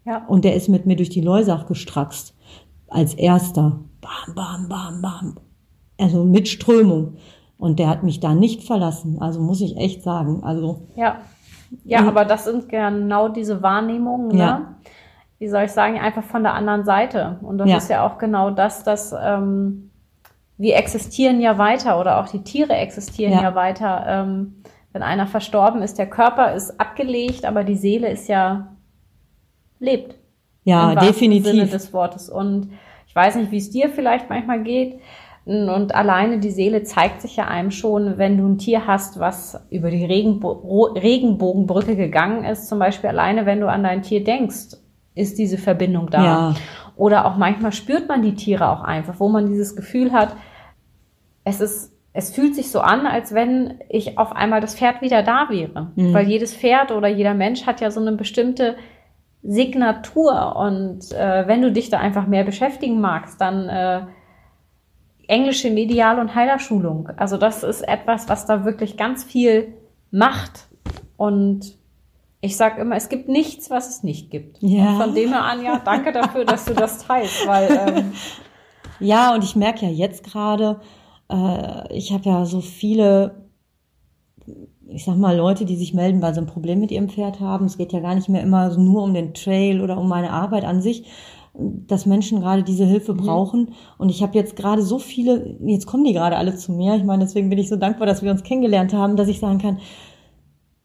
Ja. 0.06 0.26
Und 0.28 0.46
der 0.46 0.56
ist 0.56 0.70
mit 0.70 0.86
mir 0.86 0.96
durch 0.96 1.10
die 1.10 1.22
Leusach 1.22 1.68
gestraxt. 1.68 2.34
Als 2.88 3.14
erster. 3.14 3.80
Bam, 4.02 4.36
bam, 4.36 4.70
bam, 4.70 5.02
bam. 5.02 5.36
Also 6.00 6.24
mit 6.24 6.48
Strömung. 6.48 7.18
Und 7.60 7.78
der 7.78 7.90
hat 7.90 8.02
mich 8.02 8.20
da 8.20 8.34
nicht 8.34 8.64
verlassen. 8.64 9.22
Also 9.22 9.40
muss 9.40 9.62
ich 9.62 9.78
echt 9.78 10.02
sagen. 10.02 10.44
Also. 10.44 10.88
Ja. 10.96 11.18
Ja, 11.84 12.08
aber 12.08 12.26
das 12.26 12.46
sind 12.46 12.68
genau 12.68 13.30
diese 13.30 13.62
Wahrnehmungen, 13.62 14.30
ne? 14.30 14.38
Ja 14.38 14.76
wie 15.40 15.48
soll 15.48 15.64
ich 15.64 15.72
sagen, 15.72 15.98
einfach 15.98 16.24
von 16.24 16.44
der 16.44 16.54
anderen 16.54 16.84
Seite. 16.84 17.40
Und 17.42 17.58
das 17.58 17.70
ja. 17.70 17.78
ist 17.78 17.90
ja 17.90 18.06
auch 18.06 18.18
genau 18.18 18.52
das, 18.52 18.84
dass 18.84 19.14
ähm, 19.14 19.90
wir 20.58 20.76
existieren 20.76 21.40
ja 21.40 21.58
weiter 21.58 22.00
oder 22.00 22.20
auch 22.20 22.28
die 22.28 22.44
Tiere 22.44 22.74
existieren 22.74 23.32
ja, 23.32 23.44
ja 23.44 23.56
weiter. 23.56 24.06
Ähm, 24.08 24.62
wenn 24.92 25.02
einer 25.02 25.28
verstorben 25.28 25.82
ist, 25.82 25.98
der 25.98 26.10
Körper 26.10 26.54
ist 26.54 26.80
abgelegt, 26.80 27.46
aber 27.46 27.64
die 27.64 27.76
Seele 27.76 28.10
ist 28.10 28.28
ja 28.28 28.76
lebt. 29.80 30.16
Ja, 30.66 30.92
im 30.92 31.00
definitiv. 31.00 31.46
Sinne 31.46 31.68
des 31.68 31.94
Wortes. 31.94 32.30
Und 32.30 32.72
ich 33.08 33.16
weiß 33.16 33.36
nicht, 33.36 33.52
wie 33.52 33.58
es 33.58 33.70
dir 33.70 33.90
vielleicht 33.90 34.30
manchmal 34.30 34.62
geht. 34.62 35.00
Und 35.50 35.96
alleine 35.96 36.40
die 36.40 36.52
Seele 36.52 36.84
zeigt 36.84 37.22
sich 37.22 37.38
ja 37.38 37.48
einem 37.48 37.72
schon, 37.72 38.18
wenn 38.18 38.38
du 38.38 38.46
ein 38.46 38.58
Tier 38.60 38.86
hast, 38.86 39.20
was 39.20 39.66
über 39.72 39.90
die 39.90 40.06
Regenbo 40.06 40.94
Regenbogenbrücke 40.96 41.96
gegangen 41.96 42.44
ist. 42.44 42.68
Zum 42.68 42.78
Beispiel 42.78 43.10
alleine, 43.10 43.46
wenn 43.46 43.60
du 43.60 43.68
an 43.68 43.84
dein 43.84 44.04
Tier 44.04 44.24
denkst 44.24 44.78
ist 45.20 45.38
diese 45.38 45.58
Verbindung 45.58 46.10
da. 46.10 46.24
Ja. 46.24 46.56
Oder 46.96 47.26
auch 47.26 47.36
manchmal 47.36 47.72
spürt 47.72 48.08
man 48.08 48.22
die 48.22 48.36
Tiere 48.36 48.70
auch 48.70 48.82
einfach, 48.82 49.16
wo 49.20 49.28
man 49.30 49.48
dieses 49.48 49.76
Gefühl 49.76 50.12
hat, 50.12 50.36
es 51.44 51.62
ist, 51.62 51.94
es 52.14 52.34
fühlt 52.34 52.56
sich 52.56 52.72
so 52.72 52.80
an, 52.80 53.06
als 53.06 53.34
wenn 53.34 53.80
ich 53.90 54.18
auf 54.18 54.34
einmal 54.34 54.62
das 54.62 54.76
Pferd 54.76 55.02
wieder 55.02 55.24
da 55.24 55.48
wäre. 55.50 55.92
Mhm. 55.96 56.14
Weil 56.14 56.28
jedes 56.28 56.56
Pferd 56.56 56.92
oder 56.92 57.08
jeder 57.08 57.34
Mensch 57.34 57.66
hat 57.66 57.82
ja 57.82 57.92
so 57.92 58.00
eine 58.00 58.14
bestimmte 58.14 58.76
Signatur. 59.44 60.56
Und 60.56 61.12
äh, 61.12 61.48
wenn 61.48 61.62
du 61.62 61.72
dich 61.72 61.90
da 61.90 62.00
einfach 62.00 62.28
mehr 62.28 62.44
beschäftigen 62.44 63.02
magst, 63.02 63.40
dann 63.42 63.70
äh, 63.70 64.02
englische 65.30 65.70
Medial- 65.70 66.20
und 66.20 66.34
Heilerschulung. 66.34 67.10
Also 67.18 67.38
das 67.38 67.64
ist 67.64 67.88
etwas, 67.88 68.28
was 68.30 68.46
da 68.46 68.66
wirklich 68.66 68.98
ganz 68.98 69.24
viel 69.24 69.76
macht. 70.12 70.68
Und 71.18 71.78
ich 72.42 72.58
sage 72.58 72.82
immer, 72.82 72.96
es 72.96 73.10
gibt 73.10 73.30
nichts, 73.30 73.70
was 73.70 73.90
es 73.90 74.04
nicht 74.04 74.32
gibt. 74.32 74.58
Ja. 74.62 74.92
Und 74.92 74.98
von 74.98 75.16
dem 75.16 75.30
her, 75.30 75.44
Anja, 75.44 75.82
danke 75.86 76.12
dafür, 76.12 76.46
dass 76.46 76.66
du 76.66 76.74
das 76.74 77.06
teilst, 77.06 77.48
weil 77.48 77.70
ähm, 77.88 78.14
ja, 79.00 79.34
und 79.36 79.44
ich 79.44 79.56
merke 79.56 79.86
ja 79.86 79.92
jetzt 79.92 80.24
gerade, 80.24 80.80
äh, 81.30 81.96
ich 81.96 82.12
habe 82.12 82.28
ja 82.28 82.46
so 82.46 82.62
viele, 82.62 83.50
ich 84.88 85.06
sag 85.06 85.16
mal, 85.16 85.38
Leute, 85.38 85.66
die 85.66 85.76
sich 85.76 85.94
melden, 85.94 86.24
weil 86.24 86.34
sie 86.34 86.42
ein 86.42 86.48
Problem 86.48 86.80
mit 86.80 86.90
ihrem 86.90 87.10
Pferd 87.10 87.40
haben. 87.40 87.66
Es 87.66 87.78
geht 87.78 87.94
ja 87.94 88.00
gar 88.00 88.16
nicht 88.16 88.30
mehr 88.30 88.42
immer 88.42 88.76
nur 88.76 89.04
um 89.04 89.14
den 89.14 89.36
Trail 89.36 89.82
oder 89.82 90.00
um 90.00 90.08
meine 90.10 90.32
Arbeit 90.32 90.64
an 90.64 90.82
sich, 90.82 91.06
dass 91.54 92.06
Menschen 92.06 92.42
gerade 92.42 92.64
diese 92.64 92.86
Hilfe 92.86 93.14
mhm. 93.14 93.18
brauchen. 93.18 93.72
Und 93.98 94.10
ich 94.10 94.22
habe 94.22 94.38
jetzt 94.38 94.56
gerade 94.56 94.82
so 94.82 95.00
viele, 95.00 95.58
jetzt 95.66 95.88
kommen 95.88 96.04
die 96.04 96.14
gerade 96.14 96.38
alle 96.38 96.56
zu 96.56 96.72
mir. 96.72 96.96
Ich 96.96 97.04
meine, 97.04 97.24
deswegen 97.24 97.50
bin 97.50 97.60
ich 97.60 97.70
so 97.70 97.76
dankbar, 97.76 98.08
dass 98.08 98.22
wir 98.22 98.32
uns 98.32 98.44
kennengelernt 98.44 98.94
haben, 98.94 99.16
dass 99.16 99.28
ich 99.28 99.40
sagen 99.40 99.60
kann, 99.60 99.80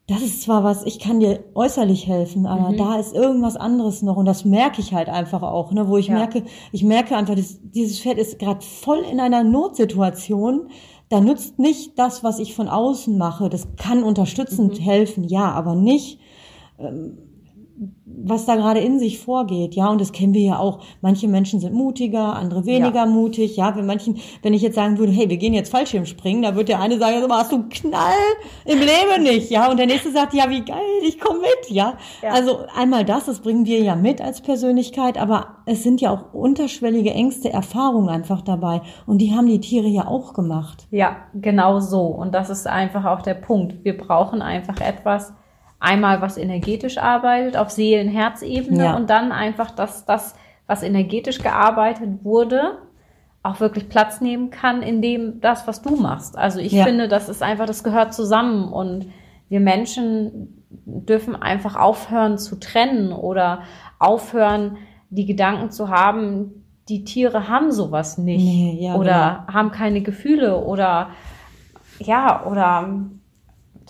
das 0.07 0.21
ist 0.21 0.43
zwar 0.43 0.63
was, 0.63 0.85
ich 0.85 0.99
kann 0.99 1.19
dir 1.19 1.43
äußerlich 1.55 2.05
helfen, 2.05 2.45
aber 2.45 2.69
mhm. 2.69 2.77
da 2.77 2.99
ist 2.99 3.15
irgendwas 3.15 3.55
anderes 3.55 4.03
noch 4.03 4.17
und 4.17 4.25
das 4.25 4.45
merke 4.45 4.79
ich 4.79 4.93
halt 4.93 5.09
einfach 5.09 5.41
auch, 5.41 5.71
ne, 5.71 5.87
wo 5.87 5.97
ich 5.97 6.07
ja. 6.07 6.13
merke, 6.13 6.43
ich 6.71 6.83
merke 6.83 7.17
einfach, 7.17 7.33
das, 7.33 7.59
dieses 7.63 7.99
Pferd 7.99 8.19
ist 8.19 8.37
gerade 8.37 8.61
voll 8.61 8.99
in 8.99 9.19
einer 9.19 9.43
Notsituation. 9.43 10.69
Da 11.09 11.21
nützt 11.21 11.57
nicht 11.57 11.97
das, 11.97 12.23
was 12.23 12.39
ich 12.39 12.55
von 12.55 12.67
außen 12.67 13.17
mache. 13.17 13.49
Das 13.49 13.67
kann 13.77 14.03
unterstützend 14.03 14.79
mhm. 14.79 14.83
helfen, 14.83 15.23
ja, 15.23 15.51
aber 15.51 15.75
nicht 15.75 16.19
ähm, 16.77 17.17
was 18.05 18.45
da 18.45 18.55
gerade 18.55 18.79
in 18.79 18.99
sich 18.99 19.19
vorgeht, 19.19 19.75
ja, 19.75 19.89
und 19.89 19.99
das 19.99 20.11
kennen 20.11 20.33
wir 20.33 20.41
ja 20.41 20.59
auch. 20.59 20.79
Manche 21.01 21.27
Menschen 21.27 21.59
sind 21.59 21.73
mutiger, 21.73 22.35
andere 22.35 22.65
weniger 22.65 23.01
ja. 23.01 23.05
mutig, 23.05 23.57
ja. 23.57 23.75
Wenn 23.75 23.85
manchen, 23.85 24.17
wenn 24.41 24.53
ich 24.53 24.61
jetzt 24.61 24.75
sagen 24.75 24.97
würde, 24.97 25.11
hey, 25.11 25.29
wir 25.29 25.37
gehen 25.37 25.53
jetzt 25.53 25.71
Fallschirmspringen, 25.71 26.41
da 26.41 26.55
wird 26.55 26.69
der 26.69 26.79
eine 26.79 26.97
sagen, 26.97 27.21
so, 27.21 27.29
hast 27.29 27.51
du 27.51 27.57
einen 27.57 27.69
Knall 27.69 28.13
im 28.63 28.79
Leben 28.79 29.23
nicht, 29.23 29.49
ja, 29.51 29.69
und 29.69 29.77
der 29.77 29.87
nächste 29.87 30.11
sagt, 30.11 30.33
ja, 30.33 30.49
wie 30.49 30.61
geil, 30.61 30.77
ich 31.03 31.19
komme 31.19 31.39
mit, 31.39 31.69
ja? 31.69 31.97
ja. 32.21 32.29
Also 32.29 32.59
einmal 32.75 33.03
das, 33.03 33.25
das 33.25 33.41
bringen 33.41 33.65
wir 33.65 33.81
ja 33.81 33.95
mit 33.95 34.21
als 34.21 34.41
Persönlichkeit, 34.41 35.17
aber 35.17 35.57
es 35.65 35.83
sind 35.83 35.99
ja 35.99 36.11
auch 36.11 36.33
unterschwellige 36.33 37.11
Ängste, 37.11 37.51
Erfahrungen 37.51 38.09
einfach 38.09 38.41
dabei, 38.41 38.81
und 39.05 39.17
die 39.17 39.35
haben 39.35 39.47
die 39.47 39.59
Tiere 39.59 39.87
ja 39.87 40.07
auch 40.07 40.33
gemacht. 40.33 40.87
Ja, 40.91 41.17
genau 41.33 41.81
so, 41.81 42.05
und 42.05 42.33
das 42.33 42.49
ist 42.49 42.67
einfach 42.67 43.03
auch 43.05 43.21
der 43.21 43.35
Punkt. 43.35 43.83
Wir 43.83 43.97
brauchen 43.97 44.41
einfach 44.41 44.79
etwas 44.79 45.33
einmal 45.85 46.21
was 46.21 46.37
energetisch 46.37 46.97
arbeitet 46.97 47.57
auf 47.57 47.69
Seelen-Herz-Ebene 47.69 48.83
ja. 48.85 48.95
und 48.95 49.09
dann 49.09 49.31
einfach, 49.31 49.71
dass 49.71 50.05
das, 50.05 50.35
was 50.67 50.83
energetisch 50.83 51.39
gearbeitet 51.39 52.23
wurde, 52.23 52.79
auch 53.43 53.59
wirklich 53.59 53.87
Platz 53.87 54.21
nehmen 54.21 54.49
kann 54.49 54.81
in 54.81 55.01
dem, 55.01 55.39
das, 55.39 55.67
was 55.67 55.83
du 55.83 55.95
machst. 55.95 56.37
Also 56.37 56.59
ich 56.59 56.71
ja. 56.71 56.83
finde, 56.83 57.07
das 57.07 57.29
ist 57.29 57.43
einfach, 57.43 57.67
das 57.67 57.83
gehört 57.83 58.13
zusammen 58.13 58.73
und 58.73 59.05
wir 59.47 59.59
Menschen 59.59 60.65
dürfen 60.69 61.35
einfach 61.35 61.75
aufhören 61.75 62.39
zu 62.39 62.59
trennen 62.59 63.11
oder 63.11 63.61
aufhören, 63.99 64.77
die 65.11 65.27
Gedanken 65.27 65.69
zu 65.69 65.89
haben, 65.89 66.65
die 66.89 67.03
Tiere 67.03 67.47
haben 67.47 67.71
sowas 67.71 68.17
nicht 68.17 68.43
nee, 68.43 68.77
ja, 68.81 68.95
oder 68.95 69.45
genau. 69.45 69.53
haben 69.53 69.71
keine 69.71 70.01
Gefühle 70.01 70.57
oder 70.57 71.09
ja, 71.99 72.45
oder 72.45 72.99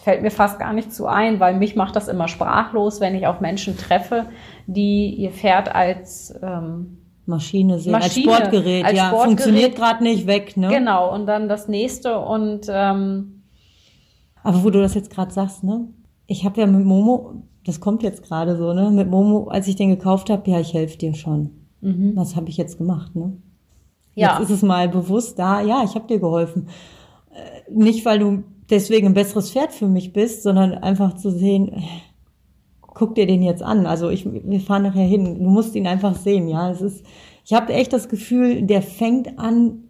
fällt 0.01 0.21
mir 0.21 0.31
fast 0.31 0.59
gar 0.59 0.73
nicht 0.73 0.93
zu 0.93 1.07
ein, 1.07 1.39
weil 1.39 1.55
mich 1.55 1.75
macht 1.75 1.95
das 1.95 2.07
immer 2.07 2.27
sprachlos, 2.27 3.01
wenn 3.01 3.15
ich 3.15 3.27
auf 3.27 3.41
Menschen 3.41 3.77
treffe, 3.77 4.27
die 4.67 5.15
ihr 5.15 5.31
Pferd 5.31 5.73
als 5.73 6.33
ähm, 6.41 6.97
Maschine 7.25 7.79
sehen, 7.79 7.91
Maschine, 7.91 8.31
als 8.31 8.39
Sportgerät, 8.39 8.85
als 8.85 8.97
ja, 8.97 9.07
Sportgerät. 9.07 9.27
funktioniert 9.27 9.75
gerade 9.75 10.03
nicht 10.03 10.27
weg, 10.27 10.57
ne? 10.57 10.67
Genau, 10.69 11.13
und 11.13 11.25
dann 11.25 11.49
das 11.49 11.67
nächste 11.67 12.19
und 12.19 12.67
ähm, 12.69 13.43
aber 14.45 14.63
wo 14.63 14.69
du 14.69 14.79
das 14.79 14.93
jetzt 14.93 15.09
gerade 15.09 15.33
sagst, 15.33 15.63
ne? 15.63 15.87
Ich 16.27 16.45
habe 16.45 16.61
ja 16.61 16.67
mit 16.67 16.85
Momo, 16.85 17.41
das 17.65 17.79
kommt 17.79 18.03
jetzt 18.03 18.21
gerade 18.21 18.55
so, 18.55 18.73
ne? 18.73 18.91
Mit 18.91 19.09
Momo, 19.09 19.47
als 19.47 19.67
ich 19.67 19.75
den 19.75 19.89
gekauft 19.89 20.29
habe, 20.29 20.49
ja, 20.49 20.59
ich 20.59 20.73
helfe 20.75 20.99
dir 20.99 21.15
schon. 21.15 21.49
Mhm. 21.81 22.11
Was 22.15 22.35
habe 22.35 22.49
ich 22.49 22.57
jetzt 22.57 22.77
gemacht, 22.77 23.15
ne? 23.15 23.37
Ja. 24.13 24.37
Jetzt 24.39 24.49
ist 24.49 24.57
es 24.57 24.61
mal 24.61 24.87
bewusst 24.87 25.39
da, 25.39 25.61
ja, 25.61 25.83
ich 25.83 25.95
habe 25.95 26.05
dir 26.07 26.19
geholfen. 26.19 26.69
Äh, 27.31 27.71
nicht, 27.71 28.05
weil 28.05 28.19
du 28.19 28.43
deswegen 28.69 29.07
ein 29.07 29.13
besseres 29.13 29.51
Pferd 29.51 29.71
für 29.71 29.87
mich 29.87 30.13
bist, 30.13 30.43
sondern 30.43 30.73
einfach 30.73 31.15
zu 31.15 31.31
sehen, 31.31 31.83
guck 32.81 33.15
dir 33.15 33.27
den 33.27 33.41
jetzt 33.41 33.61
an. 33.63 33.85
Also 33.85 34.09
ich, 34.09 34.25
wir 34.25 34.59
fahren 34.59 34.83
nachher 34.83 35.03
hin. 35.03 35.43
Du 35.43 35.49
musst 35.49 35.75
ihn 35.75 35.87
einfach 35.87 36.15
sehen, 36.15 36.47
ja. 36.47 36.71
Es 36.71 36.81
ist, 36.81 37.05
ich 37.43 37.53
habe 37.53 37.73
echt 37.73 37.93
das 37.93 38.09
Gefühl, 38.09 38.63
der 38.63 38.81
fängt 38.81 39.37
an, 39.37 39.83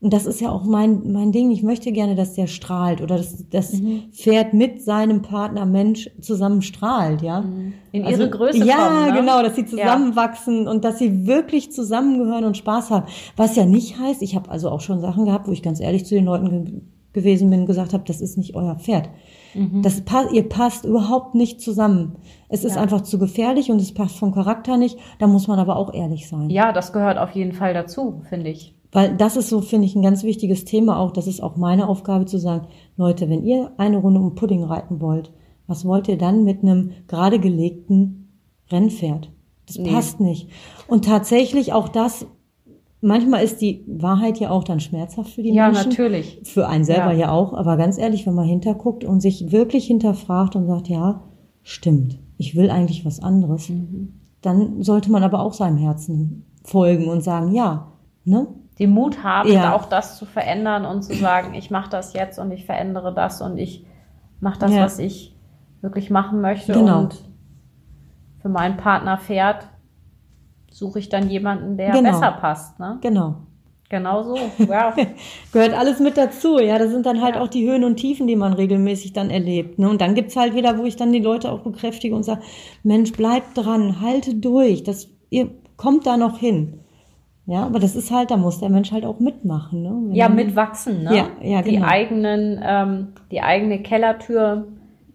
Und 0.00 0.12
das 0.12 0.26
ist 0.26 0.42
ja 0.42 0.50
auch 0.50 0.64
mein, 0.64 1.10
mein 1.12 1.32
Ding. 1.32 1.50
Ich 1.50 1.62
möchte 1.62 1.90
gerne, 1.90 2.14
dass 2.14 2.34
der 2.34 2.46
strahlt 2.46 3.00
oder 3.00 3.16
dass 3.16 3.48
das 3.48 3.72
mhm. 3.72 4.02
Pferd 4.12 4.52
mit 4.52 4.82
seinem 4.82 5.22
Partner 5.22 5.64
Mensch 5.64 6.10
zusammen 6.20 6.60
strahlt, 6.60 7.22
ja. 7.22 7.40
Mhm. 7.40 7.72
In 7.92 8.04
also, 8.04 8.20
ihre 8.20 8.30
Größe 8.30 8.58
Ja, 8.58 8.88
kommen, 8.88 9.06
ne? 9.06 9.20
genau, 9.20 9.42
dass 9.42 9.56
sie 9.56 9.64
zusammenwachsen 9.64 10.64
ja. 10.64 10.70
und 10.70 10.84
dass 10.84 10.98
sie 10.98 11.26
wirklich 11.26 11.72
zusammengehören 11.72 12.44
und 12.44 12.58
Spaß 12.58 12.90
haben. 12.90 13.06
Was 13.36 13.56
ja 13.56 13.64
nicht 13.64 13.98
heißt, 13.98 14.20
ich 14.20 14.36
habe 14.36 14.50
also 14.50 14.68
auch 14.68 14.82
schon 14.82 15.00
Sachen 15.00 15.24
gehabt, 15.24 15.48
wo 15.48 15.52
ich 15.52 15.62
ganz 15.62 15.80
ehrlich 15.80 16.04
zu 16.04 16.14
den 16.14 16.26
Leuten 16.26 16.93
gewesen 17.14 17.48
bin, 17.48 17.64
gesagt 17.64 17.94
habe, 17.94 18.04
das 18.06 18.20
ist 18.20 18.36
nicht 18.36 18.54
euer 18.54 18.74
Pferd. 18.74 19.08
Mhm. 19.54 19.82
Das 19.82 20.02
ihr 20.32 20.48
passt 20.48 20.84
überhaupt 20.84 21.34
nicht 21.34 21.60
zusammen. 21.60 22.16
Es 22.48 22.64
ist 22.64 22.76
ja. 22.76 22.82
einfach 22.82 23.00
zu 23.00 23.18
gefährlich 23.18 23.70
und 23.70 23.80
es 23.80 23.94
passt 23.94 24.18
vom 24.18 24.34
Charakter 24.34 24.76
nicht. 24.76 24.98
Da 25.18 25.26
muss 25.26 25.48
man 25.48 25.58
aber 25.58 25.76
auch 25.76 25.94
ehrlich 25.94 26.28
sein. 26.28 26.50
Ja, 26.50 26.72
das 26.72 26.92
gehört 26.92 27.16
auf 27.16 27.30
jeden 27.30 27.52
Fall 27.52 27.72
dazu, 27.72 28.20
finde 28.28 28.50
ich. 28.50 28.74
Weil 28.92 29.16
das 29.16 29.36
ist 29.36 29.48
so, 29.48 29.60
finde 29.60 29.86
ich, 29.86 29.96
ein 29.96 30.02
ganz 30.02 30.22
wichtiges 30.22 30.64
Thema 30.64 30.98
auch. 30.98 31.12
Das 31.12 31.26
ist 31.26 31.42
auch 31.42 31.56
meine 31.56 31.88
Aufgabe 31.88 32.26
zu 32.26 32.38
sagen, 32.38 32.68
Leute, 32.96 33.30
wenn 33.30 33.44
ihr 33.44 33.72
eine 33.76 33.96
Runde 33.96 34.20
um 34.20 34.34
Pudding 34.34 34.64
reiten 34.64 35.00
wollt, 35.00 35.32
was 35.66 35.84
wollt 35.84 36.08
ihr 36.08 36.18
dann 36.18 36.44
mit 36.44 36.62
einem 36.62 36.92
gerade 37.08 37.38
gelegten 37.38 38.28
Rennpferd? 38.70 39.30
Das 39.66 39.78
nee. 39.78 39.90
passt 39.90 40.20
nicht. 40.20 40.48
Und 40.86 41.06
tatsächlich 41.06 41.72
auch 41.72 41.88
das, 41.88 42.26
manchmal 43.04 43.44
ist 43.44 43.60
die 43.60 43.84
Wahrheit 43.86 44.38
ja 44.38 44.50
auch 44.50 44.64
dann 44.64 44.80
schmerzhaft 44.80 45.30
für 45.30 45.42
die 45.42 45.52
ja, 45.52 45.66
Menschen. 45.66 45.82
Ja, 45.82 45.88
natürlich. 45.90 46.40
Für 46.44 46.68
einen 46.68 46.84
selber 46.84 47.12
ja. 47.12 47.26
ja 47.26 47.30
auch. 47.30 47.52
Aber 47.54 47.76
ganz 47.76 47.98
ehrlich, 47.98 48.26
wenn 48.26 48.34
man 48.34 48.46
hinterguckt 48.46 49.04
und 49.04 49.20
sich 49.20 49.52
wirklich 49.52 49.86
hinterfragt 49.86 50.56
und 50.56 50.66
sagt, 50.66 50.88
ja, 50.88 51.22
stimmt, 51.62 52.18
ich 52.38 52.56
will 52.56 52.70
eigentlich 52.70 53.04
was 53.04 53.22
anderes, 53.22 53.68
mhm. 53.68 54.20
dann 54.42 54.82
sollte 54.82 55.10
man 55.12 55.22
aber 55.22 55.40
auch 55.40 55.52
seinem 55.52 55.76
Herzen 55.76 56.46
folgen 56.64 57.08
und 57.08 57.22
sagen, 57.22 57.52
ja, 57.54 57.92
ne? 58.24 58.48
den 58.78 58.90
Mut 58.90 59.22
haben, 59.22 59.52
ja. 59.52 59.74
auch 59.74 59.84
das 59.86 60.18
zu 60.18 60.26
verändern 60.26 60.84
und 60.84 61.02
zu 61.02 61.14
sagen, 61.14 61.54
ich 61.54 61.70
mache 61.70 61.90
das 61.90 62.12
jetzt 62.12 62.40
und 62.40 62.50
ich 62.50 62.64
verändere 62.64 63.14
das 63.14 63.40
und 63.40 63.56
ich 63.56 63.86
mache 64.40 64.58
das, 64.58 64.72
was 64.72 64.98
ich 64.98 65.36
wirklich 65.80 66.10
machen 66.10 66.40
möchte. 66.40 66.72
Genau. 66.72 67.02
Und 67.02 67.22
für 68.40 68.48
meinen 68.48 68.76
Partner 68.76 69.16
fährt, 69.16 69.68
suche 70.74 70.98
ich 70.98 71.08
dann 71.08 71.30
jemanden, 71.30 71.76
der 71.76 71.92
genau. 71.92 72.10
besser 72.10 72.32
passt. 72.32 72.80
Ne? 72.80 72.98
Genau. 73.00 73.36
Genau 73.88 74.22
so. 74.24 74.34
Wow. 74.58 74.94
Gehört 75.52 75.72
alles 75.72 76.00
mit 76.00 76.16
dazu. 76.16 76.58
Ja, 76.58 76.78
das 76.78 76.90
sind 76.90 77.06
dann 77.06 77.22
halt 77.22 77.36
ja. 77.36 77.42
auch 77.42 77.48
die 77.48 77.68
Höhen 77.68 77.84
und 77.84 77.96
Tiefen, 77.96 78.26
die 78.26 78.34
man 78.34 78.52
regelmäßig 78.54 79.12
dann 79.12 79.30
erlebt. 79.30 79.78
Ne? 79.78 79.88
Und 79.88 80.00
dann 80.00 80.16
gibt's 80.16 80.34
halt 80.36 80.56
wieder, 80.56 80.76
wo 80.76 80.84
ich 80.84 80.96
dann 80.96 81.12
die 81.12 81.20
Leute 81.20 81.52
auch 81.52 81.60
bekräftige 81.60 82.16
und 82.16 82.24
sage, 82.24 82.42
Mensch, 82.82 83.12
bleibt 83.12 83.56
dran, 83.56 84.00
halte 84.00 84.34
durch. 84.34 84.82
Das, 84.82 85.08
ihr 85.30 85.48
kommt 85.76 86.08
da 86.08 86.16
noch 86.16 86.38
hin. 86.38 86.80
Ja, 87.46 87.66
aber 87.66 87.78
das 87.78 87.94
ist 87.94 88.10
halt, 88.10 88.32
da 88.32 88.36
muss 88.36 88.58
der 88.58 88.70
Mensch 88.70 88.90
halt 88.90 89.04
auch 89.04 89.20
mitmachen. 89.20 89.82
Ne? 89.82 89.90
Wenn 89.90 90.14
ja, 90.14 90.28
mitwachsen. 90.28 91.04
Ne? 91.04 91.16
Ja, 91.16 91.28
ja, 91.40 91.62
die 91.62 91.76
genau. 91.76 91.86
eigenen, 91.86 92.60
ähm, 92.64 93.08
die 93.30 93.42
eigene 93.42 93.80
Kellertür 93.80 94.66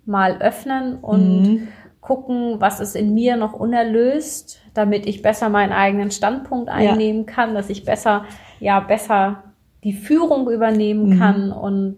mal 0.05 0.37
öffnen 0.39 0.99
und 0.99 1.41
mhm. 1.41 1.67
Gucken, 2.01 2.55
was 2.59 2.79
ist 2.79 2.95
in 2.95 3.13
mir 3.13 3.35
noch 3.35 3.53
unerlöst, 3.53 4.59
damit 4.73 5.05
ich 5.05 5.21
besser 5.21 5.49
meinen 5.49 5.73
eigenen 5.73 6.11
Standpunkt 6.11 6.69
einnehmen 6.69 7.25
ja. 7.27 7.33
kann, 7.33 7.53
dass 7.53 7.69
ich 7.69 7.83
besser, 7.83 8.25
ja, 8.59 8.79
besser 8.79 9.43
die 9.83 9.93
Führung 9.93 10.49
übernehmen 10.49 11.09
mhm. 11.09 11.19
kann 11.19 11.51
und 11.51 11.97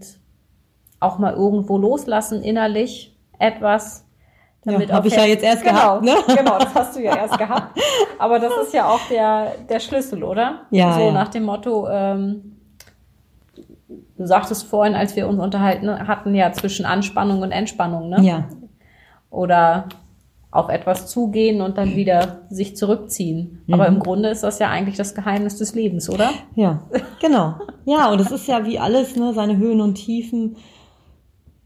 auch 0.99 1.17
mal 1.17 1.33
irgendwo 1.33 1.77
loslassen 1.77 2.43
innerlich 2.43 3.17
etwas, 3.39 4.05
damit 4.63 4.89
ja, 4.89 4.95
habe 4.95 5.07
ich 5.07 5.15
ja 5.15 5.25
jetzt 5.25 5.43
erst 5.43 5.63
genau, 5.63 5.99
gehabt, 5.99 6.03
ne? 6.03 6.15
Genau, 6.35 6.59
das 6.59 6.75
hast 6.75 6.95
du 6.95 7.01
ja 7.01 7.15
erst 7.15 7.37
gehabt. 7.39 7.79
Aber 8.19 8.37
das 8.37 8.53
ist 8.63 8.73
ja 8.73 8.87
auch 8.87 8.99
der, 9.09 9.55
der 9.67 9.79
Schlüssel, 9.79 10.23
oder? 10.23 10.61
Ja. 10.69 10.93
So 10.93 11.01
ja. 11.01 11.11
nach 11.11 11.29
dem 11.29 11.43
Motto, 11.43 11.89
ähm, 11.89 12.57
du 13.87 14.25
sagtest 14.27 14.67
vorhin, 14.67 14.93
als 14.93 15.15
wir 15.15 15.27
uns 15.27 15.39
unterhalten 15.39 16.07
hatten, 16.07 16.35
ja 16.35 16.51
zwischen 16.51 16.85
Anspannung 16.85 17.41
und 17.41 17.51
Entspannung, 17.51 18.09
ne? 18.09 18.21
Ja. 18.21 18.43
Oder 19.31 19.89
auf 20.51 20.69
etwas 20.69 21.07
zugehen 21.07 21.61
und 21.61 21.77
dann 21.77 21.95
wieder 21.95 22.41
sich 22.49 22.75
zurückziehen. 22.75 23.63
Mhm. 23.65 23.73
Aber 23.73 23.87
im 23.87 23.97
Grunde 23.99 24.29
ist 24.29 24.43
das 24.43 24.59
ja 24.59 24.69
eigentlich 24.69 24.97
das 24.97 25.15
Geheimnis 25.15 25.57
des 25.57 25.73
Lebens, 25.73 26.09
oder? 26.09 26.29
Ja, 26.55 26.83
genau. 27.19 27.55
Ja, 27.85 28.11
und 28.11 28.21
es 28.21 28.29
ist 28.29 28.47
ja 28.47 28.65
wie 28.65 28.77
alles, 28.77 29.15
ne, 29.15 29.33
seine 29.33 29.57
Höhen 29.57 29.81
und 29.81 29.95
Tiefen 29.95 30.57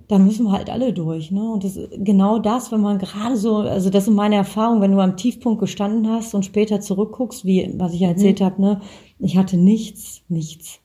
da 0.07 0.19
müssen 0.19 0.45
wir 0.45 0.51
halt 0.51 0.69
alle 0.69 0.93
durch, 0.93 1.31
ne? 1.31 1.51
Und 1.51 1.63
das 1.63 1.79
genau 1.97 2.39
das, 2.39 2.71
wenn 2.71 2.81
man 2.81 2.99
gerade 2.99 3.37
so, 3.37 3.57
also 3.57 3.89
das 3.89 4.07
ist 4.07 4.13
meine 4.13 4.35
Erfahrung, 4.35 4.81
wenn 4.81 4.91
du 4.91 4.99
am 4.99 5.17
Tiefpunkt 5.17 5.59
gestanden 5.59 6.09
hast 6.09 6.33
und 6.35 6.45
später 6.45 6.79
zurückguckst, 6.79 7.45
wie 7.45 7.73
was 7.77 7.93
ich 7.93 8.03
erzählt 8.03 8.39
mhm. 8.39 8.45
habe, 8.45 8.61
ne? 8.61 8.81
Ich 9.19 9.37
hatte 9.37 9.57
nichts, 9.57 10.21
nichts. 10.27 10.79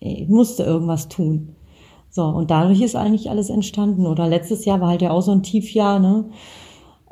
Ich 0.00 0.28
musste 0.28 0.64
irgendwas 0.64 1.08
tun. 1.08 1.54
So, 2.18 2.24
und 2.24 2.50
dadurch 2.50 2.80
ist 2.80 2.96
eigentlich 2.96 3.30
alles 3.30 3.48
entstanden. 3.48 4.04
Oder 4.04 4.26
letztes 4.26 4.64
Jahr 4.64 4.80
war 4.80 4.88
halt 4.88 5.02
ja 5.02 5.12
auch 5.12 5.20
so 5.20 5.30
ein 5.30 5.44
Tiefjahr, 5.44 6.00
ne? 6.00 6.24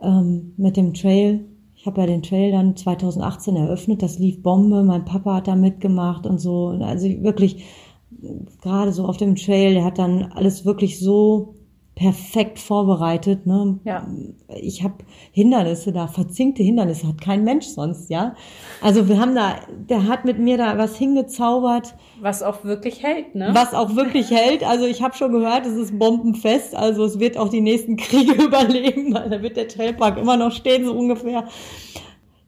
Ähm, 0.02 0.54
mit 0.56 0.76
dem 0.76 0.94
Trail. 0.94 1.44
Ich 1.76 1.86
habe 1.86 2.00
ja 2.00 2.08
den 2.08 2.24
Trail 2.24 2.50
dann 2.50 2.74
2018 2.74 3.54
eröffnet, 3.54 4.02
das 4.02 4.18
lief 4.18 4.42
Bombe, 4.42 4.82
mein 4.82 5.04
Papa 5.04 5.36
hat 5.36 5.46
da 5.46 5.54
mitgemacht 5.54 6.26
und 6.26 6.40
so. 6.40 6.70
Also 6.80 7.06
wirklich, 7.22 7.64
gerade 8.62 8.92
so 8.92 9.04
auf 9.04 9.16
dem 9.16 9.36
Trail, 9.36 9.74
der 9.74 9.84
hat 9.84 9.98
dann 9.98 10.32
alles 10.32 10.64
wirklich 10.64 10.98
so 10.98 11.54
perfekt 11.96 12.58
vorbereitet. 12.58 13.46
Ne? 13.46 13.80
Ja. 13.84 14.06
Ich 14.60 14.84
habe 14.84 14.96
Hindernisse 15.32 15.92
da, 15.92 16.06
verzinkte 16.06 16.62
Hindernisse, 16.62 17.08
hat 17.08 17.22
kein 17.22 17.42
Mensch 17.42 17.66
sonst, 17.66 18.10
ja. 18.10 18.34
Also 18.82 19.08
wir 19.08 19.18
haben 19.18 19.34
da, 19.34 19.56
der 19.88 20.06
hat 20.06 20.26
mit 20.26 20.38
mir 20.38 20.58
da 20.58 20.76
was 20.76 20.96
hingezaubert. 20.96 21.94
Was 22.20 22.42
auch 22.42 22.64
wirklich 22.64 23.02
hält, 23.02 23.34
ne? 23.34 23.48
Was 23.54 23.72
auch 23.72 23.96
wirklich 23.96 24.30
hält. 24.30 24.62
Also 24.62 24.84
ich 24.84 25.02
habe 25.02 25.16
schon 25.16 25.32
gehört, 25.32 25.64
es 25.64 25.72
ist 25.72 25.98
bombenfest. 25.98 26.76
Also 26.76 27.02
es 27.02 27.18
wird 27.18 27.38
auch 27.38 27.48
die 27.48 27.62
nächsten 27.62 27.96
Kriege 27.96 28.44
überleben, 28.44 29.14
weil 29.14 29.30
da 29.30 29.40
wird 29.40 29.56
der 29.56 29.66
Trailpark 29.66 30.18
immer 30.18 30.36
noch 30.36 30.52
stehen, 30.52 30.84
so 30.84 30.92
ungefähr 30.92 31.48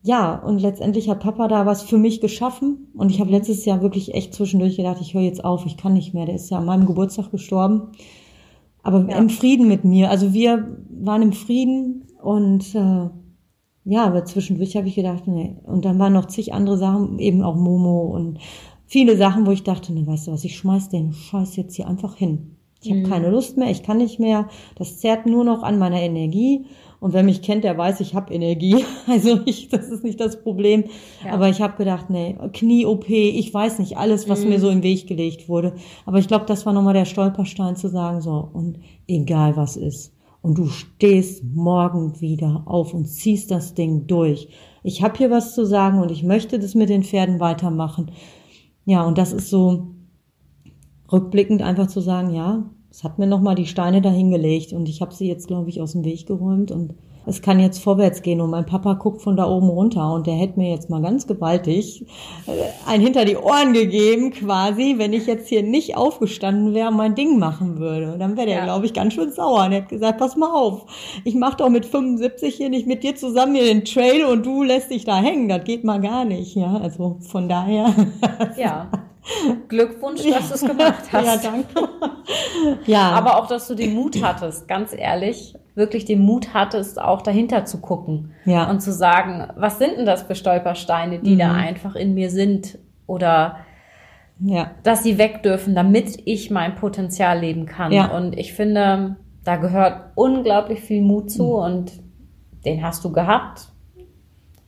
ja, 0.02 0.36
und 0.36 0.60
letztendlich 0.60 1.10
hat 1.10 1.20
Papa 1.20 1.48
da 1.48 1.66
was 1.66 1.82
für 1.82 1.98
mich 1.98 2.20
geschaffen. 2.20 2.88
Und 2.94 3.10
ich 3.10 3.20
habe 3.20 3.30
letztes 3.30 3.64
Jahr 3.64 3.82
wirklich 3.82 4.14
echt 4.14 4.32
zwischendurch 4.32 4.76
gedacht, 4.76 4.98
ich 5.00 5.12
höre 5.12 5.22
jetzt 5.22 5.44
auf, 5.44 5.66
ich 5.66 5.76
kann 5.76 5.92
nicht 5.92 6.14
mehr. 6.14 6.24
Der 6.24 6.36
ist 6.36 6.50
ja 6.50 6.58
an 6.58 6.66
meinem 6.66 6.86
Geburtstag 6.86 7.30
gestorben. 7.30 7.90
Aber 8.88 9.06
ja. 9.06 9.18
im 9.18 9.28
Frieden 9.28 9.68
mit 9.68 9.84
mir. 9.84 10.10
Also 10.10 10.32
wir 10.32 10.78
waren 10.88 11.20
im 11.20 11.32
Frieden 11.34 12.06
und 12.22 12.74
äh, 12.74 13.10
ja, 13.84 14.04
aber 14.04 14.24
zwischendurch 14.24 14.76
habe 14.76 14.88
ich 14.88 14.94
gedacht, 14.94 15.26
nee. 15.26 15.56
Und 15.62 15.84
dann 15.84 15.98
waren 15.98 16.14
noch 16.14 16.24
zig 16.24 16.54
andere 16.54 16.78
Sachen, 16.78 17.18
eben 17.18 17.42
auch 17.42 17.54
Momo 17.54 18.02
und 18.02 18.38
viele 18.86 19.18
Sachen, 19.18 19.46
wo 19.46 19.50
ich 19.50 19.62
dachte, 19.62 19.92
ne, 19.92 20.06
weißt 20.06 20.26
du 20.26 20.32
was, 20.32 20.44
ich 20.44 20.56
schmeiß 20.56 20.88
den 20.88 21.12
Scheiß 21.12 21.56
jetzt 21.56 21.76
hier 21.76 21.86
einfach 21.86 22.16
hin. 22.16 22.56
Ich 22.80 22.90
habe 22.90 23.00
mhm. 23.00 23.08
keine 23.10 23.28
Lust 23.28 23.58
mehr, 23.58 23.70
ich 23.70 23.82
kann 23.82 23.98
nicht 23.98 24.18
mehr. 24.20 24.48
Das 24.76 24.98
zerrt 24.98 25.26
nur 25.26 25.44
noch 25.44 25.62
an 25.62 25.78
meiner 25.78 26.00
Energie. 26.00 26.64
Und 27.00 27.12
wer 27.12 27.22
mich 27.22 27.42
kennt, 27.42 27.64
der 27.64 27.78
weiß, 27.78 28.00
ich 28.00 28.14
habe 28.14 28.32
Energie. 28.32 28.84
Also 29.06 29.40
ich, 29.46 29.68
das 29.68 29.88
ist 29.88 30.04
nicht 30.04 30.20
das 30.20 30.42
Problem. 30.42 30.84
Ja. 31.24 31.32
Aber 31.32 31.48
ich 31.48 31.60
habe 31.60 31.76
gedacht, 31.76 32.10
nee, 32.10 32.36
Knie-OP, 32.52 33.08
ich 33.08 33.52
weiß 33.52 33.78
nicht 33.78 33.96
alles, 33.96 34.28
was 34.28 34.42
mhm. 34.42 34.50
mir 34.50 34.60
so 34.60 34.68
im 34.68 34.82
Weg 34.82 35.06
gelegt 35.06 35.48
wurde. 35.48 35.74
Aber 36.04 36.18
ich 36.18 36.28
glaube, 36.28 36.44
das 36.46 36.66
war 36.66 36.72
nochmal 36.72 36.94
der 36.94 37.04
Stolperstein 37.04 37.76
zu 37.76 37.88
sagen, 37.88 38.20
so, 38.20 38.48
und 38.52 38.80
egal 39.06 39.56
was 39.56 39.76
ist. 39.76 40.12
Und 40.42 40.58
du 40.58 40.66
stehst 40.66 41.42
morgen 41.44 42.20
wieder 42.20 42.62
auf 42.66 42.94
und 42.94 43.06
ziehst 43.06 43.50
das 43.50 43.74
Ding 43.74 44.06
durch. 44.06 44.48
Ich 44.82 45.02
habe 45.02 45.16
hier 45.16 45.30
was 45.30 45.54
zu 45.54 45.64
sagen 45.64 46.00
und 46.00 46.10
ich 46.10 46.22
möchte 46.22 46.58
das 46.58 46.74
mit 46.74 46.88
den 46.88 47.02
Pferden 47.02 47.40
weitermachen. 47.40 48.10
Ja, 48.84 49.02
und 49.04 49.18
das 49.18 49.32
ist 49.32 49.50
so 49.50 49.88
rückblickend 51.10 51.62
einfach 51.62 51.88
zu 51.88 52.00
sagen, 52.00 52.32
ja, 52.34 52.70
es 52.98 53.04
hat 53.04 53.16
mir 53.16 53.28
nochmal 53.28 53.54
die 53.54 53.66
Steine 53.66 54.02
dahingelegt 54.02 54.72
und 54.72 54.88
ich 54.88 55.00
habe 55.00 55.14
sie 55.14 55.28
jetzt, 55.28 55.46
glaube 55.46 55.70
ich, 55.70 55.80
aus 55.80 55.92
dem 55.92 56.04
Weg 56.04 56.26
geräumt 56.26 56.72
und 56.72 56.94
es 57.26 57.42
kann 57.42 57.60
jetzt 57.60 57.78
vorwärts 57.78 58.22
gehen 58.22 58.40
und 58.40 58.50
mein 58.50 58.66
Papa 58.66 58.94
guckt 58.94 59.22
von 59.22 59.36
da 59.36 59.48
oben 59.48 59.68
runter 59.68 60.12
und 60.12 60.26
der 60.26 60.34
hätte 60.34 60.58
mir 60.58 60.72
jetzt 60.72 60.90
mal 60.90 61.00
ganz 61.00 61.28
gewaltig 61.28 62.06
äh, 62.48 62.50
ein 62.88 63.00
hinter 63.00 63.24
die 63.24 63.36
Ohren 63.36 63.72
gegeben 63.72 64.32
quasi, 64.32 64.94
wenn 64.96 65.12
ich 65.12 65.28
jetzt 65.28 65.48
hier 65.48 65.62
nicht 65.62 65.96
aufgestanden 65.96 66.74
wäre 66.74 66.88
und 66.88 66.96
mein 66.96 67.14
Ding 67.14 67.38
machen 67.38 67.78
würde. 67.78 68.16
Dann 68.18 68.36
wäre 68.36 68.48
der, 68.48 68.56
ja. 68.56 68.64
glaube 68.64 68.86
ich, 68.86 68.94
ganz 68.94 69.14
schön 69.14 69.30
sauer 69.30 69.66
und 69.66 69.74
hat 69.74 69.90
gesagt, 69.90 70.18
pass 70.18 70.34
mal 70.34 70.50
auf, 70.50 70.86
ich 71.22 71.36
mache 71.36 71.58
doch 71.58 71.70
mit 71.70 71.86
75 71.86 72.52
hier 72.52 72.68
nicht 72.68 72.88
mit 72.88 73.04
dir 73.04 73.14
zusammen 73.14 73.54
hier 73.54 73.64
den 73.64 73.84
Trail 73.84 74.24
und 74.24 74.44
du 74.44 74.64
lässt 74.64 74.90
dich 74.90 75.04
da 75.04 75.18
hängen, 75.18 75.48
das 75.48 75.62
geht 75.62 75.84
mal 75.84 76.00
gar 76.00 76.24
nicht. 76.24 76.56
Ja, 76.56 76.78
also 76.78 77.18
von 77.20 77.48
daher. 77.48 77.94
Ja. 78.56 78.90
Glückwunsch, 79.68 80.22
dass 80.22 80.48
du 80.48 80.54
es 80.54 80.60
gemacht 80.60 81.04
hast. 81.12 81.44
Ja, 81.44 81.50
danke. 81.50 81.88
ja. 82.86 83.10
Aber 83.10 83.38
auch, 83.38 83.46
dass 83.46 83.68
du 83.68 83.74
den 83.74 83.94
Mut 83.94 84.22
hattest, 84.22 84.68
ganz 84.68 84.92
ehrlich, 84.96 85.54
wirklich 85.74 86.04
den 86.04 86.20
Mut 86.20 86.54
hattest, 86.54 87.00
auch 87.00 87.22
dahinter 87.22 87.64
zu 87.64 87.80
gucken. 87.80 88.32
Ja. 88.44 88.70
Und 88.70 88.80
zu 88.80 88.92
sagen, 88.92 89.48
was 89.56 89.78
sind 89.78 89.96
denn 89.96 90.06
das 90.06 90.22
für 90.22 90.34
Stolpersteine, 90.34 91.18
die 91.18 91.34
mhm. 91.34 91.38
da 91.38 91.52
einfach 91.52 91.94
in 91.94 92.14
mir 92.14 92.30
sind? 92.30 92.78
Oder 93.06 93.58
ja. 94.40 94.72
dass 94.82 95.02
sie 95.02 95.18
weg 95.18 95.42
dürfen, 95.42 95.74
damit 95.74 96.18
ich 96.24 96.50
mein 96.50 96.74
Potenzial 96.74 97.40
leben 97.40 97.66
kann. 97.66 97.92
Ja. 97.92 98.06
Und 98.16 98.38
ich 98.38 98.52
finde, 98.52 99.16
da 99.44 99.56
gehört 99.56 100.12
unglaublich 100.14 100.80
viel 100.80 101.02
Mut 101.02 101.30
zu 101.30 101.44
mhm. 101.44 101.52
und 101.52 101.92
den 102.64 102.82
hast 102.82 103.04
du 103.04 103.12
gehabt. 103.12 103.68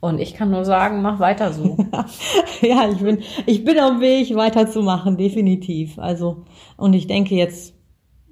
Und 0.01 0.18
ich 0.18 0.32
kann 0.34 0.51
nur 0.51 0.64
sagen, 0.64 1.03
mach 1.03 1.20
weiter 1.20 1.53
so. 1.53 1.76
ja, 2.62 2.88
ich 2.90 2.98
bin, 2.98 3.18
ich 3.44 3.64
bin 3.64 3.78
auf 3.78 3.92
dem 3.92 4.01
Weg, 4.01 4.34
weiterzumachen, 4.34 5.18
definitiv. 5.18 5.98
Also, 5.98 6.44
und 6.78 6.94
ich 6.94 7.07
denke, 7.07 7.34
jetzt 7.34 7.74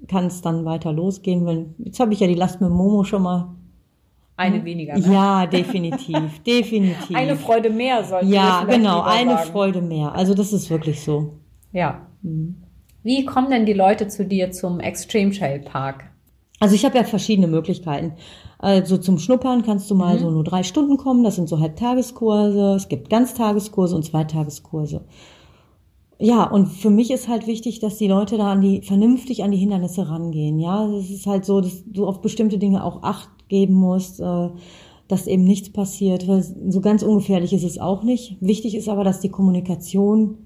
kann 0.07 0.25
es 0.25 0.41
dann 0.41 0.65
weiter 0.65 0.91
losgehen, 0.91 1.45
weil 1.45 1.67
jetzt 1.77 1.99
habe 1.99 2.13
ich 2.13 2.19
ja 2.19 2.27
die 2.27 2.33
Last 2.33 2.59
mit 2.59 2.71
Momo 2.71 3.03
schon 3.03 3.21
mal. 3.21 3.55
Eine 4.35 4.63
weniger. 4.63 4.97
Ne? 4.97 5.13
Ja, 5.13 5.45
definitiv, 5.45 6.39
definitiv. 6.47 7.15
Eine 7.15 7.35
Freude 7.35 7.69
mehr 7.69 8.03
sollte 8.03 8.25
Ja, 8.27 8.63
genau, 8.63 9.01
eine 9.01 9.31
sagen. 9.31 9.51
Freude 9.51 9.81
mehr. 9.81 10.15
Also 10.15 10.33
das 10.33 10.53
ist 10.53 10.69
wirklich 10.69 11.01
so. 11.01 11.33
Ja. 11.73 12.07
Mhm. 12.21 12.55
Wie 13.03 13.25
kommen 13.25 13.49
denn 13.49 13.65
die 13.65 13.73
Leute 13.73 14.07
zu 14.07 14.25
dir 14.25 14.51
zum 14.51 14.79
Extreme 14.79 15.31
Trail 15.31 15.59
Park? 15.59 16.05
Also 16.59 16.75
ich 16.75 16.85
habe 16.85 16.97
ja 16.97 17.03
verschiedene 17.03 17.47
Möglichkeiten. 17.47 18.13
Also 18.57 18.97
zum 18.97 19.17
Schnuppern 19.17 19.63
kannst 19.63 19.89
du 19.89 19.95
mal 19.95 20.15
mhm. 20.15 20.19
so 20.19 20.31
nur 20.31 20.43
drei 20.43 20.63
Stunden 20.63 20.97
kommen. 20.97 21.23
Das 21.23 21.35
sind 21.35 21.47
so 21.47 21.59
Halbtageskurse. 21.59 22.75
Es 22.75 22.89
gibt 22.89 23.09
Ganztageskurse 23.09 23.95
und 23.95 24.03
Zweitageskurse. 24.03 25.01
Ja, 26.21 26.43
und 26.43 26.65
für 26.65 26.89
mich 26.89 27.11
ist 27.11 27.29
halt 27.29 27.47
wichtig, 27.47 27.79
dass 27.79 27.97
die 27.97 28.09
Leute 28.09 28.37
da 28.37 28.51
an 28.51 28.59
die, 28.59 28.81
vernünftig 28.81 29.41
an 29.41 29.51
die 29.51 29.57
Hindernisse 29.57 30.09
rangehen. 30.09 30.59
Ja, 30.59 30.85
es 30.89 31.09
ist 31.09 31.27
halt 31.27 31.45
so, 31.45 31.61
dass 31.61 31.83
du 31.85 32.05
auf 32.05 32.19
bestimmte 32.19 32.57
Dinge 32.57 32.83
auch 32.83 33.03
Acht 33.03 33.29
geben 33.47 33.75
musst, 33.75 34.19
äh, 34.19 34.49
dass 35.07 35.27
eben 35.27 35.45
nichts 35.45 35.71
passiert. 35.71 36.27
Weil 36.27 36.43
so 36.43 36.81
ganz 36.81 37.03
ungefährlich 37.03 37.53
ist 37.53 37.63
es 37.63 37.79
auch 37.79 38.03
nicht. 38.03 38.35
Wichtig 38.41 38.75
ist 38.75 38.89
aber, 38.89 39.05
dass 39.05 39.21
die 39.21 39.29
Kommunikation 39.29 40.39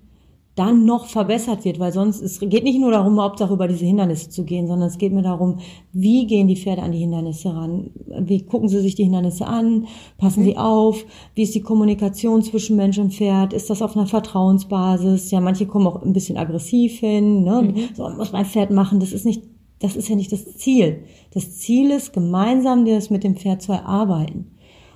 dann 0.56 0.86
noch 0.86 1.08
verbessert 1.08 1.66
wird, 1.66 1.80
weil 1.80 1.92
sonst 1.92 2.22
es 2.22 2.40
geht 2.40 2.64
nicht 2.64 2.80
nur 2.80 2.92
darum, 2.92 3.20
Hauptsache 3.20 3.54
über 3.54 3.68
diese 3.68 3.86
Hindernisse 3.86 4.30
zu 4.30 4.44
gehen, 4.44 4.68
sondern 4.68 4.88
es 4.88 5.00
geht 5.00 5.12
mir 5.12 5.24
darum, 5.24 5.58
wie 5.94 6.28
gehen 6.28 6.48
die 6.48 6.56
Pferde 6.56 6.84
an 6.84 6.92
die 6.92 7.00
Hindernisse 7.00 7.56
ran? 7.56 7.90
Wie 8.20 8.46
gucken 8.46 8.70
sie 8.70 8.80
sich 8.80 8.94
die 8.94 9.04
Hindernisse 9.04 9.48
an? 9.48 9.88
Passen 10.20 10.42
mhm. 10.42 10.46
sie 10.46 10.58
auf? 10.58 11.06
Wie 11.34 11.42
ist 11.42 11.56
die 11.56 11.62
Kommunikation 11.62 12.44
zwischen 12.44 12.76
Mensch 12.76 13.00
und 13.00 13.14
Pferd? 13.14 13.52
Ist 13.54 13.72
das 13.72 13.82
auf 13.82 13.98
einer 13.98 14.06
Vertrauensbasis? 14.06 15.32
Ja, 15.32 15.42
manche 15.42 15.66
kommen 15.66 15.88
auch 15.88 16.04
ein 16.04 16.14
bisschen 16.14 16.38
aggressiv 16.38 17.00
hin, 17.00 17.44
ne? 17.44 17.74
Mhm. 17.74 17.96
So 17.96 18.08
muss 18.10 18.32
mein 18.32 18.46
Pferd 18.46 18.70
machen. 18.70 19.00
Das 19.00 19.12
ist 19.12 19.26
nicht, 19.26 19.42
das 19.80 19.96
ist 19.96 20.08
ja 20.08 20.16
nicht 20.16 20.32
das 20.32 20.46
Ziel. 20.58 21.06
Das 21.34 21.58
Ziel 21.58 21.90
ist, 21.90 22.14
gemeinsam 22.14 22.86
das 22.86 23.10
mit 23.10 23.24
dem 23.24 23.36
Pferd 23.36 23.64
zu 23.64 23.72
erarbeiten. 23.72 24.53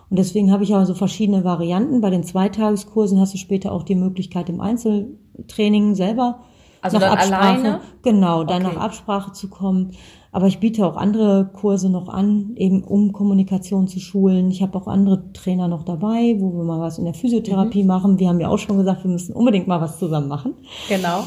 Und 0.09 0.17
deswegen 0.19 0.51
habe 0.51 0.63
ich 0.63 0.73
auch 0.73 0.85
so 0.85 0.93
verschiedene 0.93 1.43
Varianten. 1.43 2.01
Bei 2.01 2.09
den 2.09 2.23
Zweitageskursen 2.23 3.19
hast 3.19 3.33
du 3.33 3.37
später 3.37 3.71
auch 3.71 3.83
die 3.83 3.95
Möglichkeit, 3.95 4.49
im 4.49 4.61
Einzeltraining 4.61 5.95
selber 5.95 6.39
also 6.81 6.99
nach 6.99 7.11
Absprache, 7.13 7.41
alleine? 7.41 7.81
genau, 8.03 8.43
dann 8.43 8.65
okay. 8.65 8.75
nach 8.75 8.81
Absprache 8.81 9.31
zu 9.33 9.49
kommen. 9.49 9.91
Aber 10.31 10.47
ich 10.47 10.59
biete 10.59 10.85
auch 10.85 10.97
andere 10.97 11.49
Kurse 11.53 11.89
noch 11.89 12.09
an, 12.09 12.51
eben 12.55 12.83
um 12.83 13.11
Kommunikation 13.11 13.87
zu 13.87 13.99
schulen. 13.99 14.51
Ich 14.51 14.61
habe 14.61 14.77
auch 14.77 14.87
andere 14.87 15.31
Trainer 15.33 15.67
noch 15.67 15.83
dabei, 15.83 16.35
wo 16.39 16.53
wir 16.53 16.63
mal 16.63 16.79
was 16.79 16.99
in 16.99 17.05
der 17.05 17.13
Physiotherapie 17.13 17.81
mhm. 17.81 17.87
machen. 17.87 18.19
Wir 18.19 18.29
haben 18.29 18.39
ja 18.39 18.49
auch 18.49 18.59
schon 18.59 18.77
gesagt, 18.77 19.03
wir 19.03 19.11
müssen 19.11 19.33
unbedingt 19.33 19.67
mal 19.67 19.81
was 19.81 19.97
zusammen 19.97 20.27
machen. 20.27 20.53
Genau. 20.89 21.23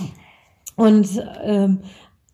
Und 0.77 1.09
ähm, 1.43 1.81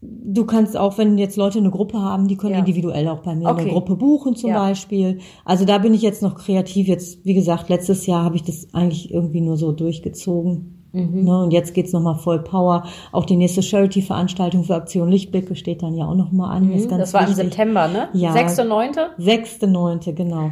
Du 0.03 0.45
kannst 0.45 0.77
auch, 0.77 0.99
wenn 0.99 1.17
jetzt 1.17 1.37
Leute 1.37 1.59
eine 1.59 1.71
Gruppe 1.71 2.01
haben, 2.01 2.29
die 2.29 2.37
können 2.37 2.53
ja. 2.53 2.59
individuell 2.59 3.09
auch 3.09 3.21
bei 3.21 3.35
mir 3.35 3.49
okay. 3.49 3.63
eine 3.63 3.71
Gruppe 3.71 3.97
buchen 3.97 4.37
zum 4.37 4.51
ja. 4.51 4.59
Beispiel. 4.59 5.21
Also 5.45 5.65
da 5.65 5.79
bin 5.79 5.95
ich 5.95 6.03
jetzt 6.03 6.23
noch 6.23 6.35
kreativ. 6.35 6.87
Jetzt, 6.87 7.25
wie 7.25 7.35
gesagt, 7.35 7.69
letztes 7.71 8.07
Jahr 8.07 8.23
habe 8.23 8.37
ich 8.37 8.43
das 8.43 8.69
eigentlich 8.75 9.13
irgendwie 9.13 9.41
nur 9.41 9.57
so 9.57 9.73
durchgezogen. 9.73 10.77
Mhm. 10.93 11.25
Ne, 11.25 11.43
und 11.43 11.51
jetzt 11.51 11.75
geht's 11.75 11.93
nochmal 11.93 12.17
voll 12.17 12.43
Power. 12.43 12.85
Auch 13.13 13.25
die 13.25 13.37
nächste 13.37 13.63
Charity-Veranstaltung 13.63 14.65
für 14.65 14.75
Aktion 14.75 15.09
Lichtblicke 15.11 15.55
steht 15.55 15.83
dann 15.83 15.95
ja 15.95 16.07
auch 16.07 16.15
nochmal 16.15 16.57
an. 16.57 16.69
Mhm. 16.69 16.73
Das, 16.73 16.89
das, 16.89 17.15
war 17.15 17.23
wichtig. 17.23 17.39
im 17.39 17.51
September, 17.51 17.89
ne? 17.89 18.09
Ja. 18.15 18.35
6.9.? 18.35 19.17
6.9., 19.19 20.13
genau. 20.13 20.51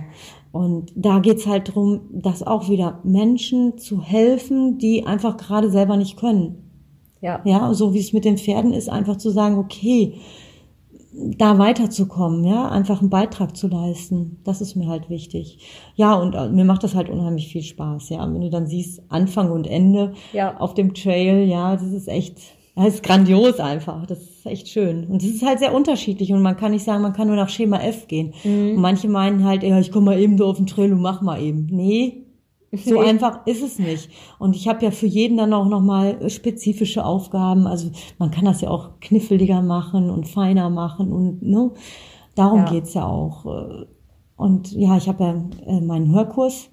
Und 0.53 0.93
da 0.95 1.19
geht's 1.19 1.47
halt 1.47 1.75
drum, 1.75 2.03
dass 2.13 2.47
auch 2.47 2.69
wieder 2.69 3.01
Menschen 3.03 3.79
zu 3.79 4.03
helfen, 4.03 4.79
die 4.79 5.07
einfach 5.07 5.37
gerade 5.37 5.71
selber 5.71 5.97
nicht 5.97 6.17
können. 6.17 6.64
Ja. 7.25 7.41
Ja, 7.45 7.73
so 7.73 7.95
wie 7.95 8.01
es 8.01 8.13
mit 8.13 8.27
den 8.27 8.37
Pferden 8.37 8.75
ist, 8.75 8.91
einfach 8.91 9.17
zu 9.17 9.31
sagen, 9.31 9.57
okay, 9.57 10.13
da 11.39 11.59
weiterzukommen, 11.59 12.45
ja, 12.45 12.69
einfach 12.69 13.01
einen 13.01 13.09
Beitrag 13.09 13.57
zu 13.57 13.67
leisten. 13.67 14.37
Das 14.45 14.61
ist 14.61 14.75
mir 14.75 14.89
halt 14.89 15.09
wichtig. 15.09 15.59
Ja, 15.95 16.15
und 16.15 16.35
äh, 16.35 16.51
mir 16.51 16.67
macht 16.67 16.85
das 16.85 16.95
halt 16.95 17.09
unheimlich 17.09 17.49
viel 17.49 17.63
Spaß, 17.63 18.11
ja. 18.11 18.21
Wenn 18.31 18.43
du 18.43 18.51
dann 18.51 18.67
siehst, 18.67 19.01
Anfang 19.09 19.51
und 19.53 19.67
Ende 19.67 20.13
ja. 20.35 20.59
auf 20.59 20.75
dem 20.75 20.93
Trail, 20.93 21.49
ja, 21.49 21.77
das 21.77 21.93
ist 21.93 22.09
echt, 22.09 22.41
das 22.77 22.97
ist 22.97 23.03
grandios 23.03 23.59
einfach. 23.59 24.05
Das 24.05 24.19
ist 24.19 24.45
echt 24.45 24.69
schön. 24.69 25.07
Und 25.07 25.23
es 25.23 25.37
ist 25.37 25.47
halt 25.47 25.61
sehr 25.61 25.73
unterschiedlich 25.73 26.31
und 26.31 26.43
man 26.43 26.59
kann 26.59 26.73
nicht 26.73 26.85
sagen, 26.85 27.01
man 27.03 27.15
kann 27.15 27.29
nur 27.29 27.37
nach 27.37 27.49
Schema 27.49 27.79
F 27.79 28.07
gehen. 28.07 28.35
Mhm. 28.45 28.73
Und 28.75 28.83
manche 28.83 29.09
meinen 29.09 29.45
halt, 29.45 29.63
ja, 29.63 29.79
ich 29.79 29.93
komme 29.93 30.07
mal 30.07 30.21
eben 30.21 30.37
so 30.37 30.45
auf 30.45 30.59
den 30.59 30.67
Trail 30.67 30.93
und 30.93 31.01
mach 31.01 31.23
mal 31.23 31.41
eben. 31.41 31.69
Nee, 31.71 32.24
so 32.85 33.01
einfach 33.01 33.47
ist 33.47 33.63
es 33.63 33.79
nicht. 33.79 34.11
Und 34.39 34.57
ich 34.57 34.69
habe 34.69 34.85
ja 34.85 34.91
für 34.91 35.07
jeden 35.07 35.37
dann 35.37 35.53
auch 35.53 35.69
nochmal 35.69 36.31
spezifische 36.31 37.05
Aufgaben. 37.05 37.67
Also 37.67 37.91
man 38.19 38.31
kann 38.31 38.45
das 38.45 38.61
ja 38.61 38.71
auch 38.71 39.01
kniffeliger 39.01 39.63
machen 39.63 40.11
und 40.11 40.29
feiner 40.29 40.71
machen 40.71 41.13
und 41.13 41.43
ne, 41.43 41.71
darum 42.35 42.61
ja. 42.61 42.71
geht's 42.71 42.95
ja 42.95 43.07
auch. 43.07 43.45
Und 44.37 44.73
ja, 44.73 44.97
ich 44.97 45.09
habe 45.09 45.25
ja 45.25 45.45
äh, 45.67 45.81
meinen 45.81 46.13
Hörkurs. 46.13 46.71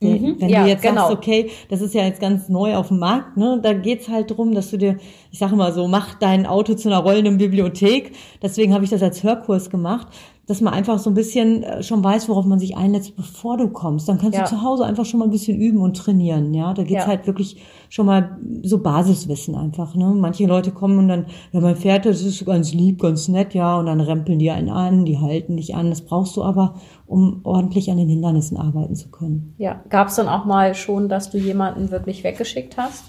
Mhm. 0.00 0.36
Wenn 0.38 0.48
ja, 0.48 0.64
du 0.64 0.68
jetzt 0.68 0.82
genau. 0.82 1.08
sagst, 1.08 1.16
okay, 1.16 1.50
das 1.70 1.80
ist 1.80 1.94
ja 1.94 2.04
jetzt 2.04 2.20
ganz 2.20 2.48
neu 2.48 2.76
auf 2.76 2.88
dem 2.88 2.98
Markt, 2.98 3.36
ne? 3.36 3.58
Da 3.62 3.72
geht's 3.72 4.08
halt 4.08 4.30
drum, 4.30 4.54
dass 4.54 4.70
du 4.70 4.76
dir, 4.76 4.98
ich 5.30 5.38
sage 5.38 5.56
mal 5.56 5.72
so, 5.72 5.88
mach 5.88 6.14
dein 6.14 6.46
Auto 6.46 6.74
zu 6.74 6.88
einer 6.88 6.98
rollenden 6.98 7.38
Bibliothek. 7.38 8.12
Deswegen 8.42 8.74
habe 8.74 8.84
ich 8.84 8.90
das 8.90 9.02
als 9.02 9.22
Hörkurs 9.22 9.70
gemacht 9.70 10.08
dass 10.46 10.60
man 10.60 10.74
einfach 10.74 10.98
so 10.98 11.10
ein 11.10 11.14
bisschen 11.14 11.62
äh, 11.62 11.82
schon 11.82 12.04
weiß, 12.04 12.28
worauf 12.28 12.44
man 12.44 12.58
sich 12.58 12.76
einlässt, 12.76 13.16
bevor 13.16 13.56
du 13.56 13.68
kommst. 13.68 14.08
Dann 14.08 14.18
kannst 14.18 14.36
ja. 14.36 14.44
du 14.44 14.50
zu 14.50 14.62
Hause 14.62 14.84
einfach 14.84 15.04
schon 15.04 15.20
mal 15.20 15.26
ein 15.26 15.30
bisschen 15.30 15.58
üben 15.58 15.78
und 15.78 15.96
trainieren. 15.96 16.52
Ja, 16.52 16.74
da 16.74 16.82
geht's 16.82 17.04
ja. 17.04 17.06
halt 17.06 17.26
wirklich 17.26 17.62
schon 17.88 18.06
mal 18.06 18.38
so 18.62 18.78
Basiswissen 18.78 19.54
einfach. 19.54 19.94
Ne? 19.94 20.06
Manche 20.14 20.46
Leute 20.46 20.70
kommen 20.70 20.98
und 20.98 21.08
dann, 21.08 21.26
ja, 21.52 21.60
mein 21.60 21.76
Pferd, 21.76 22.06
das 22.06 22.22
ist 22.22 22.44
ganz 22.44 22.74
lieb, 22.74 23.00
ganz 23.00 23.28
nett, 23.28 23.54
ja, 23.54 23.78
und 23.78 23.86
dann 23.86 24.00
rempeln 24.00 24.38
die 24.38 24.50
einen 24.50 24.68
an, 24.68 25.04
die 25.04 25.18
halten 25.18 25.56
dich 25.56 25.74
an. 25.74 25.90
Das 25.90 26.02
brauchst 26.02 26.36
du 26.36 26.42
aber, 26.42 26.74
um 27.06 27.40
ordentlich 27.44 27.90
an 27.90 27.96
den 27.96 28.08
Hindernissen 28.08 28.56
arbeiten 28.56 28.96
zu 28.96 29.10
können. 29.10 29.54
Ja, 29.58 29.82
gab's 29.88 30.16
dann 30.16 30.28
auch 30.28 30.44
mal 30.44 30.74
schon, 30.74 31.08
dass 31.08 31.30
du 31.30 31.38
jemanden 31.38 31.90
wirklich 31.90 32.22
weggeschickt 32.24 32.76
hast 32.76 33.04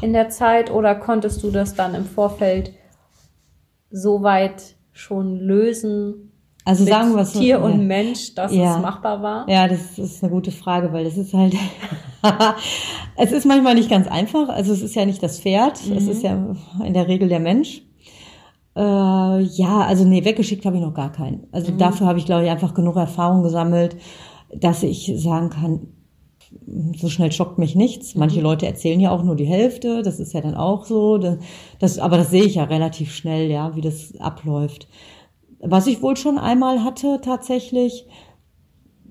in 0.00 0.12
der 0.12 0.28
Zeit 0.28 0.70
oder 0.70 0.94
konntest 0.94 1.42
du 1.42 1.50
das 1.50 1.74
dann 1.74 1.94
im 1.94 2.04
Vorfeld 2.04 2.72
so 3.90 4.22
weit 4.22 4.76
schon 4.92 5.38
lösen, 5.38 6.32
also 6.66 6.82
Mit 6.82 6.92
sagen 6.92 7.14
wir 7.14 7.24
so. 7.24 7.38
Tier 7.38 7.62
und 7.62 7.78
ja. 7.78 7.78
Mensch, 7.78 8.34
dass 8.34 8.52
ja. 8.52 8.74
es 8.74 8.82
machbar 8.82 9.22
war? 9.22 9.48
Ja, 9.48 9.68
das 9.68 10.00
ist 10.00 10.24
eine 10.24 10.32
gute 10.32 10.50
Frage, 10.50 10.92
weil 10.92 11.06
es 11.06 11.16
ist 11.16 11.32
halt, 11.32 11.54
es 13.16 13.30
ist 13.30 13.46
manchmal 13.46 13.76
nicht 13.76 13.88
ganz 13.88 14.08
einfach. 14.08 14.48
Also 14.48 14.72
es 14.72 14.82
ist 14.82 14.96
ja 14.96 15.06
nicht 15.06 15.22
das 15.22 15.38
Pferd, 15.38 15.78
mhm. 15.86 15.96
es 15.96 16.08
ist 16.08 16.24
ja 16.24 16.56
in 16.84 16.92
der 16.92 17.06
Regel 17.06 17.28
der 17.28 17.38
Mensch. 17.38 17.82
Äh, 18.74 18.80
ja, 18.80 19.82
also 19.86 20.04
nee, 20.04 20.24
weggeschickt 20.24 20.66
habe 20.66 20.74
ich 20.74 20.82
noch 20.82 20.92
gar 20.92 21.12
keinen. 21.12 21.46
Also 21.52 21.70
mhm. 21.70 21.78
dafür 21.78 22.08
habe 22.08 22.18
ich, 22.18 22.26
glaube 22.26 22.42
ich, 22.42 22.50
einfach 22.50 22.74
genug 22.74 22.96
Erfahrung 22.96 23.44
gesammelt, 23.44 23.96
dass 24.52 24.82
ich 24.82 25.12
sagen 25.14 25.50
kann, 25.50 25.86
so 26.96 27.08
schnell 27.08 27.30
schockt 27.30 27.58
mich 27.58 27.76
nichts. 27.76 28.16
Manche 28.16 28.38
mhm. 28.38 28.42
Leute 28.42 28.66
erzählen 28.66 28.98
ja 28.98 29.12
auch 29.12 29.22
nur 29.22 29.36
die 29.36 29.46
Hälfte, 29.46 30.02
das 30.02 30.18
ist 30.18 30.32
ja 30.32 30.40
dann 30.40 30.56
auch 30.56 30.84
so. 30.84 31.16
Das, 31.78 32.00
aber 32.00 32.16
das 32.16 32.30
sehe 32.30 32.42
ich 32.42 32.56
ja 32.56 32.64
relativ 32.64 33.14
schnell, 33.14 33.52
ja, 33.52 33.76
wie 33.76 33.82
das 33.82 34.14
abläuft. 34.18 34.88
Was 35.68 35.86
ich 35.86 36.02
wohl 36.02 36.16
schon 36.16 36.38
einmal 36.38 36.84
hatte 36.84 37.20
tatsächlich, 37.22 38.06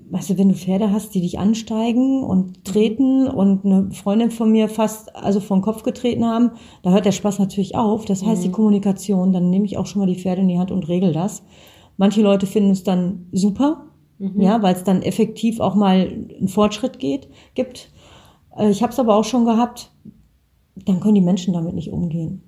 weißt 0.10 0.32
du, 0.32 0.38
wenn 0.38 0.50
du 0.50 0.56
Pferde 0.56 0.92
hast, 0.92 1.16
die 1.16 1.22
dich 1.22 1.40
ansteigen 1.40 2.24
und 2.24 2.64
treten 2.64 3.28
und 3.28 3.66
eine 3.66 3.92
Freundin 3.92 4.32
von 4.32 4.52
mir 4.52 4.70
fast 4.70 5.16
also 5.16 5.40
vom 5.40 5.62
Kopf 5.62 5.84
getreten 5.84 6.26
haben, 6.26 6.52
da 6.84 6.92
hört 6.92 7.06
der 7.06 7.12
Spaß 7.12 7.40
natürlich 7.40 7.76
auf. 7.76 8.06
Das 8.06 8.24
heißt, 8.24 8.42
mhm. 8.42 8.46
die 8.46 8.52
Kommunikation, 8.52 9.34
dann 9.34 9.50
nehme 9.50 9.66
ich 9.66 9.78
auch 9.78 9.86
schon 9.86 10.02
mal 10.02 10.08
die 10.08 10.20
Pferde 10.20 10.42
in 10.42 10.48
die 10.48 10.60
Hand 10.60 10.72
und 10.72 10.88
regel 10.88 11.12
das. 11.14 11.44
Manche 11.98 12.22
Leute 12.22 12.46
finden 12.46 12.72
es 12.72 12.84
dann 12.84 13.28
super, 13.32 13.86
mhm. 14.20 14.40
ja, 14.40 14.62
weil 14.62 14.76
es 14.76 14.84
dann 14.84 15.02
effektiv 15.02 15.60
auch 15.60 15.76
mal 15.76 16.28
einen 16.38 16.48
Fortschritt 16.48 17.00
geht, 17.00 17.30
gibt. 17.54 17.90
Äh, 18.58 18.70
ich 18.70 18.84
habe 18.84 18.92
es 18.92 19.00
aber 19.00 19.16
auch 19.16 19.24
schon 19.24 19.46
gehabt, 19.46 19.92
dann 20.76 21.00
können 21.00 21.16
die 21.16 21.22
Menschen 21.22 21.54
damit 21.54 21.74
nicht 21.74 21.92
umgehen. 21.92 22.42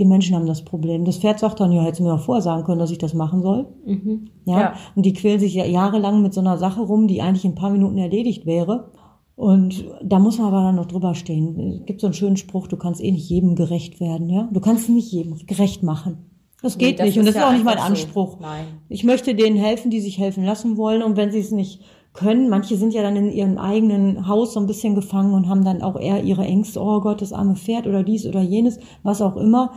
Die 0.00 0.06
Menschen 0.06 0.34
haben 0.34 0.46
das 0.46 0.64
Problem. 0.64 1.04
Das 1.04 1.18
Pferd 1.18 1.38
sagt 1.38 1.60
dann, 1.60 1.72
ja, 1.72 1.82
hätte 1.82 2.02
mir 2.02 2.14
auch 2.14 2.20
vorher 2.20 2.40
sagen 2.40 2.64
können, 2.64 2.78
dass 2.78 2.90
ich 2.90 2.96
das 2.96 3.12
machen 3.12 3.42
soll. 3.42 3.66
Mhm. 3.84 4.30
Ja? 4.46 4.60
ja. 4.60 4.74
Und 4.96 5.04
die 5.04 5.12
quälen 5.12 5.38
sich 5.38 5.52
ja 5.52 5.66
jahrelang 5.66 6.22
mit 6.22 6.32
so 6.32 6.40
einer 6.40 6.56
Sache 6.56 6.80
rum, 6.80 7.06
die 7.06 7.20
eigentlich 7.20 7.44
in 7.44 7.52
ein 7.52 7.56
paar 7.56 7.68
Minuten 7.68 7.98
erledigt 7.98 8.46
wäre. 8.46 8.92
Und 9.36 9.84
da 10.02 10.18
muss 10.18 10.38
man 10.38 10.48
aber 10.48 10.62
dann 10.62 10.76
noch 10.76 10.86
drüber 10.86 11.14
stehen. 11.14 11.80
Es 11.80 11.86
gibt 11.86 12.00
so 12.00 12.06
einen 12.06 12.14
schönen 12.14 12.38
Spruch, 12.38 12.66
du 12.66 12.78
kannst 12.78 13.02
eh 13.02 13.12
nicht 13.12 13.28
jedem 13.28 13.56
gerecht 13.56 14.00
werden, 14.00 14.30
ja. 14.30 14.48
Du 14.50 14.60
kannst 14.60 14.88
nicht 14.88 15.12
jedem 15.12 15.36
gerecht 15.46 15.82
machen. 15.82 16.30
Das 16.62 16.78
geht 16.78 16.92
nee, 16.92 16.96
das 16.96 17.06
nicht. 17.06 17.18
Und 17.18 17.26
das 17.26 17.34
ist 17.34 17.40
ja 17.40 17.48
auch 17.48 17.52
nicht 17.52 17.64
mein 17.64 17.78
Anspruch. 17.78 18.32
So. 18.32 18.38
Nein. 18.40 18.64
Ich 18.88 19.04
möchte 19.04 19.34
denen 19.34 19.56
helfen, 19.56 19.90
die 19.90 20.00
sich 20.00 20.18
helfen 20.18 20.44
lassen 20.44 20.78
wollen. 20.78 21.02
Und 21.02 21.16
wenn 21.16 21.30
sie 21.30 21.40
es 21.40 21.50
nicht 21.50 21.82
können, 22.12 22.48
manche 22.48 22.76
sind 22.76 22.92
ja 22.92 23.02
dann 23.02 23.16
in 23.16 23.30
ihrem 23.30 23.58
eigenen 23.58 24.26
Haus 24.26 24.54
so 24.54 24.60
ein 24.60 24.66
bisschen 24.66 24.94
gefangen 24.94 25.32
und 25.32 25.48
haben 25.48 25.64
dann 25.64 25.82
auch 25.82 25.98
eher 25.98 26.22
ihre 26.24 26.44
Ängste, 26.44 26.80
oh 26.82 27.00
Gott, 27.00 27.22
das 27.22 27.32
arme 27.32 27.54
Pferd 27.54 27.86
oder 27.86 28.02
dies 28.02 28.26
oder 28.26 28.42
jenes, 28.42 28.78
was 29.02 29.22
auch 29.22 29.36
immer. 29.36 29.72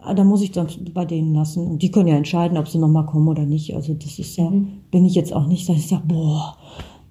Ah, 0.00 0.14
da 0.14 0.22
muss 0.22 0.42
ich 0.42 0.52
dann 0.52 0.68
bei 0.92 1.04
denen 1.04 1.34
lassen. 1.34 1.66
Und 1.66 1.82
die 1.82 1.90
können 1.90 2.08
ja 2.08 2.16
entscheiden, 2.16 2.58
ob 2.58 2.68
sie 2.68 2.78
nochmal 2.78 3.06
kommen 3.06 3.26
oder 3.26 3.46
nicht. 3.46 3.74
Also 3.74 3.94
das 3.94 4.18
ist 4.18 4.36
ja, 4.36 4.48
mhm. 4.50 4.82
bin 4.90 5.04
ich 5.04 5.14
jetzt 5.14 5.32
auch 5.32 5.46
nicht, 5.46 5.68
dass 5.68 5.76
ich 5.76 5.88
sage, 5.88 6.04
boah, 6.06 6.56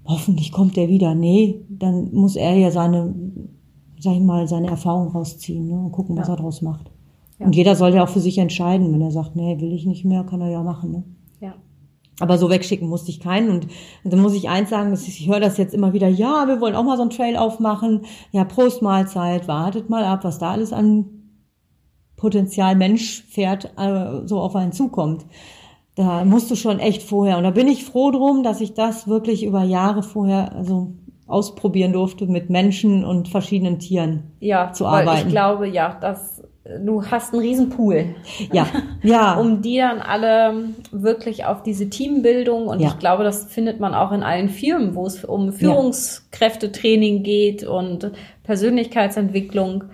hoffentlich 0.06 0.52
kommt 0.52 0.78
er 0.78 0.88
wieder. 0.88 1.16
Nee, 1.16 1.66
dann 1.70 2.14
muss 2.14 2.36
er 2.36 2.56
ja 2.56 2.72
seine, 2.72 3.14
sag 4.00 4.14
ich 4.14 4.22
mal, 4.22 4.48
seine 4.48 4.68
Erfahrung 4.68 5.10
rausziehen 5.10 5.68
ne, 5.68 5.80
und 5.80 5.92
gucken, 5.92 6.16
was 6.16 6.28
ja. 6.28 6.36
er 6.36 6.38
daraus 6.38 6.62
macht. 6.62 6.92
Ja. 7.40 7.48
Und 7.48 7.56
jeder 7.56 7.76
soll 7.76 7.94
ja 7.96 8.04
auch 8.04 8.10
für 8.10 8.20
sich 8.20 8.38
entscheiden. 8.38 8.94
Wenn 8.94 9.02
er 9.02 9.12
sagt, 9.12 9.36
nee, 9.36 9.60
will 9.60 9.74
ich 9.74 9.86
nicht 9.86 10.06
mehr, 10.06 10.24
kann 10.24 10.42
er 10.42 10.52
ja 10.52 10.64
machen. 10.64 10.92
Ne? 10.92 11.04
Ja. 12.24 12.30
Aber 12.30 12.38
so 12.38 12.50
wegschicken 12.50 12.88
musste 12.88 13.12
ich 13.12 13.20
keinen. 13.20 13.50
Und 13.50 13.68
dann 14.04 14.22
muss 14.22 14.34
ich 14.34 14.50
eins 14.50 14.70
sagen, 14.70 14.94
ich 14.94 15.28
höre 15.28 15.40
das 15.40 15.58
jetzt 15.58 15.74
immer 15.74 15.94
wieder, 15.94 16.08
ja, 16.08 16.48
wir 16.48 16.62
wollen 16.62 16.76
auch 16.76 16.84
mal 16.84 16.98
so 16.98 17.04
einen 17.04 17.12
Trail 17.12 17.36
aufmachen. 17.36 18.06
Ja, 18.32 18.46
Prost 18.46 18.82
Mahlzeit, 18.82 19.48
wartet 19.48 19.90
mal 19.90 20.04
ab, 20.04 20.24
was 20.24 20.40
da 20.40 20.52
alles 20.52 20.74
an 20.74 21.06
Potenzial 22.16 22.76
Mensch 22.76 23.24
fährt, 23.24 23.74
äh, 23.78 24.26
so 24.26 24.40
auf 24.40 24.56
einen 24.56 24.72
zukommt. 24.72 25.26
Da 25.96 26.24
musst 26.24 26.50
du 26.50 26.56
schon 26.56 26.80
echt 26.80 27.04
vorher. 27.04 27.38
Und 27.38 27.44
da 27.44 27.52
bin 27.52 27.68
ich 27.68 27.84
froh 27.84 28.12
drum, 28.12 28.44
dass 28.44 28.62
ich 28.62 28.74
das 28.74 29.08
wirklich 29.08 29.44
über 29.44 29.64
Jahre 29.64 30.02
vorher, 30.02 30.56
also 30.56 30.94
ausprobieren 31.28 31.94
durfte, 31.94 32.26
mit 32.26 32.50
Menschen 32.50 33.04
und 33.04 33.28
verschiedenen 33.28 33.80
Tieren 33.80 34.32
ja, 34.40 34.72
zu 34.72 34.86
arbeiten. 34.86 35.08
Weil 35.08 35.28
ich 35.28 35.28
glaube, 35.28 35.68
ja, 35.68 35.98
dass 36.00 36.42
du 36.66 37.06
hast 37.06 37.34
einen 37.34 37.42
riesen 37.42 37.70
Pool. 37.70 38.16
Ja, 38.52 38.68
ja. 39.04 39.34
um 39.36 39.62
die 39.62 39.78
dann 39.78 40.00
alle 40.00 40.70
wirklich 40.92 41.46
auf 41.46 41.64
diese 41.64 41.90
Teambildung 41.90 42.68
und 42.68 42.80
ja. 42.80 42.90
ich 42.90 43.00
glaube, 43.00 43.24
das 43.24 43.46
findet 43.46 43.80
man 43.80 43.94
auch 43.94 44.12
in 44.12 44.24
allen 44.24 44.50
Firmen, 44.50 44.96
wo 44.96 45.06
es 45.06 45.24
um 45.26 45.52
Führungskräftetraining 45.52 47.24
geht 47.24 47.64
und 47.64 48.12
Persönlichkeitsentwicklung. 48.44 49.86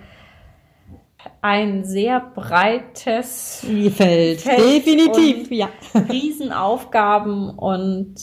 Ein 1.42 1.84
sehr 1.84 2.20
breites 2.34 3.66
Feld. 3.94 4.40
Feld 4.40 4.86
Definitiv, 4.86 5.50
ja. 5.50 5.68
Riesenaufgaben 6.10 7.50
und 7.50 8.14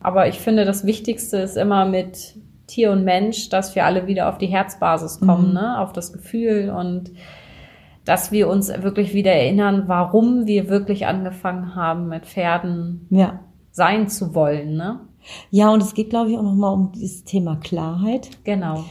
aber 0.00 0.28
ich 0.28 0.38
finde, 0.38 0.64
das 0.64 0.86
Wichtigste 0.86 1.38
ist 1.38 1.56
immer 1.56 1.84
mit 1.84 2.36
Tier 2.68 2.92
und 2.92 3.04
Mensch, 3.04 3.48
dass 3.48 3.74
wir 3.74 3.84
alle 3.84 4.06
wieder 4.06 4.28
auf 4.28 4.38
die 4.38 4.46
Herzbasis 4.46 5.18
kommen, 5.18 5.48
mhm. 5.48 5.54
ne? 5.54 5.80
auf 5.80 5.92
das 5.92 6.12
Gefühl 6.12 6.70
und 6.70 7.10
dass 8.08 8.32
wir 8.32 8.48
uns 8.48 8.68
wirklich 8.68 9.12
wieder 9.12 9.32
erinnern, 9.32 9.84
warum 9.86 10.46
wir 10.46 10.70
wirklich 10.70 11.06
angefangen 11.06 11.74
haben, 11.74 12.08
mit 12.08 12.24
Pferden 12.24 13.06
ja. 13.10 13.40
sein 13.70 14.08
zu 14.08 14.34
wollen. 14.34 14.76
Ne? 14.76 15.00
Ja, 15.50 15.70
und 15.70 15.82
es 15.82 15.92
geht, 15.92 16.08
glaube 16.08 16.30
ich, 16.30 16.38
auch 16.38 16.42
nochmal 16.42 16.72
um 16.72 16.92
dieses 16.92 17.24
Thema 17.24 17.56
Klarheit. 17.56 18.30
Genau. 18.44 18.84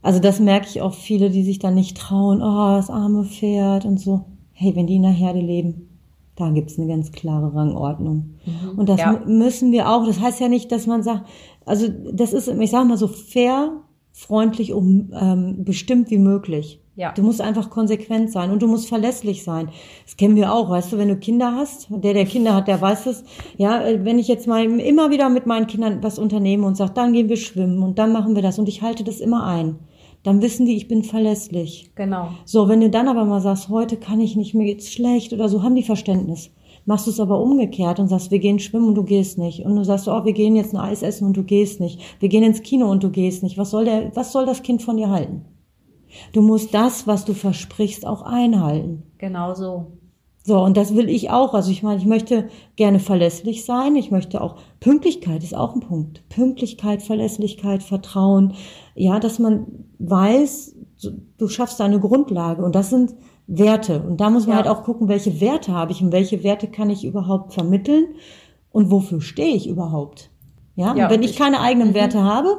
Also 0.00 0.18
das 0.18 0.40
merke 0.40 0.66
ich 0.66 0.80
auch 0.80 0.94
viele, 0.94 1.28
die 1.28 1.44
sich 1.44 1.58
dann 1.58 1.74
nicht 1.74 1.98
trauen, 1.98 2.40
oh, 2.40 2.76
das 2.76 2.88
arme 2.88 3.24
Pferd 3.24 3.84
und 3.84 4.00
so. 4.00 4.24
Hey, 4.52 4.74
wenn 4.74 4.86
die 4.86 4.96
in 4.96 5.02
der 5.02 5.10
Herde 5.10 5.40
leben, 5.40 5.90
da 6.34 6.48
gibt's 6.48 6.78
eine 6.78 6.88
ganz 6.88 7.12
klare 7.12 7.54
Rangordnung. 7.54 8.36
Mhm, 8.46 8.78
und 8.78 8.88
das 8.88 9.00
ja. 9.00 9.20
müssen 9.26 9.72
wir 9.72 9.90
auch. 9.90 10.06
Das 10.06 10.20
heißt 10.20 10.40
ja 10.40 10.48
nicht, 10.48 10.72
dass 10.72 10.86
man 10.86 11.02
sagt, 11.02 11.26
also 11.66 11.86
das 12.12 12.32
ist, 12.32 12.48
ich 12.48 12.70
sage 12.70 12.88
mal 12.88 12.96
so 12.96 13.08
fair, 13.08 13.72
freundlich 14.14 14.72
und 14.72 15.10
ähm, 15.12 15.64
bestimmt 15.64 16.10
wie 16.10 16.18
möglich. 16.18 16.80
Ja. 16.94 17.10
Du 17.10 17.22
musst 17.22 17.40
einfach 17.40 17.70
konsequent 17.70 18.30
sein 18.30 18.52
und 18.52 18.62
du 18.62 18.68
musst 18.68 18.88
verlässlich 18.88 19.42
sein. 19.42 19.70
Das 20.04 20.16
kennen 20.16 20.36
wir 20.36 20.52
auch, 20.52 20.70
weißt 20.70 20.92
du, 20.92 20.98
wenn 20.98 21.08
du 21.08 21.16
Kinder 21.16 21.52
hast, 21.56 21.88
der, 21.90 22.14
der 22.14 22.24
Kinder 22.24 22.54
hat, 22.54 22.68
der 22.68 22.80
weiß 22.80 23.06
es. 23.06 23.24
Ja, 23.58 23.84
äh, 23.84 24.04
wenn 24.04 24.20
ich 24.20 24.28
jetzt 24.28 24.46
mal 24.46 24.64
immer 24.64 25.10
wieder 25.10 25.28
mit 25.28 25.46
meinen 25.46 25.66
Kindern 25.66 26.00
was 26.02 26.20
unternehme 26.20 26.64
und 26.64 26.76
sage, 26.76 26.92
dann 26.94 27.12
gehen 27.12 27.28
wir 27.28 27.36
schwimmen 27.36 27.82
und 27.82 27.98
dann 27.98 28.12
machen 28.12 28.36
wir 28.36 28.42
das 28.42 28.60
und 28.60 28.68
ich 28.68 28.82
halte 28.82 29.02
das 29.02 29.18
immer 29.18 29.44
ein, 29.44 29.80
dann 30.22 30.40
wissen 30.40 30.64
die, 30.64 30.76
ich 30.76 30.86
bin 30.86 31.02
verlässlich. 31.02 31.90
Genau. 31.96 32.28
So, 32.44 32.68
wenn 32.68 32.80
du 32.80 32.90
dann 32.90 33.08
aber 33.08 33.24
mal 33.24 33.40
sagst, 33.40 33.68
heute 33.68 33.96
kann 33.96 34.20
ich 34.20 34.36
nicht, 34.36 34.54
mir 34.54 34.64
geht's 34.64 34.92
schlecht 34.92 35.32
oder 35.32 35.48
so, 35.48 35.64
haben 35.64 35.74
die 35.74 35.82
Verständnis. 35.82 36.52
Machst 36.86 37.06
du 37.06 37.10
es 37.10 37.20
aber 37.20 37.40
umgekehrt 37.40 37.98
und 37.98 38.08
sagst, 38.08 38.30
wir 38.30 38.38
gehen 38.38 38.58
schwimmen 38.58 38.88
und 38.88 38.94
du 38.94 39.04
gehst 39.04 39.38
nicht. 39.38 39.64
Und 39.64 39.76
du 39.76 39.84
sagst, 39.84 40.06
oh, 40.08 40.24
wir 40.24 40.32
gehen 40.32 40.54
jetzt 40.54 40.74
ein 40.74 40.80
Eis 40.80 41.02
essen 41.02 41.26
und 41.26 41.36
du 41.36 41.42
gehst 41.42 41.80
nicht. 41.80 42.00
Wir 42.20 42.28
gehen 42.28 42.42
ins 42.42 42.62
Kino 42.62 42.90
und 42.90 43.02
du 43.02 43.10
gehst 43.10 43.42
nicht. 43.42 43.56
Was 43.56 43.70
soll 43.70 43.86
der, 43.86 44.14
was 44.14 44.32
soll 44.32 44.44
das 44.44 44.62
Kind 44.62 44.82
von 44.82 44.96
dir 44.96 45.10
halten? 45.10 45.46
Du 46.32 46.42
musst 46.42 46.74
das, 46.74 47.06
was 47.06 47.24
du 47.24 47.32
versprichst, 47.32 48.06
auch 48.06 48.22
einhalten. 48.22 49.02
Genau 49.18 49.54
so. 49.54 49.98
So, 50.46 50.62
und 50.62 50.76
das 50.76 50.94
will 50.94 51.08
ich 51.08 51.30
auch. 51.30 51.54
Also 51.54 51.70
ich 51.70 51.82
meine, 51.82 51.98
ich 51.98 52.06
möchte 52.06 52.48
gerne 52.76 52.98
verlässlich 52.98 53.64
sein. 53.64 53.96
Ich 53.96 54.10
möchte 54.10 54.42
auch, 54.42 54.56
Pünktlichkeit 54.78 55.42
ist 55.42 55.56
auch 55.56 55.74
ein 55.74 55.80
Punkt. 55.80 56.28
Pünktlichkeit, 56.28 57.02
Verlässlichkeit, 57.02 57.82
Vertrauen. 57.82 58.52
Ja, 58.94 59.20
dass 59.20 59.38
man 59.38 59.86
weiß, 59.98 60.76
du 61.38 61.48
schaffst 61.48 61.80
eine 61.80 61.98
Grundlage. 61.98 62.62
Und 62.62 62.74
das 62.74 62.90
sind 62.90 63.14
Werte. 63.46 64.02
Und 64.02 64.20
da 64.20 64.30
muss 64.30 64.46
man 64.46 64.56
ja. 64.58 64.64
halt 64.64 64.68
auch 64.68 64.84
gucken, 64.84 65.08
welche 65.08 65.40
Werte 65.40 65.72
habe 65.72 65.92
ich 65.92 66.02
und 66.02 66.12
welche 66.12 66.42
Werte 66.42 66.68
kann 66.68 66.90
ich 66.90 67.04
überhaupt 67.04 67.52
vermitteln 67.52 68.06
und 68.70 68.90
wofür 68.90 69.20
stehe 69.20 69.54
ich 69.54 69.68
überhaupt. 69.68 70.30
Ja, 70.76 70.94
ja 70.94 71.04
und 71.04 71.10
wenn 71.12 71.22
ich, 71.22 71.32
ich 71.32 71.36
keine 71.36 71.60
eigenen 71.60 71.88
mhm. 71.88 71.94
Werte 71.94 72.22
habe, 72.22 72.58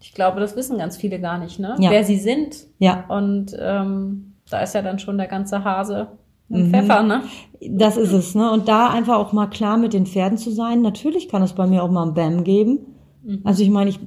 ich 0.00 0.12
glaube, 0.12 0.40
das 0.40 0.54
wissen 0.56 0.78
ganz 0.78 0.96
viele 0.96 1.20
gar 1.20 1.38
nicht, 1.38 1.58
ne? 1.58 1.74
Ja. 1.78 1.90
Wer 1.90 2.04
sie 2.04 2.18
sind. 2.18 2.66
Ja. 2.78 3.04
Und 3.08 3.56
ähm, 3.58 4.34
da 4.50 4.60
ist 4.60 4.74
ja 4.74 4.82
dann 4.82 4.98
schon 4.98 5.16
der 5.18 5.26
ganze 5.26 5.64
Hase 5.64 6.08
im 6.48 6.68
mhm. 6.68 6.70
Pfeffer, 6.70 7.02
ne? 7.02 7.22
Das 7.68 7.96
ist 7.96 8.12
es, 8.12 8.34
ne? 8.34 8.52
Und 8.52 8.68
da 8.68 8.88
einfach 8.90 9.16
auch 9.16 9.32
mal 9.32 9.48
klar 9.48 9.78
mit 9.78 9.94
den 9.94 10.06
Pferden 10.06 10.38
zu 10.38 10.50
sein. 10.50 10.82
Natürlich 10.82 11.28
kann 11.28 11.42
es 11.42 11.54
bei 11.54 11.66
mir 11.66 11.82
auch 11.82 11.90
mal 11.90 12.06
ein 12.06 12.14
Bam 12.14 12.44
geben. 12.44 12.95
Mhm. 13.26 13.40
Also 13.44 13.62
ich 13.62 13.70
meine, 13.70 13.90
ich, 13.90 14.00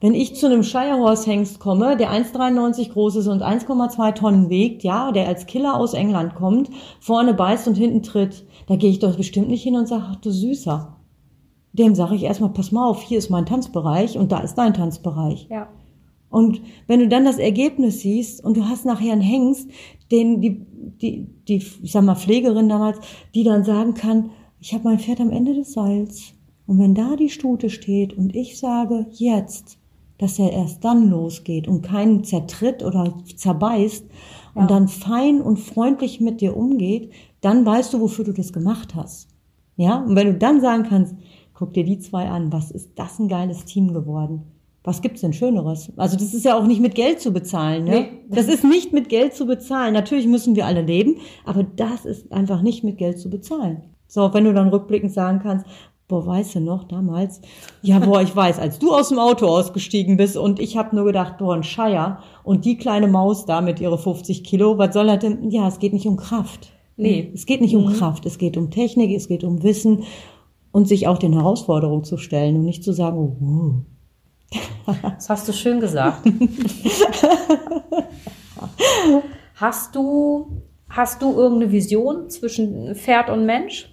wenn 0.00 0.14
ich 0.14 0.36
zu 0.36 0.46
einem 0.46 0.62
Shirehorse 0.62 1.30
Hengst 1.30 1.58
komme, 1.58 1.96
der 1.96 2.10
1,93 2.10 2.92
groß 2.92 3.16
ist 3.16 3.26
und 3.26 3.42
1,2 3.42 4.14
Tonnen 4.14 4.48
wiegt, 4.48 4.82
ja, 4.82 5.12
der 5.12 5.28
als 5.28 5.46
Killer 5.46 5.76
aus 5.76 5.92
England 5.92 6.34
kommt, 6.36 6.70
vorne 7.00 7.34
beißt 7.34 7.68
und 7.68 7.74
hinten 7.74 8.02
tritt, 8.02 8.46
da 8.66 8.76
gehe 8.76 8.90
ich 8.90 9.00
doch 9.00 9.16
bestimmt 9.16 9.48
nicht 9.48 9.62
hin 9.62 9.76
und 9.76 9.88
sage, 9.88 10.04
ach 10.08 10.16
du 10.16 10.30
Süßer 10.30 10.96
dem 11.72 11.94
sage 11.94 12.16
ich 12.16 12.24
erstmal, 12.24 12.50
pass 12.50 12.72
mal 12.72 12.88
auf, 12.88 13.02
hier 13.02 13.18
ist 13.18 13.30
mein 13.30 13.46
Tanzbereich 13.46 14.18
und 14.18 14.32
da 14.32 14.40
ist 14.40 14.54
dein 14.54 14.74
Tanzbereich. 14.74 15.46
Ja. 15.50 15.68
Und 16.28 16.60
wenn 16.86 17.00
du 17.00 17.08
dann 17.08 17.24
das 17.24 17.38
Ergebnis 17.38 18.00
siehst 18.00 18.44
und 18.44 18.56
du 18.56 18.68
hast 18.68 18.84
nachher 18.84 19.12
einen 19.12 19.20
Hengst, 19.20 19.68
den 20.12 20.40
die, 20.40 20.64
die, 21.00 21.26
die, 21.48 21.56
ich 21.82 21.92
sag 21.92 22.04
mal, 22.04 22.14
Pflegerin 22.14 22.68
damals, 22.68 22.98
die 23.34 23.42
dann 23.42 23.64
sagen 23.64 23.94
kann, 23.94 24.30
ich 24.60 24.72
habe 24.72 24.84
mein 24.84 24.98
Pferd 24.98 25.20
am 25.20 25.30
Ende 25.30 25.54
des 25.54 25.72
Seils. 25.72 26.34
Und 26.70 26.78
wenn 26.78 26.94
da 26.94 27.16
die 27.16 27.30
Stute 27.30 27.68
steht 27.68 28.16
und 28.16 28.34
ich 28.34 28.58
sage 28.58 29.06
jetzt, 29.10 29.78
dass 30.18 30.38
er 30.38 30.52
erst 30.52 30.84
dann 30.84 31.10
losgeht 31.10 31.66
und 31.66 31.82
keinen 31.82 32.24
zertritt 32.24 32.82
oder 32.82 33.14
zerbeißt 33.36 34.04
ja. 34.54 34.62
und 34.62 34.70
dann 34.70 34.86
fein 34.86 35.40
und 35.40 35.58
freundlich 35.58 36.20
mit 36.20 36.40
dir 36.40 36.56
umgeht, 36.56 37.10
dann 37.40 37.66
weißt 37.66 37.92
du, 37.92 38.00
wofür 38.00 38.24
du 38.24 38.32
das 38.32 38.52
gemacht 38.52 38.94
hast. 38.94 39.28
Ja, 39.76 40.04
und 40.04 40.14
wenn 40.14 40.26
du 40.28 40.34
dann 40.34 40.60
sagen 40.60 40.84
kannst, 40.84 41.16
Guck 41.60 41.74
dir 41.74 41.84
die 41.84 41.98
zwei 41.98 42.26
an. 42.30 42.50
Was 42.54 42.70
ist 42.70 42.92
das 42.98 43.18
ein 43.18 43.28
geiles 43.28 43.66
Team 43.66 43.92
geworden? 43.92 44.44
Was 44.82 45.02
gibt's 45.02 45.20
denn 45.20 45.34
Schöneres? 45.34 45.92
Also 45.98 46.16
das 46.16 46.32
ist 46.32 46.46
ja 46.46 46.58
auch 46.58 46.66
nicht 46.66 46.80
mit 46.80 46.94
Geld 46.94 47.20
zu 47.20 47.34
bezahlen. 47.34 47.84
Ne? 47.84 47.90
Nee. 47.90 48.08
Das 48.30 48.48
ist 48.48 48.64
nicht 48.64 48.94
mit 48.94 49.10
Geld 49.10 49.34
zu 49.34 49.44
bezahlen. 49.44 49.92
Natürlich 49.92 50.26
müssen 50.26 50.56
wir 50.56 50.64
alle 50.64 50.80
leben, 50.80 51.16
aber 51.44 51.62
das 51.62 52.06
ist 52.06 52.32
einfach 52.32 52.62
nicht 52.62 52.82
mit 52.82 52.96
Geld 52.96 53.18
zu 53.18 53.28
bezahlen. 53.28 53.82
So, 54.06 54.32
wenn 54.32 54.44
du 54.44 54.54
dann 54.54 54.70
rückblickend 54.70 55.12
sagen 55.12 55.40
kannst, 55.42 55.66
boah, 56.10 56.26
weißt 56.26 56.56
du 56.56 56.60
noch, 56.60 56.84
damals, 56.84 57.40
ja, 57.82 58.00
boah, 58.00 58.20
ich 58.20 58.34
weiß, 58.34 58.58
als 58.58 58.78
du 58.78 58.92
aus 58.92 59.08
dem 59.08 59.18
Auto 59.18 59.46
ausgestiegen 59.46 60.16
bist 60.16 60.36
und 60.36 60.58
ich 60.60 60.76
habe 60.76 60.94
nur 60.94 61.06
gedacht, 61.06 61.38
boah, 61.38 61.54
ein 61.54 61.62
Scheier 61.62 62.18
und 62.42 62.64
die 62.64 62.76
kleine 62.76 63.06
Maus 63.06 63.46
da 63.46 63.60
mit 63.60 63.80
ihre 63.80 63.96
50 63.96 64.44
Kilo, 64.44 64.76
was 64.76 64.92
soll 64.92 65.06
das 65.06 65.20
denn? 65.20 65.50
Ja, 65.50 65.68
es 65.68 65.78
geht 65.78 65.92
nicht 65.92 66.06
um 66.06 66.16
Kraft. 66.16 66.72
Nee. 66.96 67.30
Es 67.32 67.46
geht 67.46 67.60
nicht 67.62 67.74
um 67.76 67.86
mhm. 67.86 67.94
Kraft, 67.94 68.26
es 68.26 68.36
geht 68.36 68.56
um 68.56 68.70
Technik, 68.70 69.16
es 69.16 69.28
geht 69.28 69.44
um 69.44 69.62
Wissen 69.62 70.02
und 70.72 70.88
sich 70.88 71.06
auch 71.06 71.16
den 71.16 71.32
Herausforderungen 71.32 72.04
zu 72.04 72.18
stellen 72.18 72.56
und 72.56 72.64
nicht 72.64 72.84
zu 72.84 72.92
sagen, 72.92 73.16
oh, 73.16 73.36
wow. 73.38 74.96
Das 75.14 75.30
hast 75.30 75.48
du 75.48 75.52
schön 75.52 75.78
gesagt. 75.78 76.26
hast 79.54 79.94
du, 79.94 80.62
hast 80.88 81.22
du 81.22 81.32
irgendeine 81.34 81.70
Vision 81.70 82.28
zwischen 82.28 82.96
Pferd 82.96 83.30
und 83.30 83.46
Mensch? 83.46 83.88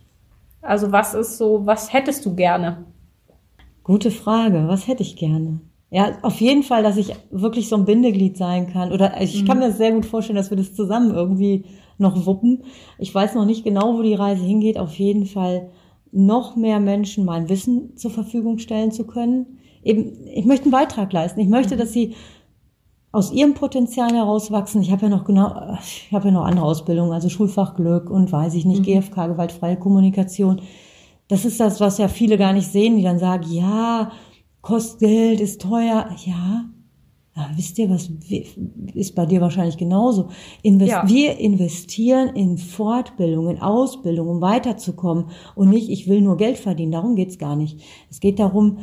Also 0.61 0.91
was 0.91 1.13
ist 1.13 1.37
so, 1.37 1.65
was 1.65 1.93
hättest 1.93 2.25
du 2.25 2.35
gerne? 2.35 2.85
Gute 3.83 4.11
Frage. 4.11 4.67
Was 4.67 4.87
hätte 4.87 5.03
ich 5.03 5.15
gerne? 5.15 5.61
Ja, 5.89 6.17
auf 6.21 6.41
jeden 6.41 6.63
Fall, 6.63 6.83
dass 6.83 6.97
ich 6.97 7.13
wirklich 7.31 7.69
so 7.69 7.77
ein 7.77 7.85
Bindeglied 7.85 8.35
sein 8.35 8.67
kann. 8.67 8.91
Oder 8.91 9.21
ich 9.21 9.43
mhm. 9.43 9.47
kann 9.47 9.59
mir 9.59 9.71
sehr 9.71 9.93
gut 9.93 10.05
vorstellen, 10.05 10.35
dass 10.35 10.49
wir 10.49 10.57
das 10.57 10.75
zusammen 10.75 11.13
irgendwie 11.13 11.63
noch 11.97 12.25
wuppen. 12.25 12.63
Ich 12.97 13.15
weiß 13.15 13.35
noch 13.35 13.45
nicht 13.45 13.63
genau, 13.63 13.97
wo 13.97 14.01
die 14.01 14.13
Reise 14.13 14.43
hingeht. 14.43 14.77
Auf 14.77 14.95
jeden 14.95 15.25
Fall 15.25 15.69
noch 16.11 16.55
mehr 16.55 16.79
Menschen 16.79 17.23
mein 17.23 17.47
Wissen 17.47 17.95
zur 17.95 18.11
Verfügung 18.11 18.59
stellen 18.59 18.91
zu 18.91 19.07
können. 19.07 19.59
Eben, 19.83 20.27
ich 20.33 20.43
möchte 20.43 20.65
einen 20.65 20.71
Beitrag 20.71 21.13
leisten. 21.13 21.39
Ich 21.39 21.47
möchte, 21.47 21.75
mhm. 21.75 21.79
dass 21.79 21.93
sie 21.93 22.15
aus 23.11 23.31
ihrem 23.31 23.53
Potenzial 23.53 24.13
herauswachsen. 24.13 24.81
Ich 24.81 24.91
habe 24.91 25.03
ja 25.03 25.09
noch 25.09 25.23
genau, 25.23 25.77
ich 25.81 26.11
habe 26.11 26.27
ja 26.27 26.33
noch 26.33 26.45
andere 26.45 26.65
Ausbildungen, 26.65 27.13
also 27.13 27.29
Schulfachglück 27.29 28.09
und 28.09 28.31
weiß 28.31 28.53
ich 28.53 28.65
nicht, 28.65 28.81
mhm. 28.81 29.01
GFK, 29.01 29.27
gewaltfreie 29.27 29.77
Kommunikation. 29.77 30.61
Das 31.27 31.45
ist 31.45 31.59
das, 31.59 31.79
was 31.79 31.97
ja 31.97 32.07
viele 32.07 32.37
gar 32.37 32.53
nicht 32.53 32.71
sehen, 32.71 32.97
die 32.97 33.03
dann 33.03 33.19
sagen, 33.19 33.45
ja, 33.49 34.11
kostet 34.61 34.99
Geld, 34.99 35.41
ist 35.41 35.61
teuer. 35.61 36.09
Ja, 36.25 36.65
ja, 37.37 37.51
wisst 37.55 37.77
ihr, 37.77 37.89
was 37.89 38.09
ist 38.95 39.13
bei 39.13 39.27
dir 39.27 39.41
wahrscheinlich 39.41 39.77
genauso? 39.77 40.29
Invest 40.63 40.91
ja. 40.91 41.07
Wir 41.07 41.37
investieren 41.37 42.29
in 42.29 42.57
Fortbildung, 42.57 43.47
in 43.49 43.61
Ausbildung, 43.61 44.27
um 44.27 44.41
weiterzukommen 44.41 45.25
und 45.53 45.69
nicht, 45.69 45.89
ich 45.89 46.07
will 46.07 46.21
nur 46.21 46.37
Geld 46.37 46.57
verdienen. 46.57 46.93
Darum 46.93 47.15
geht's 47.15 47.37
gar 47.37 47.55
nicht. 47.55 47.79
Es 48.09 48.19
geht 48.19 48.39
darum, 48.39 48.79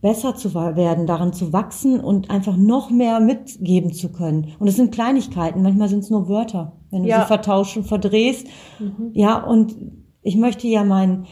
besser 0.00 0.34
zu 0.34 0.54
werden, 0.54 1.06
daran 1.06 1.32
zu 1.32 1.52
wachsen 1.52 2.00
und 2.00 2.30
einfach 2.30 2.56
noch 2.56 2.90
mehr 2.90 3.20
mitgeben 3.20 3.92
zu 3.92 4.12
können. 4.12 4.52
Und 4.58 4.68
es 4.68 4.76
sind 4.76 4.92
Kleinigkeiten, 4.92 5.62
manchmal 5.62 5.88
sind 5.88 6.00
es 6.00 6.10
nur 6.10 6.28
Wörter, 6.28 6.72
wenn 6.90 7.02
du 7.02 7.08
ja. 7.08 7.22
sie 7.22 7.26
vertauscht 7.26 7.76
und 7.76 7.84
verdrehst. 7.84 8.46
Mhm. 8.78 9.10
Ja, 9.14 9.42
und 9.42 9.74
ich 10.22 10.36
möchte 10.36 10.68
ja 10.68 10.84
meinen, 10.84 11.26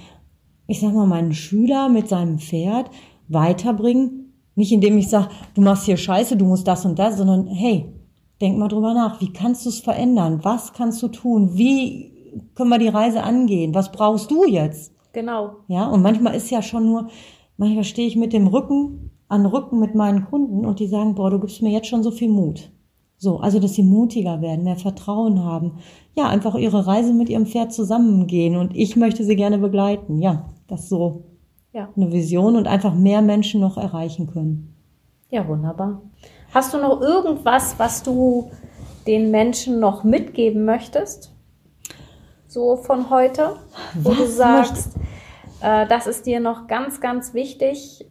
ich 0.67 0.81
sag 0.81 0.95
mal, 0.95 1.07
meinen 1.07 1.35
Schüler 1.35 1.89
mit 1.89 2.09
seinem 2.09 2.39
Pferd 2.39 2.91
weiterbringen. 3.29 4.33
Nicht 4.57 4.73
indem 4.73 4.97
ich 4.99 5.09
sage, 5.09 5.29
du 5.55 5.61
machst 5.61 5.85
hier 5.85 5.97
Scheiße, 5.97 6.37
du 6.37 6.45
musst 6.45 6.67
das 6.67 6.85
und 6.85 6.99
das, 6.99 7.17
sondern 7.17 7.47
hey, 7.49 7.93
denk 8.41 8.57
mal 8.57 8.69
drüber 8.69 8.95
nach. 8.95 9.21
Wie 9.21 9.33
kannst 9.33 9.67
du 9.67 9.71
es 9.71 9.81
verändern? 9.81 10.41
Was 10.43 10.73
kannst 10.73 11.03
du 11.03 11.09
tun? 11.09 11.51
Wie 11.55 12.13
können 12.55 12.71
wir 12.71 12.79
die 12.79 12.89
Reise 12.89 13.23
angehen? 13.23 13.75
Was 13.75 13.93
brauchst 13.93 14.31
du 14.31 14.45
jetzt? 14.45 14.93
Genau. 15.13 15.57
Ja, 15.69 15.87
und 15.87 16.03
manchmal 16.03 16.35
ist 16.35 16.51
ja 16.51 16.63
schon 16.63 16.87
nur, 16.87 17.09
manchmal 17.57 17.85
stehe 17.85 18.09
ich 18.09 18.17
mit 18.17 18.33
dem 18.33 18.47
Rücken 18.47 19.11
an 19.29 19.47
Rücken 19.47 19.81
mit 19.81 19.95
meinen 19.95 20.27
Kunden 20.27 20.65
und 20.65 20.81
die 20.81 20.87
sagen, 20.87 21.15
boah, 21.15 21.31
du 21.31 21.41
gibst 21.41 21.63
mir 21.63 21.71
jetzt 21.71 21.89
schon 21.89 22.03
so 22.03 22.11
viel 22.11 22.29
Mut. 22.29 22.71
So, 23.17 23.39
also 23.39 23.59
dass 23.59 23.75
sie 23.75 23.83
mutiger 23.83 24.41
werden, 24.43 24.65
mehr 24.65 24.77
Vertrauen 24.77 25.43
haben. 25.43 25.79
Ja, 26.15 26.29
einfach 26.29 26.55
ihre 26.57 26.87
Reise 26.87 27.15
mit 27.15 27.29
ihrem 27.29 27.47
Pferd 27.47 27.73
zusammengehen 27.73 28.57
und 28.57 28.77
ich 28.77 28.97
möchte 28.97 29.25
sie 29.25 29.37
gerne 29.37 29.59
begleiten. 29.59 30.21
Ja, 30.21 30.51
das 30.69 30.83
ist 30.83 30.89
so 30.91 31.25
ja. 31.73 31.89
eine 31.97 32.13
Vision 32.13 32.57
und 32.57 32.67
einfach 32.67 32.95
mehr 32.95 33.23
Menschen 33.23 33.61
noch 33.61 33.79
erreichen 33.79 34.27
können. 34.27 34.75
Ja, 35.31 35.47
wunderbar. 35.49 36.03
Hast 36.53 36.75
du 36.75 36.79
noch 36.79 37.01
irgendwas, 37.01 37.79
was 37.79 38.03
du 38.03 38.51
den 39.07 39.31
Menschen 39.31 39.81
noch 39.81 40.05
mitgeben 40.05 40.65
möchtest? 40.65 41.33
So 42.47 42.77
von 42.77 43.11
heute, 43.11 43.57
wo 43.95 44.11
was 44.11 44.17
du 44.19 44.27
sagst, 44.27 44.97
äh, 44.97 45.01
das 45.61 46.07
ist 46.07 46.27
dir 46.27 46.41
noch 46.41 46.67
ganz, 46.67 47.01
ganz 47.01 47.35
wichtig. 47.35 48.07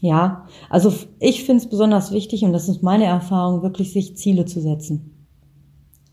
Ja, 0.00 0.46
also 0.68 0.92
ich 1.20 1.44
finde 1.44 1.62
es 1.62 1.70
besonders 1.70 2.12
wichtig 2.12 2.44
und 2.44 2.52
das 2.52 2.68
ist 2.68 2.82
meine 2.82 3.04
Erfahrung, 3.06 3.62
wirklich 3.62 3.92
sich 3.92 4.16
Ziele 4.16 4.44
zu 4.44 4.60
setzen. 4.60 5.12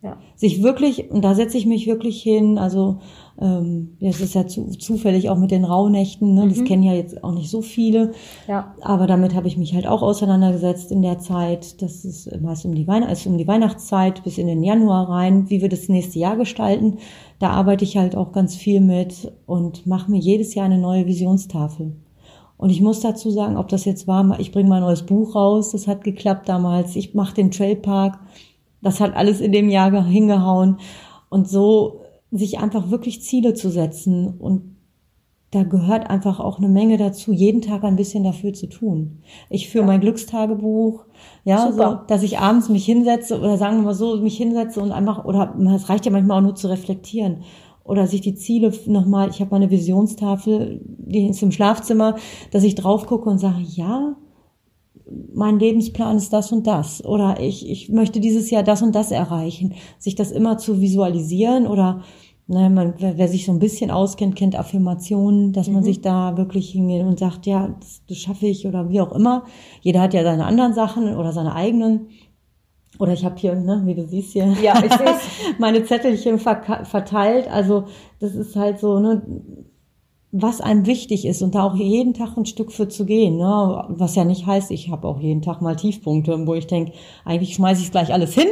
Ja. 0.01 0.17
Sich 0.35 0.61
wirklich, 0.61 1.09
und 1.11 1.23
da 1.23 1.33
setze 1.33 1.57
ich 1.57 1.65
mich 1.65 1.87
wirklich 1.87 2.21
hin, 2.21 2.57
also 2.57 2.99
ähm, 3.39 3.95
das 4.01 4.19
ist 4.19 4.35
ja 4.35 4.45
zu, 4.45 4.69
zufällig 4.71 5.29
auch 5.29 5.37
mit 5.37 5.49
den 5.49 5.63
Rauhnächten, 5.63 6.33
ne? 6.33 6.49
das 6.49 6.57
mhm. 6.57 6.65
kennen 6.65 6.83
ja 6.83 6.91
jetzt 6.91 7.23
auch 7.23 7.33
nicht 7.33 7.49
so 7.49 7.61
viele, 7.61 8.11
ja. 8.45 8.75
aber 8.81 9.07
damit 9.07 9.33
habe 9.33 9.47
ich 9.47 9.57
mich 9.57 9.73
halt 9.73 9.87
auch 9.87 10.01
auseinandergesetzt 10.01 10.91
in 10.91 11.03
der 11.03 11.19
Zeit, 11.19 11.81
das 11.81 12.03
ist 12.03 12.29
meist 12.41 12.65
um 12.65 12.75
die, 12.75 12.85
Weihn 12.85 13.03
also 13.03 13.29
um 13.29 13.37
die 13.37 13.47
Weihnachtszeit 13.47 14.25
bis 14.25 14.37
in 14.37 14.47
den 14.47 14.61
Januar 14.61 15.07
rein, 15.07 15.49
wie 15.49 15.61
wir 15.61 15.69
das 15.69 15.87
nächste 15.87 16.19
Jahr 16.19 16.35
gestalten, 16.35 16.97
da 17.43 17.49
arbeite 17.49 17.83
ich 17.83 17.97
halt 17.97 18.15
auch 18.15 18.31
ganz 18.31 18.55
viel 18.55 18.79
mit 18.79 19.33
und 19.45 19.85
mache 19.85 20.09
mir 20.09 20.17
jedes 20.17 20.55
Jahr 20.55 20.65
eine 20.65 20.77
neue 20.77 21.07
Visionstafel. 21.07 21.93
Und 22.55 22.69
ich 22.69 22.79
muss 22.79 23.01
dazu 23.01 23.31
sagen, 23.31 23.57
ob 23.57 23.67
das 23.67 23.83
jetzt 23.83 24.07
war, 24.07 24.39
ich 24.39 24.53
bringe 24.53 24.69
mein 24.69 24.81
neues 24.81 25.05
Buch 25.05 25.35
raus, 25.35 25.71
das 25.71 25.85
hat 25.85 26.05
geklappt 26.05 26.47
damals. 26.47 26.95
Ich 26.95 27.13
mache 27.13 27.35
den 27.35 27.51
Trailpark, 27.51 28.17
das 28.81 29.01
hat 29.01 29.13
alles 29.17 29.41
in 29.41 29.51
dem 29.51 29.67
Jahr 29.67 30.05
hingehauen. 30.05 30.77
Und 31.27 31.49
so 31.49 31.99
sich 32.31 32.59
einfach 32.59 32.89
wirklich 32.91 33.21
Ziele 33.21 33.53
zu 33.55 33.69
setzen 33.69 34.37
und 34.39 34.72
da 35.53 35.63
gehört 35.63 36.09
einfach 36.09 36.39
auch 36.39 36.57
eine 36.57 36.67
Menge 36.67 36.97
dazu, 36.97 37.31
jeden 37.31 37.61
Tag 37.61 37.83
ein 37.83 37.95
bisschen 37.95 38.23
dafür 38.23 38.53
zu 38.53 38.67
tun. 38.67 39.19
Ich 39.49 39.69
führe 39.69 39.83
ja. 39.83 39.87
mein 39.87 40.01
Glückstagebuch, 40.01 41.05
ja, 41.43 41.71
so, 41.71 41.97
dass 42.07 42.23
ich 42.23 42.39
abends 42.39 42.69
mich 42.69 42.85
hinsetze 42.85 43.39
oder 43.39 43.57
sagen 43.57 43.77
wir 43.77 43.83
mal 43.83 43.93
so, 43.93 44.17
mich 44.17 44.37
hinsetze 44.37 44.81
und 44.81 44.91
einfach, 44.91 45.25
oder 45.25 45.55
es 45.75 45.89
reicht 45.89 46.05
ja 46.05 46.11
manchmal 46.11 46.39
auch 46.39 46.43
nur 46.43 46.55
zu 46.55 46.67
reflektieren 46.67 47.43
oder 47.83 48.07
sich 48.07 48.21
die 48.21 48.35
Ziele 48.35 48.71
nochmal, 48.87 49.29
ich 49.29 49.41
habe 49.41 49.51
meine 49.51 49.69
Visionstafel, 49.69 50.81
die 50.83 51.27
ist 51.27 51.43
im 51.43 51.51
Schlafzimmer, 51.51 52.15
dass 52.51 52.63
ich 52.63 52.75
drauf 52.75 53.05
gucke 53.05 53.29
und 53.29 53.39
sage, 53.39 53.61
ja, 53.61 54.15
mein 55.33 55.59
Lebensplan 55.59 56.17
ist 56.17 56.31
das 56.31 56.51
und 56.51 56.65
das 56.65 57.03
oder 57.03 57.39
ich, 57.39 57.69
ich 57.69 57.89
möchte 57.89 58.19
dieses 58.19 58.49
Jahr 58.49 58.63
das 58.63 58.81
und 58.81 58.95
das 58.95 59.11
erreichen. 59.11 59.73
Sich 59.99 60.15
das 60.15 60.31
immer 60.31 60.57
zu 60.57 60.81
visualisieren 60.81 61.67
oder 61.67 62.01
ne, 62.47 62.69
man, 62.69 62.95
wer, 62.97 63.17
wer 63.17 63.27
sich 63.27 63.45
so 63.45 63.51
ein 63.51 63.59
bisschen 63.59 63.91
auskennt, 63.91 64.35
kennt 64.35 64.57
Affirmationen, 64.57 65.53
dass 65.53 65.67
mhm. 65.67 65.75
man 65.75 65.83
sich 65.83 66.01
da 66.01 66.37
wirklich 66.37 66.71
hingeht 66.71 67.03
und 67.03 67.19
sagt, 67.19 67.45
ja, 67.45 67.75
das, 67.79 68.01
das 68.07 68.17
schaffe 68.17 68.47
ich 68.47 68.67
oder 68.67 68.89
wie 68.89 69.01
auch 69.01 69.11
immer. 69.13 69.45
Jeder 69.81 70.01
hat 70.01 70.13
ja 70.13 70.23
seine 70.23 70.45
anderen 70.45 70.73
Sachen 70.73 71.15
oder 71.15 71.31
seine 71.31 71.55
eigenen. 71.55 72.09
Oder 72.99 73.13
ich 73.13 73.25
habe 73.25 73.37
hier, 73.37 73.55
ne, 73.55 73.81
wie 73.85 73.95
du 73.95 74.05
siehst 74.05 74.33
hier, 74.33 74.55
ja, 74.61 74.81
ich 74.83 74.93
meine 75.57 75.83
Zettelchen 75.83 76.39
verteilt. 76.39 77.47
Also 77.49 77.85
das 78.19 78.35
ist 78.35 78.55
halt 78.55 78.79
so, 78.79 78.99
ne, 78.99 79.23
was 80.36 80.61
einem 80.61 80.88
wichtig 80.88 81.25
ist 81.25 81.43
und 81.43 81.53
da 81.53 81.63
auch 81.63 81.75
jeden 81.75 82.15
Tag 82.15 82.36
ein 82.36 82.47
Stück 82.47 82.71
für 82.71 82.89
zu 82.89 83.05
gehen. 83.05 83.38
Ne? 83.38 83.86
Was 83.89 84.15
ja 84.15 84.25
nicht 84.25 84.47
heißt, 84.47 84.71
ich 84.71 84.89
habe 84.89 85.07
auch 85.07 85.19
jeden 85.19 85.43
Tag 85.43 85.61
mal 85.61 85.75
Tiefpunkte, 85.75 86.47
wo 86.47 86.55
ich 86.55 86.65
denke, 86.65 86.93
eigentlich 87.23 87.53
schmeiße 87.53 87.84
ich 87.84 87.91
gleich 87.91 88.11
alles 88.11 88.34
hin. 88.34 88.47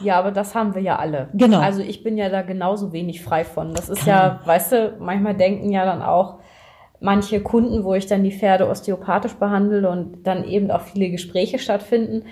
Ja, 0.00 0.18
aber 0.18 0.32
das 0.32 0.56
haben 0.56 0.74
wir 0.74 0.82
ja 0.82 0.96
alle. 0.96 1.28
Genau. 1.32 1.60
Also 1.60 1.80
ich 1.80 2.02
bin 2.02 2.18
ja 2.18 2.28
da 2.28 2.42
genauso 2.42 2.92
wenig 2.92 3.22
frei 3.22 3.44
von. 3.44 3.72
Das 3.72 3.88
ist 3.88 4.04
ja, 4.04 4.40
weißt 4.44 4.72
du, 4.72 4.96
manchmal 4.98 5.36
denken 5.36 5.70
ja 5.70 5.84
dann 5.84 6.02
auch 6.02 6.40
manche 6.98 7.40
Kunden, 7.40 7.84
wo 7.84 7.94
ich 7.94 8.06
dann 8.06 8.24
die 8.24 8.32
Pferde 8.32 8.68
osteopathisch 8.68 9.34
behandle 9.34 9.88
und 9.88 10.26
dann 10.26 10.42
eben 10.42 10.72
auch 10.72 10.82
viele 10.82 11.08
Gespräche 11.08 11.60
stattfinden 11.60 12.24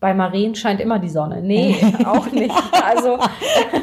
bei 0.00 0.14
Marien 0.14 0.54
scheint 0.54 0.80
immer 0.80 0.98
die 0.98 1.10
Sonne. 1.10 1.42
Nee, 1.42 1.76
auch 2.06 2.32
nicht. 2.32 2.54
Also 2.82 3.18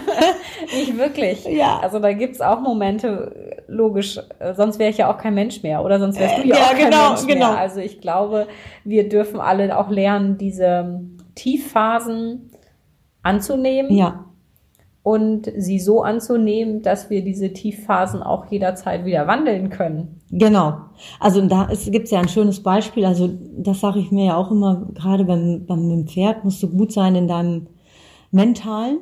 nicht 0.75 0.97
wirklich. 0.97 1.45
Ja. 1.45 1.79
Also 1.79 1.99
da 1.99 2.11
gibt's 2.13 2.41
auch 2.41 2.59
Momente, 2.59 3.63
logisch, 3.67 4.19
sonst 4.55 4.79
wäre 4.79 4.89
ich 4.89 4.97
ja 4.97 5.13
auch 5.13 5.17
kein 5.17 5.35
Mensch 5.35 5.61
mehr 5.61 5.83
oder 5.83 5.99
sonst 5.99 6.19
wärst 6.19 6.39
du 6.39 6.47
ja, 6.47 6.55
ja 6.55 6.63
auch 6.63 6.71
kein 6.71 6.89
genau, 6.89 7.09
Mensch 7.09 7.25
mehr. 7.25 7.35
Genau. 7.35 7.53
Also 7.53 7.79
ich 7.79 8.01
glaube, 8.01 8.47
wir 8.83 9.07
dürfen 9.07 9.39
alle 9.39 9.77
auch 9.77 9.89
lernen, 9.89 10.37
diese 10.37 11.01
Tiefphasen 11.35 12.51
anzunehmen. 13.21 13.95
Ja 13.95 14.26
und 15.07 15.49
sie 15.55 15.79
so 15.79 16.01
anzunehmen, 16.01 16.81
dass 16.81 17.09
wir 17.09 17.23
diese 17.23 17.53
Tiefphasen 17.53 18.21
auch 18.21 18.51
jederzeit 18.51 19.05
wieder 19.05 19.25
wandeln 19.25 19.69
können. 19.69 20.19
Genau. 20.31 20.79
Also 21.21 21.39
da 21.47 21.69
gibt 21.85 22.07
es 22.07 22.11
ja 22.11 22.19
ein 22.19 22.27
schönes 22.27 22.61
Beispiel. 22.61 23.05
Also 23.05 23.29
das 23.57 23.79
sage 23.79 23.99
ich 23.99 24.11
mir 24.11 24.25
ja 24.25 24.35
auch 24.35 24.51
immer, 24.51 24.85
gerade 24.93 25.23
beim, 25.23 25.65
beim 25.65 26.07
Pferd 26.07 26.43
musst 26.43 26.61
du 26.61 26.67
gut 26.67 26.91
sein 26.91 27.15
in 27.15 27.29
deinem 27.29 27.67
Mentalen. 28.31 28.97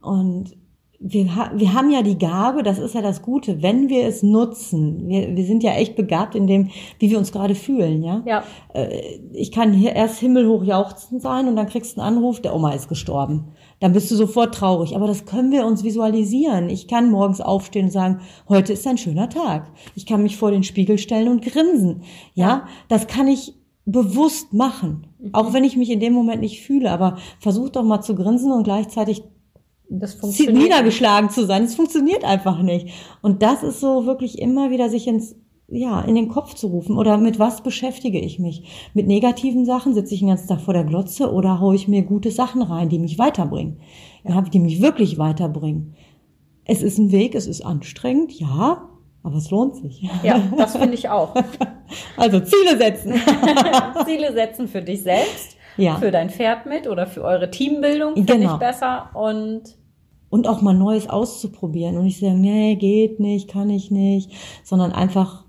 Und 0.00 0.56
wir, 0.98 1.26
wir 1.26 1.74
haben 1.74 1.90
ja 1.90 2.00
die 2.00 2.16
Gabe, 2.16 2.62
das 2.62 2.78
ist 2.78 2.94
ja 2.94 3.02
das 3.02 3.20
Gute, 3.20 3.60
wenn 3.60 3.90
wir 3.90 4.06
es 4.06 4.22
nutzen. 4.22 5.08
Wir, 5.08 5.36
wir 5.36 5.44
sind 5.44 5.62
ja 5.62 5.72
echt 5.72 5.94
begabt 5.94 6.36
in 6.36 6.46
dem, 6.46 6.70
wie 7.00 7.10
wir 7.10 7.18
uns 7.18 7.32
gerade 7.32 7.54
fühlen, 7.54 8.02
ja. 8.02 8.22
ja. 8.24 8.44
Äh, 8.72 9.18
ich 9.34 9.52
kann 9.52 9.74
hier 9.74 9.94
erst 9.94 10.20
himmelhoch 10.20 10.64
jauchzen 10.64 11.20
sein 11.20 11.48
und 11.48 11.56
dann 11.56 11.66
kriegst 11.66 11.98
du 11.98 12.00
einen 12.00 12.16
Anruf, 12.16 12.40
der 12.40 12.56
Oma 12.56 12.72
ist 12.72 12.88
gestorben 12.88 13.52
dann 13.80 13.92
bist 13.92 14.10
du 14.10 14.16
sofort 14.16 14.54
traurig. 14.54 14.96
Aber 14.96 15.06
das 15.06 15.24
können 15.24 15.52
wir 15.52 15.66
uns 15.66 15.84
visualisieren. 15.84 16.68
Ich 16.68 16.88
kann 16.88 17.10
morgens 17.10 17.40
aufstehen 17.40 17.86
und 17.86 17.92
sagen, 17.92 18.20
heute 18.48 18.72
ist 18.72 18.86
ein 18.86 18.98
schöner 18.98 19.28
Tag. 19.28 19.70
Ich 19.94 20.06
kann 20.06 20.22
mich 20.22 20.36
vor 20.36 20.50
den 20.50 20.64
Spiegel 20.64 20.98
stellen 20.98 21.28
und 21.28 21.44
grinsen. 21.44 22.02
Ja, 22.34 22.66
das 22.88 23.06
kann 23.06 23.28
ich 23.28 23.54
bewusst 23.84 24.52
machen. 24.52 25.06
Mhm. 25.18 25.30
Auch 25.32 25.52
wenn 25.52 25.64
ich 25.64 25.76
mich 25.76 25.90
in 25.90 26.00
dem 26.00 26.12
Moment 26.12 26.40
nicht 26.40 26.62
fühle. 26.62 26.90
Aber 26.90 27.18
versuch 27.40 27.70
doch 27.70 27.84
mal 27.84 28.02
zu 28.02 28.14
grinsen 28.14 28.52
und 28.52 28.64
gleichzeitig 28.64 29.22
niedergeschlagen 29.88 31.30
zu 31.30 31.46
sein. 31.46 31.64
Es 31.64 31.74
funktioniert 31.74 32.24
einfach 32.24 32.62
nicht. 32.62 32.88
Und 33.22 33.42
das 33.42 33.62
ist 33.62 33.80
so 33.80 34.06
wirklich 34.06 34.38
immer 34.38 34.70
wieder 34.70 34.90
sich 34.90 35.06
ins 35.06 35.36
ja, 35.70 36.00
in 36.00 36.14
den 36.14 36.28
Kopf 36.28 36.54
zu 36.54 36.68
rufen. 36.68 36.96
Oder 36.96 37.18
mit 37.18 37.38
was 37.38 37.62
beschäftige 37.62 38.18
ich 38.18 38.38
mich? 38.38 38.90
Mit 38.94 39.06
negativen 39.06 39.66
Sachen 39.66 39.94
sitze 39.94 40.14
ich 40.14 40.20
den 40.20 40.28
ganzen 40.28 40.48
Tag 40.48 40.62
vor 40.62 40.74
der 40.74 40.84
Glotze 40.84 41.32
oder 41.32 41.60
haue 41.60 41.74
ich 41.74 41.88
mir 41.88 42.02
gute 42.02 42.30
Sachen 42.30 42.62
rein, 42.62 42.88
die 42.88 42.98
mich 42.98 43.18
weiterbringen? 43.18 43.80
Ja, 44.24 44.40
die 44.40 44.60
mich 44.60 44.80
wirklich 44.80 45.18
weiterbringen. 45.18 45.94
Es 46.64 46.82
ist 46.82 46.98
ein 46.98 47.12
Weg, 47.12 47.34
es 47.34 47.46
ist 47.46 47.64
anstrengend, 47.64 48.32
ja, 48.32 48.88
aber 49.22 49.36
es 49.36 49.50
lohnt 49.50 49.76
sich. 49.76 50.08
Ja, 50.22 50.40
das 50.56 50.76
finde 50.76 50.94
ich 50.94 51.08
auch. 51.08 51.34
Also 52.18 52.38
Ziele 52.40 52.76
setzen. 52.76 53.14
Ziele 54.04 54.34
setzen 54.34 54.68
für 54.68 54.82
dich 54.82 55.02
selbst, 55.02 55.56
ja. 55.78 55.94
für 55.94 56.10
dein 56.10 56.28
Pferd 56.28 56.66
mit 56.66 56.86
oder 56.86 57.06
für 57.06 57.22
eure 57.22 57.50
Teambildung 57.50 58.14
finde 58.14 58.34
genau. 58.34 58.52
ich 58.52 58.58
besser 58.58 59.08
und 59.14 59.78
und 60.28 60.46
auch 60.46 60.60
mal 60.60 60.74
Neues 60.74 61.08
auszuprobieren 61.08 61.96
und 61.96 62.04
nicht 62.04 62.20
sagen, 62.20 62.42
nee, 62.42 62.74
geht 62.74 63.20
nicht, 63.20 63.48
kann 63.48 63.70
ich 63.70 63.90
nicht, 63.90 64.32
sondern 64.64 64.92
einfach 64.92 65.46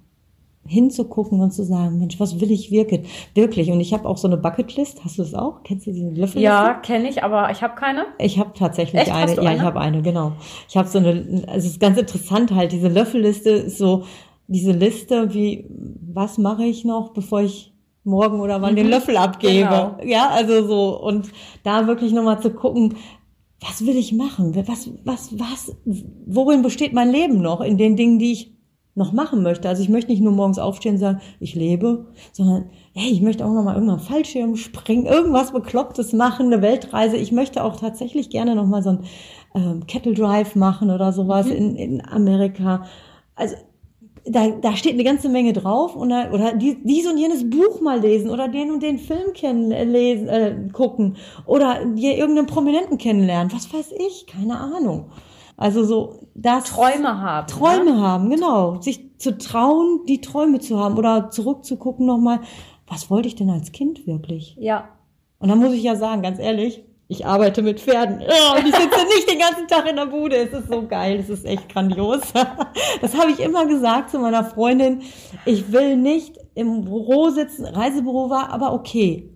hinzugucken 0.70 1.41
und 1.41 1.51
zu 1.51 1.63
sagen, 1.63 1.97
Mensch, 1.99 2.20
was 2.20 2.39
will 2.39 2.51
ich 2.51 2.72
wirklich? 2.72 3.09
Wirklich. 3.34 3.72
Und 3.72 3.80
ich 3.80 3.91
habe 3.93 4.07
auch 4.07 4.17
so 4.17 4.28
eine 4.28 4.38
Bucketlist. 4.38 5.03
Hast 5.03 5.17
du 5.17 5.24
das 5.24 5.34
auch? 5.34 5.63
Kennst 5.63 5.88
du 5.88 5.91
diese 5.91 6.09
Löffelliste? 6.09 6.39
Ja, 6.39 6.76
kenne 6.76 7.09
ich, 7.09 7.24
aber 7.24 7.49
ich 7.51 7.63
habe 7.63 7.76
keine. 7.76 8.05
Ich 8.20 8.38
habe 8.38 8.51
tatsächlich 8.53 9.01
Echt? 9.01 9.11
eine. 9.11 9.34
Ja, 9.34 9.41
eine? 9.41 9.55
ich 9.55 9.61
habe 9.61 9.80
eine, 9.80 10.01
genau. 10.01 10.34
Ich 10.67 10.78
habe 10.78 10.88
so 10.88 10.99
eine, 10.99 11.43
also 11.47 11.57
es 11.57 11.74
ist 11.74 11.80
ganz 11.80 11.97
interessant 11.97 12.53
halt, 12.53 12.72
diese 12.72 12.88
Löffelliste 12.88 13.49
ist 13.49 13.80
so, 13.80 14.03
diese 14.47 14.72
Liste, 14.72 15.34
wie, 15.34 15.65
was 16.01 16.38
mache 16.38 16.63
ich 16.65 16.86
noch, 16.86 17.13
bevor 17.13 17.41
ich 17.41 17.74
morgen 18.03 18.39
oder 18.39 18.61
wann 18.61 18.74
mhm. 18.74 18.78
den 18.78 18.89
Löffel 18.89 19.17
abgebe. 19.17 19.70
Genau. 19.70 19.97
Ja, 20.03 20.30
also 20.30 20.67
so. 20.67 21.01
Und 21.01 21.32
da 21.63 21.88
wirklich 21.88 22.13
nochmal 22.13 22.41
zu 22.41 22.51
gucken, 22.51 22.95
was 23.61 23.86
will 23.86 23.97
ich 23.97 24.13
machen? 24.13 24.55
Was, 24.67 24.89
was, 25.03 25.38
was, 25.38 25.76
worin 26.26 26.61
besteht 26.61 26.93
mein 26.93 27.11
Leben 27.11 27.41
noch? 27.41 27.61
In 27.61 27.78
den 27.78 27.95
Dingen, 27.95 28.20
die 28.20 28.32
ich 28.32 28.59
noch 29.00 29.14
machen 29.14 29.41
möchte. 29.41 29.68
Also 29.68 29.82
ich 29.82 29.89
möchte 29.89 30.12
nicht 30.12 30.22
nur 30.22 30.34
morgens 30.34 30.60
aufstehen 30.60 30.93
und 30.93 31.00
sagen, 31.00 31.22
ich 31.39 31.56
lebe, 31.56 32.06
sondern 32.32 32.70
hey, 32.93 33.10
ich 33.12 33.22
möchte 33.22 33.45
auch 33.45 33.54
noch 33.54 33.64
mal 33.64 33.74
irgendwann 33.74 34.00
Fallschirm 34.00 34.56
springen, 34.56 35.08
irgendwas 35.08 35.52
Beklopptes 35.52 36.14
machen, 36.14 36.47
eine 36.47 36.62
Weltreise. 36.62 37.18
Ich 37.18 37.32
möchte 37.32 37.64
auch 37.64 37.80
tatsächlich 37.80 38.30
gerne 38.30 38.56
noch 38.56 38.68
mal 38.68 38.84
so 38.84 38.89
ein 38.91 39.00
ähm, 39.56 39.88
Kettle 39.88 40.14
Drive 40.14 40.56
machen 40.56 40.91
oder 40.91 41.12
sowas 41.12 41.47
mhm. 41.47 41.54
in, 41.54 41.76
in 41.76 42.06
Amerika. 42.06 42.86
Also 43.36 43.56
da, 44.26 44.50
da 44.50 44.76
steht 44.76 44.93
eine 44.93 45.04
ganze 45.04 45.30
Menge 45.30 45.54
drauf 45.54 45.95
oder, 45.95 46.32
oder 46.34 46.54
die, 46.54 46.78
dies 46.84 47.08
und 47.08 47.18
jenes 47.18 47.50
Buch 47.50 47.82
mal 47.82 48.00
lesen 48.00 48.30
oder 48.30 48.47
den 48.47 48.72
und 48.72 48.84
den 48.84 49.00
Film 49.00 49.34
kennen, 49.34 49.72
äh, 49.72 49.86
lesen, 49.86 50.28
äh, 50.28 50.56
gucken 50.72 51.16
oder 51.45 51.86
dir 51.86 52.18
irgendeinen 52.18 52.47
Prominenten 52.47 52.97
kennenlernen. 52.97 53.52
Was 53.54 53.74
weiß 53.74 53.93
ich? 54.08 54.28
Keine 54.28 54.60
Ahnung. 54.60 55.06
Also 55.60 55.84
so 55.84 56.30
das 56.36 56.64
Träume 56.64 57.20
haben. 57.20 57.47
Träume 57.47 57.91
ne? 57.91 58.01
haben, 58.01 58.30
genau. 58.30 58.80
Sich 58.80 59.20
zu 59.20 59.38
trauen, 59.38 60.05
die 60.07 60.22
Träume 60.22 60.60
zu 60.60 60.80
haben 60.80 60.97
oder 60.97 61.32
zurückzugucken 61.32 62.05
nochmal, 62.05 62.39
was 62.88 63.10
wollte 63.10 63.28
ich 63.28 63.36
denn 63.36 63.49
als 63.49 63.74
Kind 63.74 64.07
wirklich? 64.07 64.55
Ja. 64.57 64.88
Und 65.38 65.49
dann 65.49 65.60
muss 65.60 65.74
ich 65.74 65.84
ja 65.84 65.97
sagen, 65.97 66.22
ganz 66.22 66.39
ehrlich, 66.39 66.86
ich 67.10 67.26
arbeite 67.26 67.62
mit 67.62 67.82
Pferden. 67.82 68.22
Oh, 68.22 68.57
und 68.57 68.68
ich 68.68 68.74
sitze 68.74 69.05
nicht 69.07 69.30
den 69.30 69.39
ganzen 69.39 69.68
Tag 69.68 69.89
in 69.89 69.97
der 69.97 70.05
Bude. 70.05 70.38
Es 70.38 70.53
ist 70.53 70.72
so 70.72 70.88
geil, 70.88 71.20
es 71.20 71.30
ist 71.30 71.45
echt 71.45 71.68
grandios. 71.68 72.22
Das 73.01 73.18
habe 73.18 73.32
ich 73.32 73.39
immer 73.39 73.66
gesagt 73.66 74.12
zu 74.12 74.20
meiner 74.20 74.45
Freundin. 74.45 75.01
Ich 75.45 75.74
will 75.74 75.97
nicht 75.97 76.38
im 76.55 76.86
Büro 76.86 77.30
sitzen. 77.30 77.66
Reisebüro 77.66 78.30
war 78.30 78.49
aber 78.51 78.74
okay. 78.74 79.30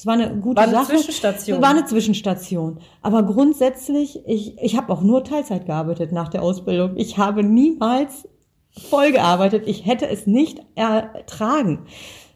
Es 0.00 0.06
war 0.06 0.14
eine 0.14 0.34
gute 0.34 0.56
war 0.56 0.62
eine 0.62 0.72
Sache. 0.72 0.96
Zwischenstation. 0.96 1.60
War 1.60 1.68
eine 1.68 1.84
Zwischenstation. 1.84 2.78
Aber 3.02 3.22
grundsätzlich, 3.22 4.26
ich, 4.26 4.58
ich 4.58 4.74
habe 4.74 4.90
auch 4.90 5.02
nur 5.02 5.24
Teilzeit 5.24 5.66
gearbeitet 5.66 6.10
nach 6.10 6.28
der 6.28 6.42
Ausbildung. 6.42 6.96
Ich 6.96 7.18
habe 7.18 7.42
niemals 7.42 8.26
voll 8.70 9.12
gearbeitet. 9.12 9.64
Ich 9.66 9.84
hätte 9.84 10.08
es 10.08 10.26
nicht 10.26 10.62
ertragen. 10.74 11.80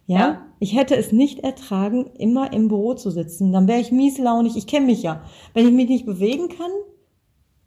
Ja, 0.07 0.19
ja, 0.19 0.43
ich 0.59 0.77
hätte 0.77 0.95
es 0.95 1.11
nicht 1.11 1.39
ertragen, 1.39 2.11
immer 2.19 2.53
im 2.53 2.69
Büro 2.69 2.93
zu 2.93 3.11
sitzen. 3.11 3.51
Dann 3.51 3.67
wäre 3.67 3.81
ich 3.81 3.91
mieslaunig. 3.91 4.59
Ich 4.59 4.67
kenne 4.67 4.85
mich 4.85 5.03
ja. 5.03 5.23
Wenn 5.55 5.67
ich 5.67 5.73
mich 5.73 5.89
nicht 5.89 6.05
bewegen 6.05 6.51
kann 6.51 6.71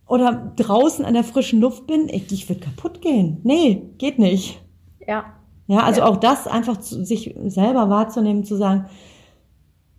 oder 0.05 0.53
draußen 0.57 1.05
an 1.05 1.15
der 1.15 1.23
frischen 1.23 1.59
Luft 1.59 1.87
bin, 1.87 2.07
ich, 2.07 2.31
ich 2.31 2.47
würde 2.47 2.61
kaputt 2.61 3.01
gehen. 3.01 3.39
Nee, 3.41 3.89
geht 3.97 4.19
nicht. 4.19 4.61
Ja. 5.07 5.25
Ja, 5.65 5.79
also 5.79 6.01
ja. 6.01 6.07
auch 6.07 6.17
das 6.17 6.45
einfach 6.45 6.77
zu, 6.77 7.03
sich 7.03 7.33
selber 7.47 7.89
wahrzunehmen, 7.89 8.43
zu 8.43 8.57
sagen, 8.57 8.85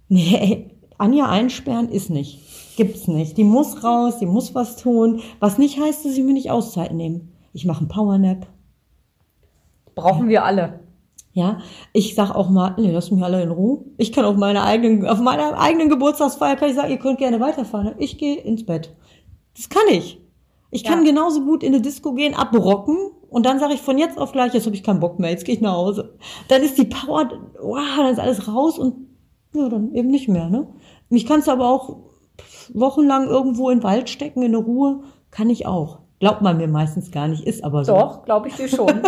Nee, 0.09 0.71
Anja 0.97 1.29
einsperren 1.29 1.89
ist 1.91 2.11
nicht. 2.11 2.77
Gibt's 2.77 3.09
nicht. 3.09 3.37
Die 3.37 3.45
muss 3.45 3.83
raus, 3.83 4.19
die 4.19 4.27
muss 4.27 4.55
was 4.55 4.77
tun. 4.77 5.21
Was 5.41 5.59
nicht 5.59 5.81
heißt, 5.81 6.05
dass 6.05 6.17
ich 6.17 6.25
mir 6.25 6.33
nicht 6.33 6.51
Auszeit 6.51 6.93
nehme. 6.93 7.23
Ich 7.53 7.65
mache 7.65 7.81
einen 7.81 7.89
Powernap. 7.89 8.47
Brauchen 9.95 10.29
wir 10.29 10.45
alle. 10.45 10.81
Ja, 11.33 11.59
ich 11.93 12.15
sag 12.15 12.35
auch 12.35 12.49
mal, 12.51 12.75
nee, 12.79 12.91
lass 12.91 13.11
mich 13.11 13.23
alle 13.23 13.43
in 13.43 13.51
Ruhe. 13.51 13.85
Ich 13.97 14.13
kann 14.13 14.25
auf 14.25 14.37
meiner 14.37 14.65
eigenen, 14.65 15.07
auf 15.07 15.21
meiner 15.21 15.59
eigenen 15.59 15.89
Geburtstagsfeier 15.89 16.57
kann 16.57 16.71
ich 16.71 16.75
sagen, 16.75 16.91
ihr 16.91 16.99
könnt 16.99 17.19
gerne 17.19 17.39
weiterfahren. 17.41 17.95
Ich 17.99 18.19
gehe 18.19 18.37
ins 18.37 18.65
Bett. 18.65 18.95
Das 19.57 19.69
kann 19.69 19.85
ich. 19.91 20.21
Ich 20.71 20.85
kann 20.85 21.05
ja. 21.05 21.11
genauso 21.11 21.45
gut 21.45 21.63
in 21.63 21.75
eine 21.75 21.83
Disco 21.83 22.13
gehen, 22.13 22.35
abrocken 22.35 22.97
und 23.31 23.47
dann 23.47 23.59
sage 23.59 23.75
ich 23.75 23.81
von 23.81 23.99
jetzt 23.99 24.19
auf 24.19 24.33
gleich, 24.33 24.55
jetzt 24.55 24.67
habe 24.67 24.77
ich 24.77 24.83
keinen 24.83 25.01
Bock 25.01 25.19
mehr, 25.19 25.31
jetzt 25.31 25.45
gehe 25.45 25.55
ich 25.55 25.61
nach 25.61 25.75
Hause. 25.75 26.17
Dann 26.49 26.63
ist 26.63 26.79
die 26.79 26.85
Power, 26.85 27.29
wow, 27.61 27.97
dann 27.97 28.13
ist 28.13 28.21
alles 28.21 28.49
raus 28.49 28.79
und 28.79 29.08
ja, 29.59 29.69
dann 29.69 29.93
eben 29.95 30.09
nicht 30.09 30.29
mehr, 30.29 30.49
ne? 30.49 30.67
Mich 31.09 31.27
kannst 31.27 31.49
du 31.49 31.53
aber 31.53 31.69
auch 31.69 31.97
wochenlang 32.73 33.27
irgendwo 33.27 33.71
in 33.71 33.79
den 33.79 33.85
Wald 33.85 34.11
stecken, 34.11 34.43
in 34.43 34.53
der 34.53 34.61
Ruhe, 34.61 35.01
kann 35.31 35.51
ich 35.51 35.67
auch. 35.67 36.01
Glaubt 36.21 36.43
man 36.43 36.57
mir 36.57 36.69
meistens 36.69 37.11
gar 37.11 37.29
nicht, 37.29 37.45
ist 37.45 37.65
aber 37.65 37.85
so. 37.85 37.93
Doch, 37.93 38.25
glaube 38.25 38.49
ich 38.49 38.57
dir 38.57 38.69
schon. 38.69 39.03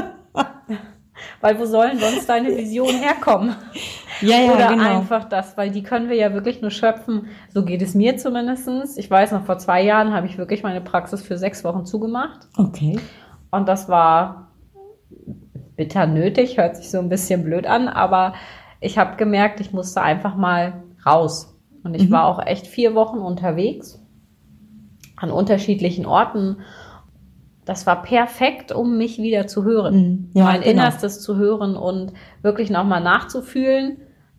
weil 1.40 1.59
wo 1.59 1.64
sollen 1.64 1.98
sonst 1.98 2.28
deine 2.28 2.57
Visionen 2.57 3.01
herkommen? 3.01 3.55
Ja, 4.20 4.38
ja, 4.38 4.53
Oder 4.53 4.68
genau. 4.68 4.98
einfach 4.98 5.24
das, 5.24 5.57
weil 5.57 5.70
die 5.70 5.82
können 5.82 6.09
wir 6.09 6.16
ja 6.16 6.32
wirklich 6.34 6.61
nur 6.61 6.70
schöpfen. 6.70 7.28
So 7.53 7.64
geht 7.64 7.82
es 7.82 7.94
mir 7.94 8.16
zumindestens. 8.16 8.96
Ich 8.96 9.11
weiß 9.11 9.32
noch, 9.32 9.44
vor 9.44 9.59
zwei 9.59 9.82
Jahren 9.82 10.12
habe 10.12 10.26
ich 10.26 10.38
wirklich 10.38 10.62
meine 10.62 10.80
Praxis 10.80 11.22
für 11.22 11.38
sechs 11.38 11.64
Wochen 11.64 11.84
zugemacht. 11.84 12.48
Okay. 12.57 12.98
Und 13.51 13.68
das 13.68 13.88
war 13.88 14.48
bitter 15.76 16.07
nötig, 16.07 16.59
hört 16.59 16.76
sich 16.76 16.90
so 16.90 16.98
ein 16.98 17.09
bisschen 17.09 17.42
blöd 17.42 17.66
an, 17.66 17.88
aber 17.88 18.34
ich 18.80 18.98
habe 18.98 19.16
gemerkt, 19.16 19.60
ich 19.60 19.72
musste 19.72 20.02
einfach 20.02 20.36
mal 20.36 20.82
raus. 21.04 21.56
Und 21.82 21.94
ich 21.94 22.08
mhm. 22.08 22.12
war 22.12 22.26
auch 22.26 22.44
echt 22.44 22.66
vier 22.66 22.94
Wochen 22.94 23.18
unterwegs 23.18 24.02
an 25.16 25.30
unterschiedlichen 25.30 26.06
Orten. 26.06 26.58
Das 27.64 27.86
war 27.86 28.02
perfekt, 28.02 28.72
um 28.72 28.96
mich 28.98 29.18
wieder 29.18 29.46
zu 29.46 29.64
hören, 29.64 29.94
mhm. 29.94 30.30
ja, 30.34 30.44
mein 30.44 30.60
genau. 30.60 30.72
Innerstes 30.72 31.20
zu 31.20 31.36
hören 31.36 31.76
und 31.76 32.12
wirklich 32.42 32.70
nochmal 32.70 33.02
nachzufühlen, 33.02 33.98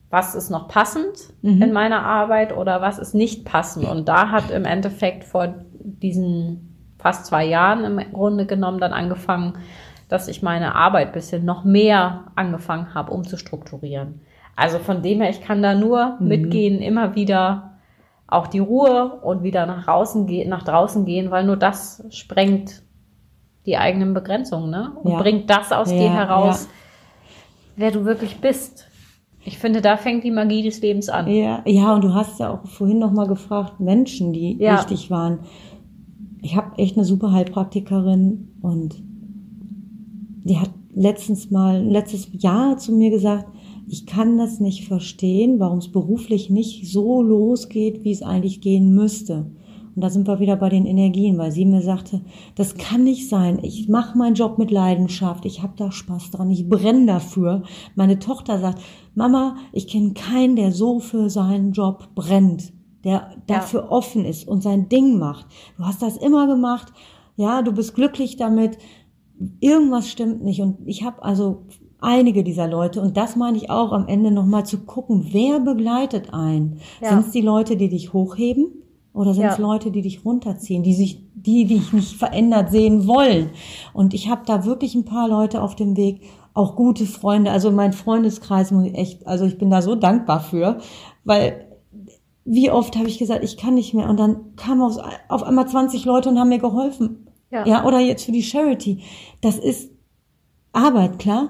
was 0.09 0.35
ist 0.35 0.49
noch 0.49 0.67
passend 0.67 1.33
mhm. 1.41 1.61
in 1.61 1.71
meiner 1.71 2.03
Arbeit 2.03 2.55
oder 2.55 2.81
was 2.81 2.99
ist 2.99 3.15
nicht 3.15 3.45
passend. 3.45 3.85
Und 3.85 4.07
da 4.09 4.29
hat 4.29 4.51
im 4.51 4.65
Endeffekt 4.65 5.23
vor 5.23 5.55
diesen 5.73 6.95
fast 6.99 7.25
zwei 7.25 7.45
Jahren 7.45 7.85
im 7.85 8.11
Grunde 8.11 8.45
genommen 8.45 8.79
dann 8.79 8.93
angefangen, 8.93 9.53
dass 10.09 10.27
ich 10.27 10.41
meine 10.41 10.75
Arbeit 10.75 11.13
bisschen 11.13 11.45
noch 11.45 11.63
mehr 11.63 12.25
angefangen 12.35 12.93
habe, 12.93 13.13
umzustrukturieren. 13.13 14.21
Also 14.56 14.80
von 14.80 15.02
dem 15.02 15.22
her, 15.22 15.30
ich 15.30 15.41
kann 15.41 15.62
da 15.62 15.74
nur 15.74 16.18
mhm. 16.20 16.28
mitgehen, 16.28 16.82
immer 16.82 17.16
wieder 17.16 17.72
auch 18.28 18.47
die 18.47 18.60
Ruhe 18.60 19.20
und 19.22 19.43
wieder 19.43 19.66
nach 19.66 19.86
draußen, 19.86 20.26
gehen, 20.26 20.49
nach 20.49 20.64
draußen 20.64 21.06
gehen, 21.06 21.32
weil 21.32 21.45
nur 21.45 21.58
das 21.58 22.04
sprengt 22.10 22.82
die 23.66 23.78
eigenen 23.78 24.14
Begrenzungen, 24.14 24.72
ne? 24.72 24.93
Und 25.04 25.12
ja. 25.12 25.22
bringt 25.22 25.49
das 25.49 25.72
aus 25.72 25.91
ja, 25.91 25.97
dir 25.97 26.14
heraus, 26.14 26.64
ja. 26.64 26.70
wer 27.76 27.91
du 27.91 28.06
wirklich 28.06 28.38
bist. 28.38 28.88
Ich 29.43 29.58
finde, 29.58 29.82
da 29.82 29.97
fängt 29.97 30.24
die 30.24 30.32
Magie 30.32 30.64
des 30.64 30.82
Lebens 30.82 31.10
an. 31.10 31.28
Ja, 31.28 31.62
ja 31.66 31.93
und 31.93 32.04
du 32.04 32.14
hast 32.14 32.39
ja 32.39 32.52
auch 32.52 32.66
vorhin 32.68 32.99
noch 32.99 33.12
mal 33.12 33.28
gefragt, 33.28 33.80
Menschen, 33.80 34.34
die 34.34 34.60
wichtig 34.60 35.10
waren. 35.12 35.39
Ich 36.41 36.56
habe 36.56 36.78
echt 36.78 36.95
eine 36.95 37.06
super 37.06 37.32
Heilpraktikerin 37.32 38.54
und 38.62 38.95
die 40.43 40.60
hat 40.60 40.70
letztens 40.93 41.52
mal, 41.52 41.84
letztes 41.84 42.30
Jahr 42.32 42.78
zu 42.78 42.91
mir 42.93 43.10
gesagt, 43.10 43.47
ich 43.91 44.05
kann 44.05 44.37
das 44.37 44.61
nicht 44.61 44.87
verstehen, 44.87 45.59
warum 45.59 45.79
es 45.79 45.91
beruflich 45.91 46.49
nicht 46.49 46.89
so 46.89 47.21
losgeht, 47.21 48.05
wie 48.05 48.11
es 48.11 48.21
eigentlich 48.21 48.61
gehen 48.61 48.95
müsste. 48.95 49.51
Und 49.93 50.01
da 50.01 50.09
sind 50.09 50.29
wir 50.29 50.39
wieder 50.39 50.55
bei 50.55 50.69
den 50.69 50.85
Energien, 50.85 51.37
weil 51.37 51.51
sie 51.51 51.65
mir 51.65 51.81
sagte, 51.81 52.21
das 52.55 52.75
kann 52.75 53.03
nicht 53.03 53.27
sein. 53.27 53.59
Ich 53.63 53.89
mache 53.89 54.17
meinen 54.17 54.35
Job 54.35 54.57
mit 54.57 54.71
Leidenschaft, 54.71 55.43
ich 55.43 55.61
habe 55.61 55.73
da 55.75 55.91
Spaß 55.91 56.31
dran, 56.31 56.49
ich 56.49 56.69
brenne 56.69 57.05
dafür. 57.05 57.63
Meine 57.95 58.17
Tochter 58.17 58.59
sagt, 58.59 58.81
Mama, 59.13 59.57
ich 59.73 59.89
kenne 59.89 60.13
keinen, 60.13 60.55
der 60.55 60.71
so 60.71 61.01
für 61.01 61.29
seinen 61.29 61.73
Job 61.73 62.15
brennt, 62.15 62.71
der 63.03 63.35
dafür 63.45 63.81
ja. 63.81 63.91
offen 63.91 64.23
ist 64.23 64.47
und 64.47 64.63
sein 64.63 64.87
Ding 64.87 65.19
macht. 65.19 65.47
Du 65.75 65.83
hast 65.83 66.01
das 66.01 66.15
immer 66.15 66.47
gemacht, 66.47 66.93
ja, 67.35 67.61
du 67.61 67.73
bist 67.73 67.93
glücklich 67.95 68.37
damit. 68.37 68.77
Irgendwas 69.59 70.07
stimmt 70.07 70.45
nicht. 70.45 70.61
Und 70.61 70.77
ich 70.85 71.03
habe 71.03 71.21
also 71.23 71.65
einige 72.02 72.43
dieser 72.43 72.68
Leute. 72.68 73.02
Und 73.02 73.16
das 73.16 73.36
meine 73.36 73.58
ich 73.58 73.70
auch 73.70 73.91
am 73.93 74.08
Ende 74.08 74.32
nochmal 74.32 74.66
zu 74.66 74.80
gucken, 74.80 75.28
wer 75.32 75.60
begleitet 75.60 76.34
einen? 76.34 76.80
Ja. 77.02 77.10
Sind 77.10 77.28
es 77.28 77.32
die 77.32 77.41
Leute, 77.41 77.78
die 77.78 77.89
dich 77.89 78.12
hochheben? 78.12 78.68
Oder 79.14 79.34
sind 79.34 79.45
es 79.45 79.58
ja. 79.58 79.64
Leute, 79.64 79.91
die 79.91 80.02
dich 80.02 80.24
runterziehen, 80.26 80.84
die 80.84 80.93
sich, 80.93 81.22
die 81.36 81.66
dich 81.66 81.93
nicht 81.93 82.16
verändert 82.16 82.72
sehen 82.72 83.08
wollen? 83.08 83.52
Und 83.93 84.14
ich 84.14 84.30
habe 84.30 84.41
da 84.45 84.66
wirklich 84.66 84.95
ein 84.95 85.06
paar 85.06 85.28
Leute 85.28 85.62
auf 85.62 85.76
dem 85.76 85.97
Weg, 85.97 86.22
auch 86.54 86.76
gute 86.76 87.06
Freunde. 87.06 87.52
Also 87.52 87.72
mein 87.72 87.93
Freundeskreis 87.93 88.72
muss 88.72 88.88
ich 88.88 88.95
echt, 88.95 89.28
also 89.28 89.45
ich 89.45 89.58
bin 89.58 89.70
da 89.70 89.82
so 89.82 89.95
dankbar 89.95 90.39
für, 90.41 90.80
weil 91.24 91.68
wie 92.43 92.72
oft 92.72 92.97
habe 92.97 93.08
ich 93.08 93.20
gesagt, 93.20 93.43
ich 93.43 93.58
kann 93.58 93.76
nicht 93.76 93.93
mehr. 93.93 94.10
Und 94.10 94.18
dann 94.18 94.56
kamen 94.56 94.82
auf, 94.82 94.97
auf 95.30 95.43
einmal 95.43 95.68
20 95.68 96.06
Leute 96.06 96.30
und 96.30 96.39
haben 96.39 96.49
mir 96.49 96.60
geholfen. 96.60 97.28
Ja. 97.52 97.66
ja, 97.66 97.86
oder 97.86 97.99
jetzt 97.99 98.24
für 98.24 98.32
die 98.32 98.43
Charity. 98.43 99.04
Das 99.41 99.58
ist 99.58 99.91
Arbeit, 100.72 101.20
klar. 101.20 101.49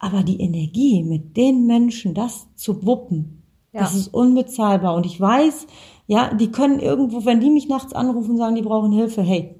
Aber 0.00 0.24
die 0.24 0.40
Energie, 0.40 1.04
mit 1.04 1.36
den 1.36 1.66
Menschen 1.66 2.14
das 2.14 2.48
zu 2.56 2.84
wuppen, 2.84 3.42
ja. 3.72 3.82
das 3.82 3.94
ist 3.94 4.08
unbezahlbar. 4.08 4.96
Und 4.96 5.06
ich 5.06 5.20
weiß, 5.20 5.66
ja, 6.06 6.34
die 6.34 6.50
können 6.50 6.80
irgendwo, 6.80 7.24
wenn 7.24 7.40
die 7.40 7.50
mich 7.50 7.68
nachts 7.68 7.92
anrufen 7.92 8.32
und 8.32 8.38
sagen, 8.38 8.56
die 8.56 8.62
brauchen 8.62 8.90
Hilfe, 8.90 9.22
hey, 9.22 9.54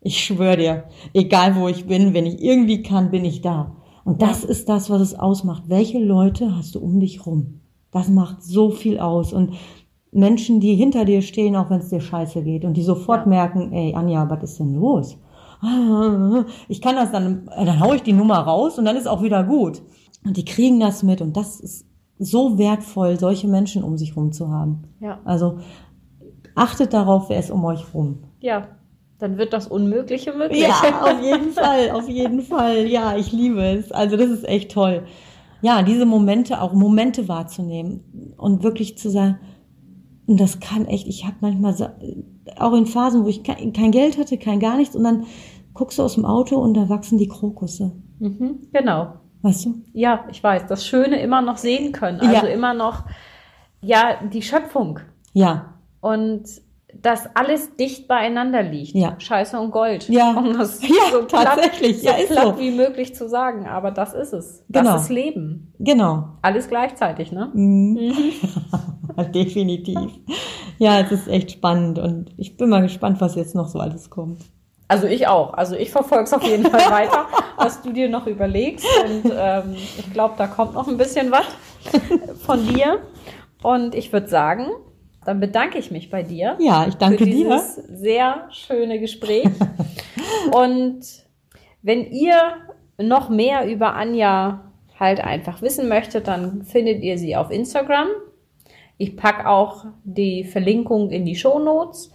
ich 0.00 0.22
schwöre 0.22 0.56
dir, 0.56 0.84
egal 1.14 1.56
wo 1.56 1.66
ich 1.66 1.86
bin, 1.86 2.14
wenn 2.14 2.26
ich 2.26 2.40
irgendwie 2.40 2.82
kann, 2.82 3.10
bin 3.10 3.24
ich 3.24 3.40
da. 3.40 3.74
Und 4.04 4.22
das 4.22 4.44
ja. 4.44 4.50
ist 4.50 4.68
das, 4.68 4.88
was 4.90 5.00
es 5.00 5.18
ausmacht. 5.18 5.64
Welche 5.66 5.98
Leute 5.98 6.54
hast 6.56 6.76
du 6.76 6.78
um 6.78 7.00
dich 7.00 7.26
rum? 7.26 7.60
Das 7.90 8.08
macht 8.08 8.42
so 8.42 8.70
viel 8.70 9.00
aus. 9.00 9.32
Und 9.32 9.54
Menschen, 10.12 10.60
die 10.60 10.74
hinter 10.74 11.04
dir 11.04 11.22
stehen, 11.22 11.56
auch 11.56 11.70
wenn 11.70 11.80
es 11.80 11.88
dir 11.88 12.00
scheiße 12.00 12.42
geht 12.42 12.64
und 12.64 12.74
die 12.74 12.82
sofort 12.82 13.22
ja. 13.22 13.28
merken, 13.28 13.72
ey, 13.72 13.94
Anja, 13.94 14.28
was 14.28 14.42
ist 14.44 14.60
denn 14.60 14.74
los? 14.74 15.18
Ich 16.68 16.80
kann 16.80 16.96
das 16.96 17.12
dann, 17.12 17.46
dann 17.46 17.80
haue 17.80 17.96
ich 17.96 18.02
die 18.02 18.12
Nummer 18.12 18.38
raus 18.38 18.78
und 18.78 18.84
dann 18.84 18.96
ist 18.96 19.06
auch 19.06 19.22
wieder 19.22 19.44
gut. 19.44 19.82
Und 20.24 20.36
die 20.36 20.44
kriegen 20.44 20.80
das 20.80 21.02
mit 21.02 21.20
und 21.20 21.36
das 21.36 21.60
ist 21.60 21.86
so 22.18 22.58
wertvoll, 22.58 23.18
solche 23.18 23.48
Menschen 23.48 23.82
um 23.82 23.96
sich 23.96 24.16
rum 24.16 24.32
zu 24.32 24.50
haben. 24.50 24.84
Ja. 25.00 25.20
Also 25.24 25.58
achtet 26.54 26.92
darauf, 26.92 27.28
wer 27.28 27.38
ist 27.38 27.50
um 27.50 27.64
euch 27.64 27.94
rum. 27.94 28.24
Ja. 28.40 28.68
dann 29.18 29.38
wird 29.38 29.52
das 29.52 29.66
Unmögliche 29.66 30.32
möglich. 30.32 30.62
Ja, 30.62 31.02
auf 31.02 31.22
jeden 31.22 31.52
Fall, 31.52 31.90
auf 31.90 32.08
jeden 32.08 32.42
Fall. 32.42 32.86
Ja, 32.86 33.16
ich 33.16 33.32
liebe 33.32 33.62
es. 33.62 33.92
Also 33.92 34.16
das 34.16 34.30
ist 34.30 34.46
echt 34.46 34.72
toll. 34.72 35.04
Ja, 35.62 35.82
diese 35.82 36.06
Momente, 36.06 36.60
auch 36.60 36.72
Momente 36.72 37.28
wahrzunehmen 37.28 38.34
und 38.36 38.62
wirklich 38.62 38.98
zu 38.98 39.10
sagen, 39.10 39.38
und 40.26 40.40
das 40.40 40.60
kann 40.60 40.86
echt, 40.86 41.06
ich 41.06 41.24
habe 41.24 41.36
manchmal 41.40 41.94
auch 42.58 42.74
in 42.74 42.86
Phasen, 42.86 43.24
wo 43.24 43.28
ich 43.28 43.42
kein, 43.42 43.72
kein, 43.72 43.92
Geld 43.92 44.18
hatte, 44.18 44.38
kein 44.38 44.60
gar 44.60 44.76
nichts, 44.76 44.96
und 44.96 45.04
dann 45.04 45.24
guckst 45.76 45.98
du 45.98 46.02
aus 46.02 46.14
dem 46.14 46.24
Auto 46.24 46.56
und 46.56 46.74
da 46.74 46.88
wachsen 46.88 47.18
die 47.18 47.28
Krokusse. 47.28 47.92
Mhm, 48.18 48.68
genau. 48.72 49.14
Weißt 49.42 49.66
du? 49.66 49.74
Ja, 49.92 50.24
ich 50.30 50.42
weiß. 50.42 50.66
Das 50.66 50.86
Schöne 50.86 51.20
immer 51.20 51.42
noch 51.42 51.58
sehen 51.58 51.92
können. 51.92 52.20
Also 52.20 52.46
ja. 52.46 52.52
immer 52.52 52.74
noch, 52.74 53.04
ja, 53.80 54.16
die 54.32 54.42
Schöpfung. 54.42 55.00
Ja. 55.32 55.74
Und 56.00 56.44
dass 57.02 57.28
alles 57.34 57.76
dicht 57.76 58.08
beieinander 58.08 58.62
liegt. 58.62 58.94
Ja. 58.94 59.16
Scheiße 59.18 59.58
und 59.58 59.70
Gold. 59.70 60.08
Ja, 60.08 60.30
um 60.38 60.56
das 60.56 60.82
ja 60.82 61.10
so 61.12 61.22
tatsächlich. 61.22 62.00
Platt, 62.00 62.16
so 62.16 62.22
ja, 62.22 62.40
platt 62.40 62.56
so. 62.56 62.60
wie 62.60 62.70
möglich 62.70 63.14
zu 63.14 63.28
sagen. 63.28 63.66
Aber 63.66 63.90
das 63.90 64.14
ist 64.14 64.32
es. 64.32 64.64
Genau. 64.68 64.92
Das 64.92 65.02
ist 65.02 65.10
Leben. 65.10 65.74
Genau. 65.78 66.28
Alles 66.42 66.68
gleichzeitig, 66.68 67.32
ne? 67.32 67.50
Mhm. 67.52 67.92
mhm. 67.92 68.32
Definitiv. 69.32 70.10
Ja, 70.78 71.00
es 71.00 71.12
ist 71.12 71.28
echt 71.28 71.52
spannend 71.52 71.98
und 71.98 72.34
ich 72.36 72.56
bin 72.56 72.68
mal 72.68 72.82
gespannt, 72.82 73.20
was 73.20 73.34
jetzt 73.34 73.54
noch 73.54 73.68
so 73.68 73.78
alles 73.78 74.10
kommt. 74.10 74.40
Also 74.88 75.06
ich 75.06 75.26
auch. 75.26 75.54
Also 75.54 75.76
ich 75.76 75.90
verfolge 75.90 76.24
es 76.24 76.32
auf 76.32 76.44
jeden 76.44 76.64
Fall 76.64 76.90
weiter, 76.90 77.26
was 77.56 77.82
du 77.82 77.92
dir 77.92 78.08
noch 78.08 78.26
überlegst. 78.26 78.86
Und 79.04 79.32
ähm, 79.36 79.74
ich 79.74 80.12
glaube, 80.12 80.34
da 80.38 80.46
kommt 80.46 80.74
noch 80.74 80.86
ein 80.86 80.96
bisschen 80.96 81.30
was 81.30 81.46
von 82.44 82.66
dir. 82.66 83.00
Und 83.62 83.94
ich 83.94 84.12
würde 84.12 84.28
sagen, 84.28 84.68
dann 85.24 85.40
bedanke 85.40 85.78
ich 85.78 85.90
mich 85.90 86.08
bei 86.08 86.22
dir. 86.22 86.56
Ja, 86.60 86.86
ich 86.86 86.94
danke 86.94 87.18
für 87.18 87.24
dieses 87.24 87.76
dir. 87.76 87.96
Sehr 87.96 88.48
schöne 88.50 89.00
Gespräch. 89.00 89.48
Und 90.52 91.00
wenn 91.82 92.06
ihr 92.12 92.36
noch 92.98 93.28
mehr 93.28 93.66
über 93.66 93.94
Anja 93.94 94.72
halt 94.98 95.20
einfach 95.20 95.62
wissen 95.62 95.88
möchtet, 95.88 96.28
dann 96.28 96.62
findet 96.62 97.02
ihr 97.02 97.18
sie 97.18 97.36
auf 97.36 97.50
Instagram. 97.50 98.08
Ich 98.98 99.16
packe 99.16 99.48
auch 99.48 99.84
die 100.04 100.44
Verlinkung 100.44 101.10
in 101.10 101.24
die 101.26 101.36
Show 101.36 101.58
Notes. 101.58 102.12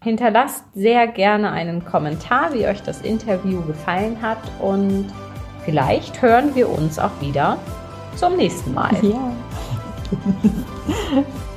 Hinterlasst 0.00 0.64
sehr 0.74 1.08
gerne 1.08 1.50
einen 1.50 1.84
Kommentar, 1.84 2.54
wie 2.54 2.66
euch 2.66 2.82
das 2.82 3.02
Interview 3.02 3.62
gefallen 3.62 4.22
hat 4.22 4.38
und 4.60 5.12
vielleicht 5.64 6.22
hören 6.22 6.54
wir 6.54 6.68
uns 6.68 7.00
auch 7.00 7.20
wieder 7.20 7.58
zum 8.14 8.36
nächsten 8.36 8.74
Mal. 8.74 8.94
Ja. 9.02 9.32